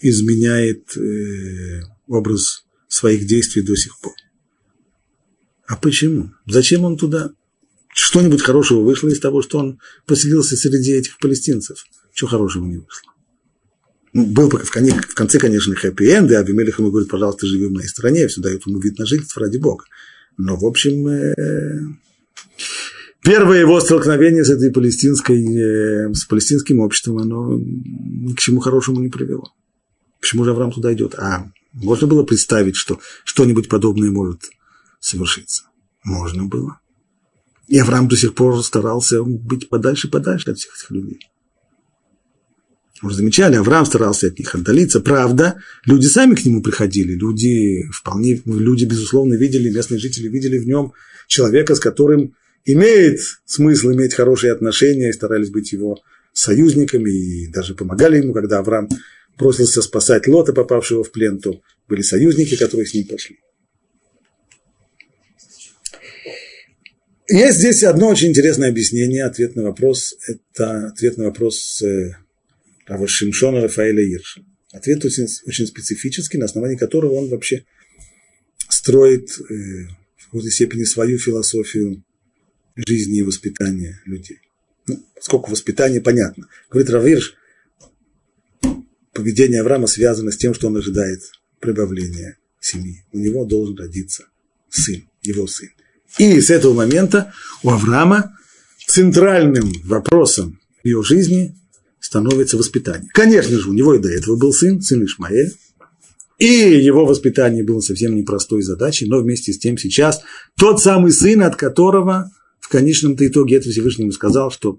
изменяет 0.00 0.96
э, 0.96 1.82
образ 2.06 2.64
своих 2.86 3.26
действий 3.26 3.62
до 3.62 3.74
сих 3.74 3.98
пор. 3.98 4.12
А 5.66 5.74
почему? 5.74 6.30
Зачем 6.46 6.84
он 6.84 6.96
туда? 6.96 7.32
Что-нибудь 7.92 8.42
хорошего 8.42 8.82
вышло 8.82 9.08
из 9.08 9.18
того, 9.18 9.42
что 9.42 9.58
он 9.58 9.80
поселился 10.06 10.56
среди 10.56 10.92
этих 10.92 11.18
палестинцев? 11.18 11.84
Чего 12.16 12.30
хорошего 12.30 12.64
не 12.64 12.78
вышло? 12.78 13.12
Ну, 14.14 14.24
был 14.24 14.48
в, 14.48 14.70
конце, 14.70 14.92
в 15.02 15.14
конце, 15.14 15.38
конечно, 15.38 15.74
хэппи-энд, 15.74 16.30
и 16.30 16.34
Абимелех 16.34 16.78
ему 16.78 16.90
говорит, 16.90 17.10
пожалуйста, 17.10 17.46
живи 17.46 17.66
в 17.66 17.72
моей 17.72 17.88
стране, 17.88 18.26
все 18.26 18.40
дают 18.40 18.66
ему 18.66 18.80
вид 18.80 18.98
на 18.98 19.04
жительство 19.04 19.42
ради 19.42 19.58
Бога. 19.58 19.84
Но, 20.38 20.56
в 20.56 20.64
общем, 20.64 21.06
э, 21.08 21.34
первое 23.22 23.60
его 23.60 23.78
столкновение 23.80 24.46
с 24.46 24.48
этой 24.48 24.72
палестинской, 24.72 25.44
э, 25.44 26.14
с 26.14 26.24
палестинским 26.24 26.78
обществом, 26.78 27.18
оно 27.18 27.58
ни 27.58 28.32
к 28.32 28.38
чему 28.38 28.60
хорошему 28.60 29.02
не 29.02 29.10
привело. 29.10 29.52
Почему 30.18 30.44
же 30.44 30.52
Авраам 30.52 30.72
туда 30.72 30.94
идет? 30.94 31.16
А 31.16 31.52
можно 31.74 32.06
было 32.06 32.22
представить, 32.22 32.76
что 32.76 32.98
что-нибудь 33.24 33.68
подобное 33.68 34.10
может 34.10 34.44
совершиться? 35.00 35.64
Можно 36.02 36.46
было. 36.46 36.80
И 37.68 37.78
Авраам 37.78 38.08
до 38.08 38.16
сих 38.16 38.34
пор 38.34 38.64
старался 38.64 39.22
быть 39.22 39.68
подальше-подальше 39.68 40.52
от 40.52 40.56
всех 40.56 40.78
этих 40.78 40.90
людей. 40.90 41.20
Уже 43.02 43.16
замечали, 43.16 43.56
Авраам 43.56 43.84
старался 43.84 44.28
от 44.28 44.38
них 44.38 44.54
отдалиться. 44.54 45.00
Правда, 45.00 45.60
люди 45.84 46.06
сами 46.06 46.34
к 46.34 46.44
нему 46.44 46.62
приходили, 46.62 47.12
люди 47.12 47.86
вполне, 47.92 48.40
люди, 48.46 48.84
безусловно, 48.84 49.34
видели, 49.34 49.70
местные 49.70 49.98
жители 49.98 50.28
видели 50.28 50.58
в 50.58 50.66
нем 50.66 50.94
человека, 51.26 51.74
с 51.74 51.80
которым 51.80 52.34
имеет 52.64 53.20
смысл 53.44 53.92
иметь 53.92 54.14
хорошие 54.14 54.52
отношения, 54.52 55.10
и 55.10 55.12
старались 55.12 55.50
быть 55.50 55.72
его 55.72 55.98
союзниками, 56.32 57.10
и 57.10 57.46
даже 57.48 57.74
помогали 57.74 58.16
ему, 58.18 58.32
когда 58.32 58.58
Авраам 58.58 58.88
бросился 59.38 59.82
спасать 59.82 60.26
Лота, 60.26 60.54
попавшего 60.54 61.04
в 61.04 61.12
плен, 61.12 61.38
то 61.38 61.60
были 61.88 62.00
союзники, 62.00 62.56
которые 62.56 62.86
с 62.86 62.94
ним 62.94 63.06
пошли. 63.06 63.38
Есть 67.28 67.58
здесь 67.58 67.82
одно 67.82 68.08
очень 68.08 68.28
интересное 68.28 68.70
объяснение, 68.70 69.24
ответ 69.24 69.56
на 69.56 69.64
вопрос, 69.64 70.14
это 70.26 70.86
ответ 70.86 71.16
на 71.18 71.24
вопрос 71.24 71.82
э, 71.82 72.12
Рава 72.86 73.08
Шимшона 73.08 73.60
Рафаэля 73.60 74.02
Ирша. 74.02 74.44
Ответ 74.72 75.04
очень, 75.04 75.26
очень 75.46 75.66
специфический, 75.66 76.38
на 76.38 76.44
основании 76.44 76.76
которого 76.76 77.14
он 77.14 77.28
вообще 77.28 77.64
строит 78.68 79.30
э, 79.38 79.88
в 80.16 80.24
какой-то 80.26 80.50
степени 80.50 80.84
свою 80.84 81.18
философию 81.18 82.04
жизни 82.76 83.18
и 83.18 83.22
воспитания 83.22 84.00
людей. 84.04 84.40
Ну, 84.86 85.04
сколько 85.20 85.50
воспитания, 85.50 86.00
понятно. 86.00 86.48
Говорит 86.70 86.90
Равирш, 86.90 87.34
поведение 89.12 89.62
Авраама 89.62 89.86
связано 89.86 90.30
с 90.30 90.36
тем, 90.36 90.54
что 90.54 90.68
он 90.68 90.76
ожидает 90.76 91.22
прибавления 91.58 92.38
семьи. 92.60 93.04
У 93.12 93.18
него 93.18 93.44
должен 93.44 93.76
родиться 93.76 94.26
сын, 94.68 95.08
его 95.22 95.46
сын. 95.46 95.70
И 96.18 96.40
с 96.40 96.50
этого 96.50 96.74
момента 96.74 97.32
у 97.62 97.70
Авраама 97.70 98.38
центральным 98.86 99.72
вопросом 99.84 100.60
в 100.82 100.86
ее 100.86 101.02
жизни 101.02 101.56
становится 102.00 102.56
воспитание. 102.56 103.08
Конечно 103.12 103.58
же, 103.58 103.70
у 103.70 103.72
него 103.72 103.94
и 103.94 103.98
до 103.98 104.08
этого 104.08 104.36
был 104.36 104.52
сын, 104.52 104.80
сын 104.80 105.04
Ишмаэль, 105.04 105.52
и 106.38 106.46
его 106.46 107.06
воспитание 107.06 107.64
было 107.64 107.80
совсем 107.80 108.14
непростой 108.14 108.62
задачей, 108.62 109.06
но 109.08 109.20
вместе 109.20 109.52
с 109.52 109.58
тем 109.58 109.78
сейчас 109.78 110.20
тот 110.56 110.82
самый 110.82 111.12
сын, 111.12 111.42
от 111.42 111.56
которого 111.56 112.30
в 112.60 112.68
конечном-то 112.68 113.26
итоге 113.26 113.56
это 113.56 113.70
Всевышнему 113.70 114.12
сказал, 114.12 114.50
что 114.50 114.78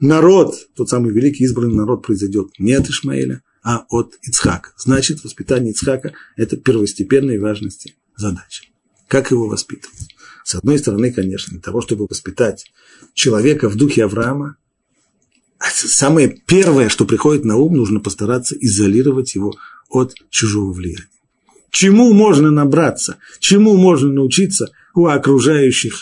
народ, 0.00 0.56
тот 0.74 0.88
самый 0.88 1.12
великий 1.12 1.44
избранный 1.44 1.76
народ 1.76 2.04
произойдет 2.04 2.48
не 2.58 2.72
от 2.72 2.88
Ишмаэля, 2.88 3.42
а 3.62 3.84
от 3.90 4.18
Ицхака. 4.22 4.70
Значит, 4.76 5.22
воспитание 5.22 5.72
Ицхака– 5.72 6.14
это 6.36 6.56
первостепенной 6.56 7.38
важности 7.38 7.94
задача. 8.16 8.64
Как 9.06 9.30
его 9.30 9.48
воспитывать? 9.48 10.08
С 10.44 10.54
одной 10.54 10.78
стороны, 10.78 11.12
конечно, 11.12 11.52
для 11.52 11.60
того, 11.60 11.80
чтобы 11.80 12.06
воспитать 12.08 12.72
человека 13.14 13.68
в 13.68 13.76
духе 13.76 14.04
Авраама, 14.04 14.56
самое 15.60 16.28
первое, 16.46 16.88
что 16.88 17.04
приходит 17.04 17.44
на 17.44 17.56
ум, 17.56 17.76
нужно 17.76 18.00
постараться 18.00 18.56
изолировать 18.58 19.34
его 19.34 19.54
от 19.90 20.14
чужого 20.30 20.72
влияния. 20.72 21.08
Чему 21.70 22.12
можно 22.12 22.50
набраться, 22.50 23.16
чему 23.40 23.76
можно 23.76 24.10
научиться 24.10 24.70
у 24.94 25.06
окружающих 25.06 25.94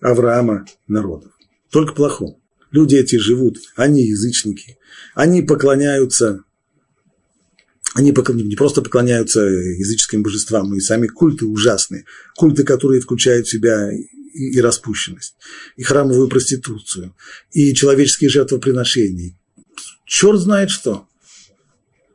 Авраама 0.00 0.66
народов? 0.86 1.32
Только 1.70 1.94
плохому. 1.94 2.40
Люди 2.70 2.96
эти 2.96 3.16
живут, 3.16 3.58
они 3.76 4.02
язычники, 4.02 4.76
они 5.14 5.42
поклоняются 5.42 6.44
они 7.94 8.10
не 8.10 8.56
просто 8.56 8.82
поклоняются 8.82 9.40
языческим 9.40 10.24
божествам, 10.24 10.68
но 10.68 10.76
и 10.76 10.80
сами 10.80 11.06
культы 11.06 11.46
ужасные. 11.46 12.04
Культы, 12.34 12.64
которые 12.64 13.00
включают 13.00 13.46
в 13.46 13.50
себя 13.50 13.88
и 14.34 14.60
распущенность, 14.60 15.36
и 15.76 15.82
храмовую 15.82 16.28
проституцию, 16.28 17.14
и 17.52 17.72
человеческие 17.72 18.30
жертвоприношения. 18.30 19.38
Черт 20.04 20.40
знает 20.40 20.70
что. 20.70 21.06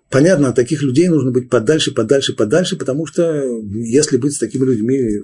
Понятно, 0.10 0.50
от 0.50 0.56
таких 0.56 0.82
людей 0.82 1.08
нужно 1.08 1.32
быть 1.32 1.50
подальше, 1.50 1.92
подальше, 1.92 2.34
подальше, 2.34 2.76
потому 2.76 3.06
что 3.06 3.44
если 3.64 4.18
быть 4.18 4.34
с 4.34 4.40
такими 4.40 4.66
людьми 4.66 5.22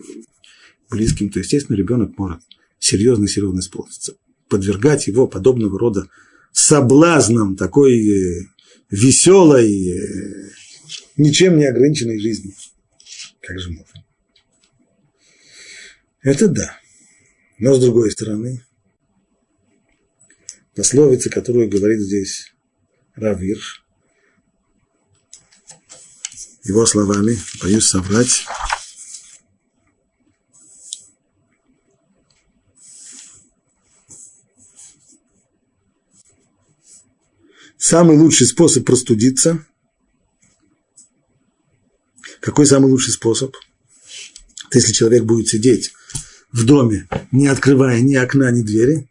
близким, 0.90 1.30
то, 1.30 1.40
естественно, 1.40 1.76
ребенок 1.76 2.18
может 2.18 2.42
серьезно-серьезно 2.80 3.60
испортиться. 3.60 4.16
Подвергать 4.48 5.08
его 5.08 5.28
подобного 5.28 5.78
рода 5.78 6.08
соблазнам 6.52 7.56
такой 7.56 8.48
веселой, 8.90 9.90
э, 9.90 10.50
ничем 11.18 11.58
не 11.58 11.66
ограниченной 11.66 12.20
жизни. 12.20 12.56
Как 13.42 13.60
же 13.60 13.72
можно? 13.72 14.06
Это 16.22 16.48
да. 16.48 16.80
Но 17.58 17.74
с 17.74 17.80
другой 17.80 18.12
стороны, 18.12 18.66
пословица, 20.76 21.30
которую 21.30 21.70
говорит 21.70 22.00
здесь 22.00 22.54
Равир, 23.16 23.60
его 26.64 26.86
словами, 26.86 27.38
боюсь 27.62 27.88
соврать, 27.88 28.46
Самый 37.78 38.18
лучший 38.18 38.48
способ 38.48 38.84
простудиться. 38.84 39.64
Какой 42.42 42.66
самый 42.66 42.90
лучший 42.90 43.14
способ? 43.14 43.56
если 44.76 44.94
человек 44.94 45.24
будет 45.24 45.48
сидеть 45.48 45.94
в 46.52 46.66
доме, 46.66 47.08
не 47.36 47.48
открывая 47.48 48.02
ни 48.02 48.16
окна, 48.16 48.52
ни 48.52 48.62
двери, 48.62 49.10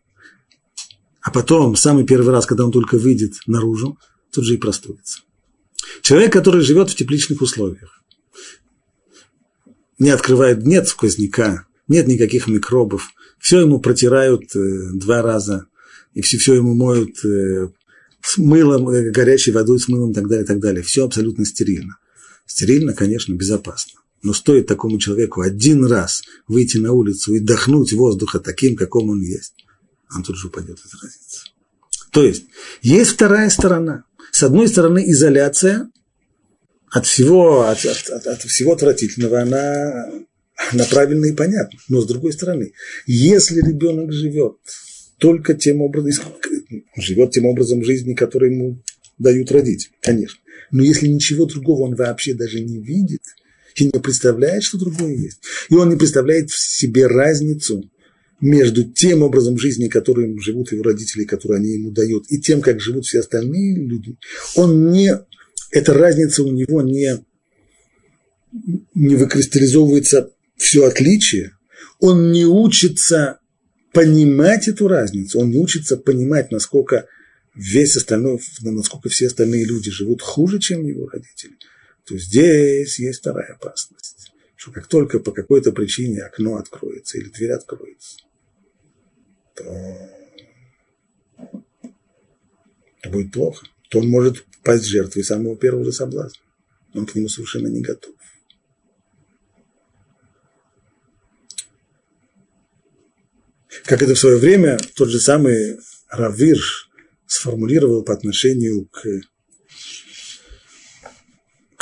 а 1.20 1.30
потом, 1.30 1.76
самый 1.76 2.04
первый 2.04 2.32
раз, 2.32 2.46
когда 2.46 2.64
он 2.64 2.72
только 2.72 2.98
выйдет 2.98 3.34
наружу, 3.46 3.98
тут 4.30 4.44
же 4.44 4.54
и 4.54 4.58
простудится. 4.58 5.20
Человек, 6.02 6.32
который 6.32 6.62
живет 6.62 6.90
в 6.90 6.96
тепличных 6.96 7.40
условиях, 7.40 8.02
не 9.98 10.10
открывает, 10.10 10.64
нет 10.64 10.88
сквозняка, 10.88 11.66
нет 11.88 12.06
никаких 12.06 12.46
микробов, 12.46 13.10
все 13.38 13.60
ему 13.60 13.78
протирают 13.78 14.54
э, 14.56 14.90
два 14.94 15.22
раза, 15.22 15.66
и 16.14 16.22
все, 16.22 16.38
все 16.38 16.54
ему 16.54 16.74
моют 16.74 17.24
э, 17.24 17.68
с 18.20 18.38
мылом, 18.38 18.88
э, 18.88 19.10
горячей 19.10 19.52
водой, 19.52 19.78
с 19.78 19.88
мылом 19.88 20.12
и 20.12 20.14
так 20.14 20.28
далее, 20.28 20.44
и 20.44 20.46
так 20.46 20.60
далее. 20.60 20.82
Все 20.82 21.04
абсолютно 21.04 21.44
стерильно. 21.44 21.98
Стерильно, 22.46 22.94
конечно, 22.94 23.34
безопасно. 23.34 24.00
Но 24.24 24.32
стоит 24.32 24.66
такому 24.66 24.98
человеку 24.98 25.42
один 25.42 25.84
раз 25.84 26.22
выйти 26.48 26.78
на 26.78 26.92
улицу 26.92 27.34
и 27.34 27.40
дохнуть 27.40 27.92
воздуха 27.92 28.40
таким, 28.40 28.74
каком 28.74 29.10
он 29.10 29.20
есть, 29.20 29.52
он 30.16 30.22
тут 30.22 30.38
же 30.38 30.48
упадет 30.48 30.78
и 30.78 30.88
заразится. 30.88 31.44
То 32.10 32.24
есть, 32.24 32.46
есть 32.80 33.10
вторая 33.10 33.50
сторона. 33.50 34.04
С 34.32 34.42
одной 34.42 34.68
стороны, 34.68 35.04
изоляция 35.06 35.90
от 36.90 37.04
всего, 37.04 37.68
от, 37.68 37.84
от, 37.84 38.26
от 38.26 38.42
всего 38.44 38.72
отвратительного, 38.72 39.42
она, 39.42 40.10
она 40.72 40.84
правильна 40.86 41.26
и 41.26 41.32
понятна. 41.32 41.78
Но 41.90 42.00
с 42.00 42.06
другой 42.06 42.32
стороны, 42.32 42.72
если 43.06 43.60
ребенок 43.60 44.10
живет 44.10 44.56
только 45.18 45.52
тем 45.52 45.82
образом, 45.82 46.24
живет 46.96 47.32
тем 47.32 47.44
образом 47.44 47.84
жизни, 47.84 48.14
который 48.14 48.54
ему 48.54 48.82
дают 49.18 49.52
родители, 49.52 49.92
конечно. 50.00 50.40
Но 50.70 50.82
если 50.82 51.08
ничего 51.08 51.44
другого 51.44 51.82
он 51.82 51.94
вообще 51.94 52.32
даже 52.32 52.60
не 52.60 52.78
видит 52.80 53.22
и 53.74 53.84
не 53.84 54.00
представляет, 54.00 54.62
что 54.62 54.78
другое 54.78 55.14
есть, 55.14 55.40
и 55.68 55.74
он 55.74 55.90
не 55.90 55.96
представляет 55.96 56.50
в 56.50 56.58
себе 56.58 57.06
разницу 57.06 57.90
между 58.40 58.84
тем 58.84 59.22
образом 59.22 59.58
жизни, 59.58 59.88
которым 59.88 60.40
живут 60.40 60.72
его 60.72 60.82
родители, 60.82 61.24
который 61.24 61.58
они 61.58 61.70
ему 61.70 61.90
дают, 61.90 62.26
и 62.28 62.40
тем, 62.40 62.60
как 62.60 62.80
живут 62.80 63.06
все 63.06 63.20
остальные 63.20 63.76
люди, 63.76 64.16
он 64.54 64.90
не, 64.90 65.12
эта 65.70 65.94
разница 65.94 66.42
у 66.42 66.52
него 66.52 66.82
не, 66.82 67.18
не 68.94 69.16
выкристаллизовывается 69.16 70.30
все 70.56 70.84
отличие, 70.86 71.52
он 72.00 72.32
не 72.32 72.44
учится 72.44 73.38
понимать 73.92 74.68
эту 74.68 74.88
разницу, 74.88 75.38
он 75.38 75.50
не 75.50 75.58
учится 75.58 75.96
понимать, 75.96 76.50
насколько 76.50 77.06
весь 77.54 77.96
остальной, 77.96 78.40
насколько 78.62 79.08
все 79.08 79.28
остальные 79.28 79.64
люди 79.64 79.90
живут 79.90 80.20
хуже, 80.20 80.58
чем 80.58 80.84
его 80.84 81.08
родители, 81.08 81.54
то 82.04 82.18
здесь 82.18 82.98
есть 82.98 83.20
вторая 83.20 83.54
опасность, 83.54 84.32
что 84.56 84.72
как 84.72 84.86
только 84.86 85.20
по 85.20 85.32
какой-то 85.32 85.72
причине 85.72 86.22
окно 86.22 86.56
откроется 86.56 87.18
или 87.18 87.28
дверь 87.30 87.52
откроется, 87.52 88.18
то 89.54 89.64
будет 93.10 93.32
плохо, 93.32 93.66
то 93.88 94.00
он 94.00 94.08
может 94.08 94.44
пасть 94.62 94.86
жертвой 94.86 95.24
самого 95.24 95.56
первого 95.56 95.84
же 95.84 95.92
соблазна. 95.92 96.42
Он 96.94 97.06
к 97.06 97.14
нему 97.14 97.28
совершенно 97.28 97.68
не 97.68 97.80
готов. 97.80 98.14
Как 103.84 104.02
это 104.02 104.14
в 104.14 104.18
свое 104.18 104.38
время 104.38 104.78
тот 104.94 105.08
же 105.08 105.20
самый 105.20 105.78
Равирш 106.08 106.90
сформулировал 107.26 108.02
по 108.02 108.14
отношению 108.14 108.86
к, 108.86 109.04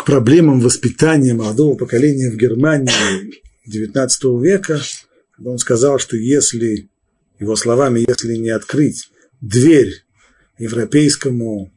проблемам 0.05 0.61
воспитания 0.61 1.35
молодого 1.35 1.77
поколения 1.77 2.31
в 2.31 2.37
Германии 2.37 3.41
XIX 3.69 4.09
века, 4.41 4.81
он 5.45 5.59
сказал, 5.59 5.99
что 5.99 6.17
если, 6.17 6.89
его 7.39 7.57
словами, 7.57 8.05
если 8.07 8.37
не 8.37 8.51
открыть 8.51 9.11
дверь 9.41 10.05
европейскому 10.59 11.73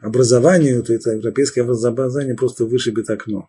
образованию, 0.00 0.82
то 0.82 0.92
это 0.92 1.10
европейское 1.10 1.64
образование 1.64 2.34
просто 2.34 2.64
вышибет 2.64 3.10
окно. 3.10 3.48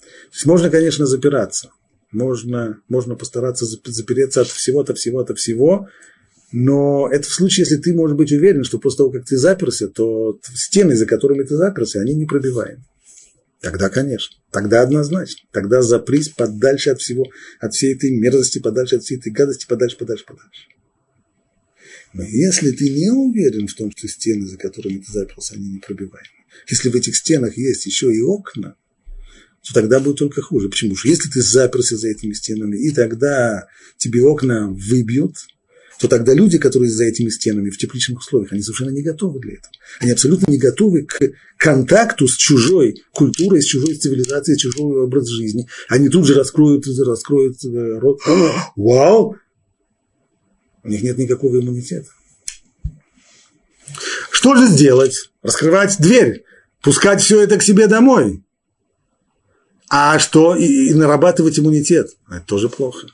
То 0.00 0.34
есть 0.34 0.46
можно, 0.46 0.70
конечно, 0.70 1.06
запираться, 1.06 1.70
можно, 2.12 2.80
можно 2.88 3.14
постараться 3.14 3.66
запереться 3.66 4.42
от 4.42 4.48
всего, 4.48 4.80
от 4.80 4.96
всего, 5.38 5.88
но 6.52 7.08
это 7.10 7.28
в 7.28 7.32
случае, 7.32 7.64
если 7.64 7.76
ты 7.76 7.94
можешь 7.94 8.16
быть 8.16 8.32
уверен, 8.32 8.64
что 8.64 8.78
после 8.78 8.98
того, 8.98 9.10
как 9.10 9.24
ты 9.24 9.36
заперся, 9.36 9.86
то 9.88 10.38
стены, 10.54 10.96
за 10.96 11.06
которыми 11.06 11.44
ты 11.44 11.54
заперся, 11.54 12.00
они 12.00 12.14
непробиваемы. 12.14 12.82
Тогда, 13.60 13.90
конечно, 13.90 14.36
тогда 14.50 14.82
однозначно. 14.82 15.46
Тогда 15.52 15.82
запрись 15.82 16.30
подальше 16.30 16.90
от 16.90 17.00
всего, 17.00 17.26
от 17.60 17.74
всей 17.74 17.94
этой 17.94 18.10
мерзости, 18.10 18.58
подальше 18.58 18.96
от 18.96 19.02
всей 19.02 19.18
этой 19.18 19.30
гадости, 19.30 19.66
подальше, 19.66 19.98
подальше, 19.98 20.24
подальше. 20.24 20.62
Но 22.14 22.24
если 22.24 22.70
ты 22.70 22.90
не 22.90 23.10
уверен 23.10 23.68
в 23.68 23.74
том, 23.74 23.92
что 23.92 24.08
стены, 24.08 24.46
за 24.46 24.56
которыми 24.56 24.98
ты 24.98 25.12
заперся, 25.12 25.54
они 25.54 25.74
непробиваемы, 25.74 26.26
если 26.68 26.88
в 26.88 26.94
этих 26.94 27.14
стенах 27.16 27.56
есть 27.56 27.86
еще 27.86 28.12
и 28.14 28.20
окна, 28.22 28.76
то 29.62 29.74
тогда 29.74 30.00
будет 30.00 30.16
только 30.16 30.40
хуже. 30.40 30.70
Почему? 30.70 30.96
Что 30.96 31.08
если 31.08 31.28
ты 31.28 31.42
заперся 31.42 31.96
за 31.96 32.08
этими 32.08 32.32
стенами, 32.32 32.78
и 32.78 32.90
тогда 32.92 33.68
тебе 33.98 34.24
окна 34.24 34.68
выбьют, 34.70 35.36
то 36.00 36.08
тогда 36.08 36.32
люди, 36.32 36.56
которые 36.56 36.90
за 36.90 37.04
этими 37.04 37.28
стенами 37.28 37.68
в 37.68 37.76
тепличных 37.76 38.20
условиях, 38.20 38.52
они 38.52 38.62
совершенно 38.62 38.88
не 38.88 39.02
готовы 39.02 39.38
для 39.38 39.52
этого. 39.52 39.72
Они 40.00 40.12
абсолютно 40.12 40.50
не 40.50 40.56
готовы 40.56 41.02
к 41.04 41.20
контакту 41.58 42.26
с 42.26 42.36
чужой 42.36 43.02
культурой, 43.12 43.60
с 43.60 43.66
чужой 43.66 43.94
цивилизацией, 43.96 44.56
с 44.56 44.62
чужой 44.62 45.02
образ 45.02 45.28
жизни. 45.28 45.68
Они 45.90 46.08
тут 46.08 46.26
же 46.26 46.32
раскроют, 46.32 46.86
раскроют 46.86 47.62
э, 47.66 47.98
рот. 47.98 48.18
Вау! 48.76 49.36
У 50.82 50.88
них 50.88 51.02
нет 51.02 51.18
никакого 51.18 51.60
иммунитета. 51.60 52.08
Что 54.30 54.54
же 54.54 54.68
сделать? 54.68 55.30
Раскрывать 55.42 55.98
дверь, 55.98 56.44
пускать 56.80 57.20
все 57.20 57.42
это 57.42 57.58
к 57.58 57.62
себе 57.62 57.88
домой. 57.88 58.42
А 59.90 60.18
что? 60.18 60.56
И, 60.56 60.88
и 60.88 60.94
нарабатывать 60.94 61.58
иммунитет. 61.58 62.16
Это 62.30 62.46
тоже 62.46 62.70
плохо. 62.70 63.06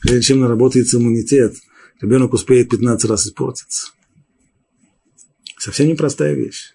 Прежде 0.00 0.22
чем 0.22 0.40
наработается 0.40 0.98
иммунитет, 0.98 1.54
ребенок 2.00 2.32
успеет 2.32 2.70
15 2.70 3.10
раз 3.10 3.26
испортиться. 3.26 3.88
Совсем 5.58 5.88
непростая 5.88 6.34
вещь. 6.34 6.72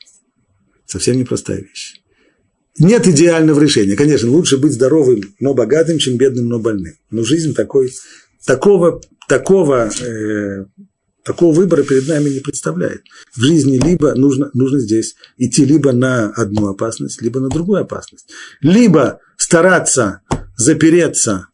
Совсем 0.86 1.17
непростая 1.17 1.61
вещь. 1.61 2.01
Нет 2.80 3.07
идеального 3.07 3.59
решения. 3.59 3.95
Конечно, 3.95 4.30
лучше 4.30 4.57
быть 4.57 4.74
здоровым, 4.74 5.22
но 5.39 5.53
богатым, 5.53 5.97
чем 5.97 6.17
бедным, 6.17 6.47
но 6.47 6.59
больным. 6.59 6.95
Но 7.09 7.24
жизнь 7.24 7.53
такой, 7.53 7.91
такого, 8.45 9.01
такого 9.28 9.89
э, 9.89 10.65
Такого 11.24 11.53
выбора 11.53 11.84
перед 11.84 12.07
нами 12.07 12.30
не 12.30 12.39
представляет. 12.39 13.03
В 13.36 13.41
жизни 13.41 13.78
либо 13.78 14.15
нужно, 14.15 14.49
нужно 14.53 14.80
здесь 14.80 15.15
идти 15.38 15.65
либо 15.65 15.91
на 15.91 16.32
одну 16.32 16.67
опасность, 16.67 17.22
либо 17.22 17.39
на 17.39 17.49
другую 17.49 17.82
опасность. 17.82 18.28
Либо 18.61 19.19
стараться 19.38 20.22
запереться 20.57 21.47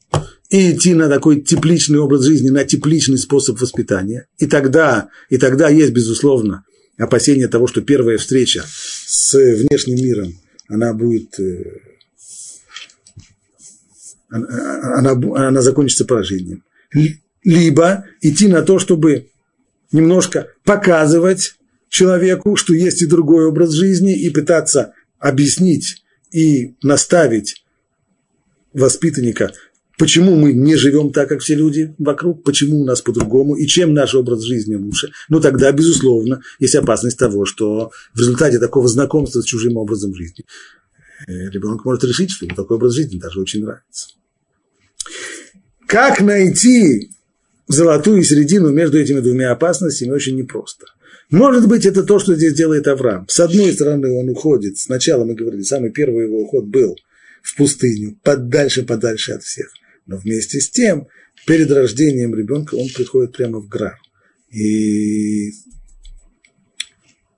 и 0.49 0.71
идти 0.71 0.93
на 0.93 1.09
такой 1.09 1.41
тепличный 1.41 1.99
образ 1.99 2.23
жизни, 2.23 2.49
на 2.49 2.63
тепличный 2.63 3.17
способ 3.17 3.59
воспитания. 3.59 4.27
И 4.37 4.47
тогда, 4.47 5.09
и 5.29 5.37
тогда 5.37 5.67
есть, 5.69 5.91
безусловно, 5.91 6.63
опасение 6.97 7.47
того, 7.47 7.67
что 7.67 7.81
первая 7.81 8.17
встреча 8.17 8.63
с 8.67 9.33
внешним 9.33 9.97
миром, 9.97 10.33
она 10.69 10.93
будет, 10.93 11.39
э, 11.39 11.79
она, 14.29 15.11
она, 15.11 15.47
она 15.47 15.61
закончится 15.61 16.05
поражением. 16.05 16.63
Либо 17.43 18.05
идти 18.21 18.47
на 18.47 18.61
то, 18.61 18.79
чтобы 18.79 19.29
немножко 19.91 20.47
показывать 20.63 21.55
человеку, 21.89 22.55
что 22.55 22.73
есть 22.73 23.01
и 23.01 23.05
другой 23.05 23.45
образ 23.45 23.71
жизни, 23.71 24.17
и 24.17 24.29
пытаться 24.29 24.93
объяснить 25.19 26.03
и 26.31 26.75
наставить 26.81 27.63
воспитанника 28.73 29.53
почему 29.97 30.35
мы 30.35 30.53
не 30.53 30.75
живем 30.75 31.11
так, 31.11 31.27
как 31.29 31.41
все 31.41 31.55
люди 31.55 31.93
вокруг, 31.97 32.43
почему 32.43 32.81
у 32.81 32.85
нас 32.85 33.01
по-другому 33.01 33.55
и 33.55 33.65
чем 33.65 33.93
наш 33.93 34.15
образ 34.15 34.41
жизни 34.43 34.75
лучше, 34.75 35.11
ну 35.27 35.39
тогда, 35.39 35.71
безусловно, 35.71 36.41
есть 36.59 36.75
опасность 36.75 37.17
того, 37.17 37.45
что 37.45 37.91
в 38.13 38.19
результате 38.19 38.59
такого 38.59 38.87
знакомства 38.87 39.41
с 39.41 39.45
чужим 39.45 39.77
образом 39.77 40.13
жизни 40.15 40.45
э, 41.27 41.49
ребенок 41.49 41.83
может 41.83 42.03
решить, 42.03 42.31
что 42.31 42.45
ему 42.45 42.55
такой 42.55 42.77
образ 42.77 42.93
жизни 42.93 43.19
даже 43.19 43.39
очень 43.39 43.63
нравится. 43.63 44.09
Как 45.87 46.21
найти 46.21 47.11
золотую 47.67 48.23
середину 48.23 48.69
между 48.69 48.99
этими 48.99 49.19
двумя 49.19 49.51
опасностями 49.51 50.11
очень 50.11 50.37
непросто. 50.37 50.85
Может 51.29 51.67
быть, 51.67 51.85
это 51.85 52.03
то, 52.03 52.19
что 52.19 52.35
здесь 52.35 52.53
делает 52.53 52.87
Авраам. 52.87 53.25
С 53.27 53.39
одной 53.41 53.73
стороны, 53.73 54.11
он 54.11 54.29
уходит, 54.29 54.77
сначала 54.77 55.25
мы 55.25 55.35
говорили, 55.35 55.61
самый 55.63 55.91
первый 55.91 56.25
его 56.25 56.41
уход 56.41 56.65
был 56.65 56.95
в 57.41 57.55
пустыню, 57.57 58.17
подальше, 58.23 58.83
подальше 58.83 59.33
от 59.33 59.43
всех. 59.43 59.67
Но 60.07 60.17
вместе 60.17 60.59
с 60.59 60.69
тем, 60.69 61.07
перед 61.45 61.69
рождением 61.71 62.33
ребенка 62.33 62.75
он 62.75 62.87
приходит 62.89 63.33
прямо 63.33 63.59
в 63.59 63.67
Грар. 63.67 63.99
И, 64.51 65.51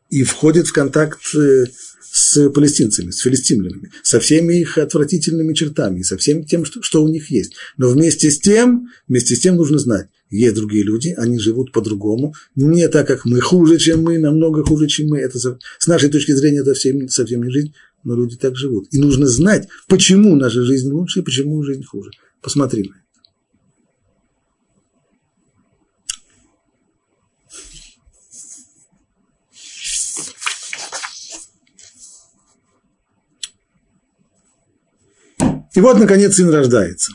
и 0.10 0.24
входит 0.24 0.68
в 0.68 0.74
контакт 0.74 1.20
э, 1.36 1.66
с 2.12 2.50
палестинцами, 2.50 3.12
с 3.12 3.20
филистимлянами, 3.20 3.92
со 4.04 4.20
всеми 4.20 4.60
их 4.60 4.78
отвратительными 4.78 5.54
чертами, 5.54 6.04
со 6.04 6.18
всем 6.18 6.44
тем, 6.44 6.66
что, 6.66 6.82
что 6.82 7.04
у 7.04 7.08
них 7.08 7.32
есть. 7.32 7.54
Но 7.78 7.90
вместе 7.90 8.30
с 8.30 8.40
тем, 8.40 8.90
вместе 9.08 9.36
с 9.36 9.40
тем 9.40 9.56
нужно 9.56 9.80
знать, 9.80 10.08
есть 10.30 10.56
другие 10.56 10.84
люди, 10.84 11.14
они 11.18 11.40
живут 11.40 11.72
по-другому, 11.72 12.34
не 12.56 12.88
так, 12.88 13.08
как 13.08 13.26
мы, 13.26 13.40
хуже, 13.40 13.78
чем 13.78 14.04
мы, 14.04 14.20
намного 14.20 14.64
хуже, 14.64 14.88
чем 14.88 15.10
мы. 15.10 15.20
Это 15.20 15.40
с 15.40 15.88
нашей 15.88 16.10
точки 16.10 16.34
зрения 16.34 16.60
это 16.60 16.76
совсем, 16.76 17.10
совсем 17.10 17.44
не 17.44 17.52
жизнь, 17.52 17.74
но 18.04 18.16
люди 18.16 18.36
так 18.36 18.56
живут. 18.56 18.88
И 18.92 19.00
нужно 19.00 19.28
знать, 19.28 19.68
почему 19.88 20.36
наша 20.36 20.64
жизнь 20.64 20.92
лучше 20.92 21.20
и 21.20 21.24
почему 21.24 21.64
жизнь 21.64 21.84
хуже. 21.84 22.12
Посмотри 22.42 22.84
на 22.84 22.96
это. 22.96 23.10
И 35.76 35.82
вот, 35.82 35.98
наконец, 35.98 36.36
сын 36.36 36.50
рождается. 36.50 37.14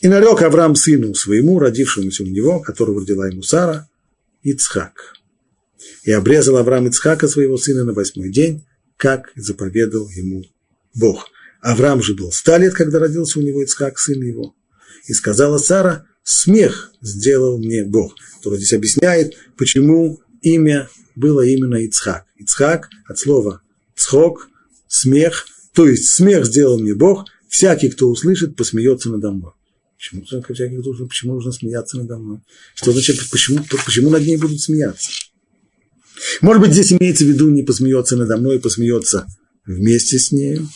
И 0.00 0.08
нарек 0.08 0.40
Авраам 0.40 0.74
сыну 0.74 1.14
своему, 1.14 1.58
родившемуся 1.58 2.22
у 2.22 2.26
него, 2.26 2.60
которого 2.60 3.00
родила 3.00 3.28
ему 3.28 3.42
Сара, 3.42 3.86
Ицхак. 4.42 5.14
И 6.04 6.12
обрезал 6.12 6.56
Авраам 6.56 6.88
Ицхака, 6.88 7.28
своего 7.28 7.58
сына, 7.58 7.84
на 7.84 7.92
восьмой 7.92 8.30
день, 8.30 8.64
как 8.96 9.32
заповедал 9.36 10.08
ему 10.08 10.44
Бог. 10.94 11.28
Авраам 11.62 12.02
же 12.02 12.14
был 12.14 12.32
ста 12.32 12.58
лет, 12.58 12.74
когда 12.74 12.98
родился 12.98 13.38
у 13.38 13.42
него 13.42 13.62
Ицхак, 13.62 13.98
сын 13.98 14.20
его. 14.22 14.54
И 15.06 15.12
сказала 15.12 15.58
Сара, 15.58 16.06
смех 16.22 16.92
сделал 17.00 17.58
мне 17.58 17.84
Бог. 17.84 18.14
Который 18.36 18.58
здесь 18.58 18.72
объясняет, 18.72 19.34
почему 19.56 20.20
имя 20.42 20.88
было 21.16 21.42
именно 21.42 21.76
Ицхак. 21.76 22.24
Ицхак 22.36 22.88
от 23.06 23.18
слова 23.18 23.62
цхок, 24.00 24.48
смех, 24.88 25.46
то 25.74 25.86
есть 25.86 26.08
смех 26.08 26.46
сделал 26.46 26.78
мне 26.78 26.94
Бог, 26.94 27.26
всякий, 27.48 27.90
кто 27.90 28.08
услышит, 28.08 28.56
посмеется 28.56 29.10
надо 29.10 29.30
мной. 29.30 29.52
Почему, 29.96 30.24
всяких 30.24 30.82
должен, 30.82 31.08
почему 31.08 31.34
нужно 31.34 31.52
смеяться 31.52 31.98
надо 31.98 32.18
мной? 32.18 32.38
Что 32.74 32.92
значит, 32.92 33.20
почему, 33.30 33.62
почему 33.84 34.08
над 34.08 34.22
ней 34.22 34.38
будут 34.38 34.60
смеяться? 34.60 35.10
Может 36.40 36.62
быть, 36.62 36.72
здесь 36.72 36.92
имеется 36.92 37.24
в 37.24 37.28
виду 37.28 37.50
не 37.50 37.62
посмеется 37.62 38.16
надо 38.16 38.38
мной, 38.38 38.60
посмеется 38.60 39.26
вместе 39.66 40.18
с 40.18 40.32
нею. 40.32 40.66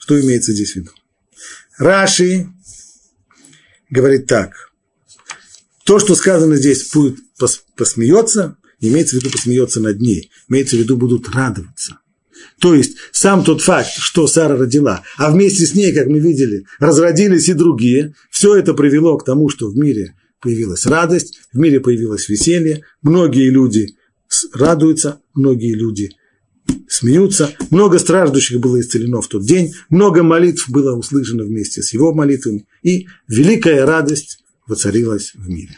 Что 0.00 0.20
имеется 0.20 0.52
здесь 0.52 0.72
в 0.72 0.76
виду? 0.76 0.90
Раши 1.78 2.48
говорит 3.90 4.26
так. 4.26 4.72
То, 5.84 5.98
что 5.98 6.14
сказано 6.14 6.56
здесь, 6.56 6.90
будет 6.90 7.18
посмеется, 7.76 8.56
имеется 8.80 9.16
в 9.16 9.20
виду 9.20 9.30
посмеется 9.30 9.80
над 9.80 10.00
ней. 10.00 10.30
Имеется 10.48 10.76
в 10.76 10.78
виду 10.80 10.96
будут 10.96 11.28
радоваться. 11.28 11.98
То 12.58 12.74
есть 12.74 12.96
сам 13.12 13.44
тот 13.44 13.60
факт, 13.60 13.90
что 13.92 14.26
Сара 14.26 14.56
родила, 14.56 15.02
а 15.18 15.30
вместе 15.30 15.66
с 15.66 15.74
ней, 15.74 15.92
как 15.92 16.06
мы 16.06 16.18
видели, 16.18 16.64
разродились 16.78 17.48
и 17.48 17.52
другие, 17.52 18.14
все 18.30 18.56
это 18.56 18.72
привело 18.74 19.18
к 19.18 19.24
тому, 19.24 19.48
что 19.50 19.68
в 19.68 19.76
мире 19.76 20.14
появилась 20.40 20.86
радость, 20.86 21.40
в 21.52 21.58
мире 21.58 21.80
появилось 21.80 22.28
веселье, 22.28 22.84
многие 23.02 23.50
люди 23.50 23.94
радуются, 24.54 25.20
многие 25.34 25.74
люди 25.74 26.10
смеются, 26.88 27.54
много 27.70 27.98
страждущих 27.98 28.60
было 28.60 28.80
исцелено 28.80 29.20
в 29.20 29.28
тот 29.28 29.44
день, 29.44 29.72
много 29.88 30.22
молитв 30.22 30.68
было 30.68 30.96
услышано 30.96 31.44
вместе 31.44 31.82
с 31.82 31.92
его 31.92 32.12
молитвами, 32.12 32.66
и 32.82 33.06
великая 33.28 33.84
радость 33.86 34.42
воцарилась 34.66 35.32
в 35.34 35.48
мире. 35.48 35.76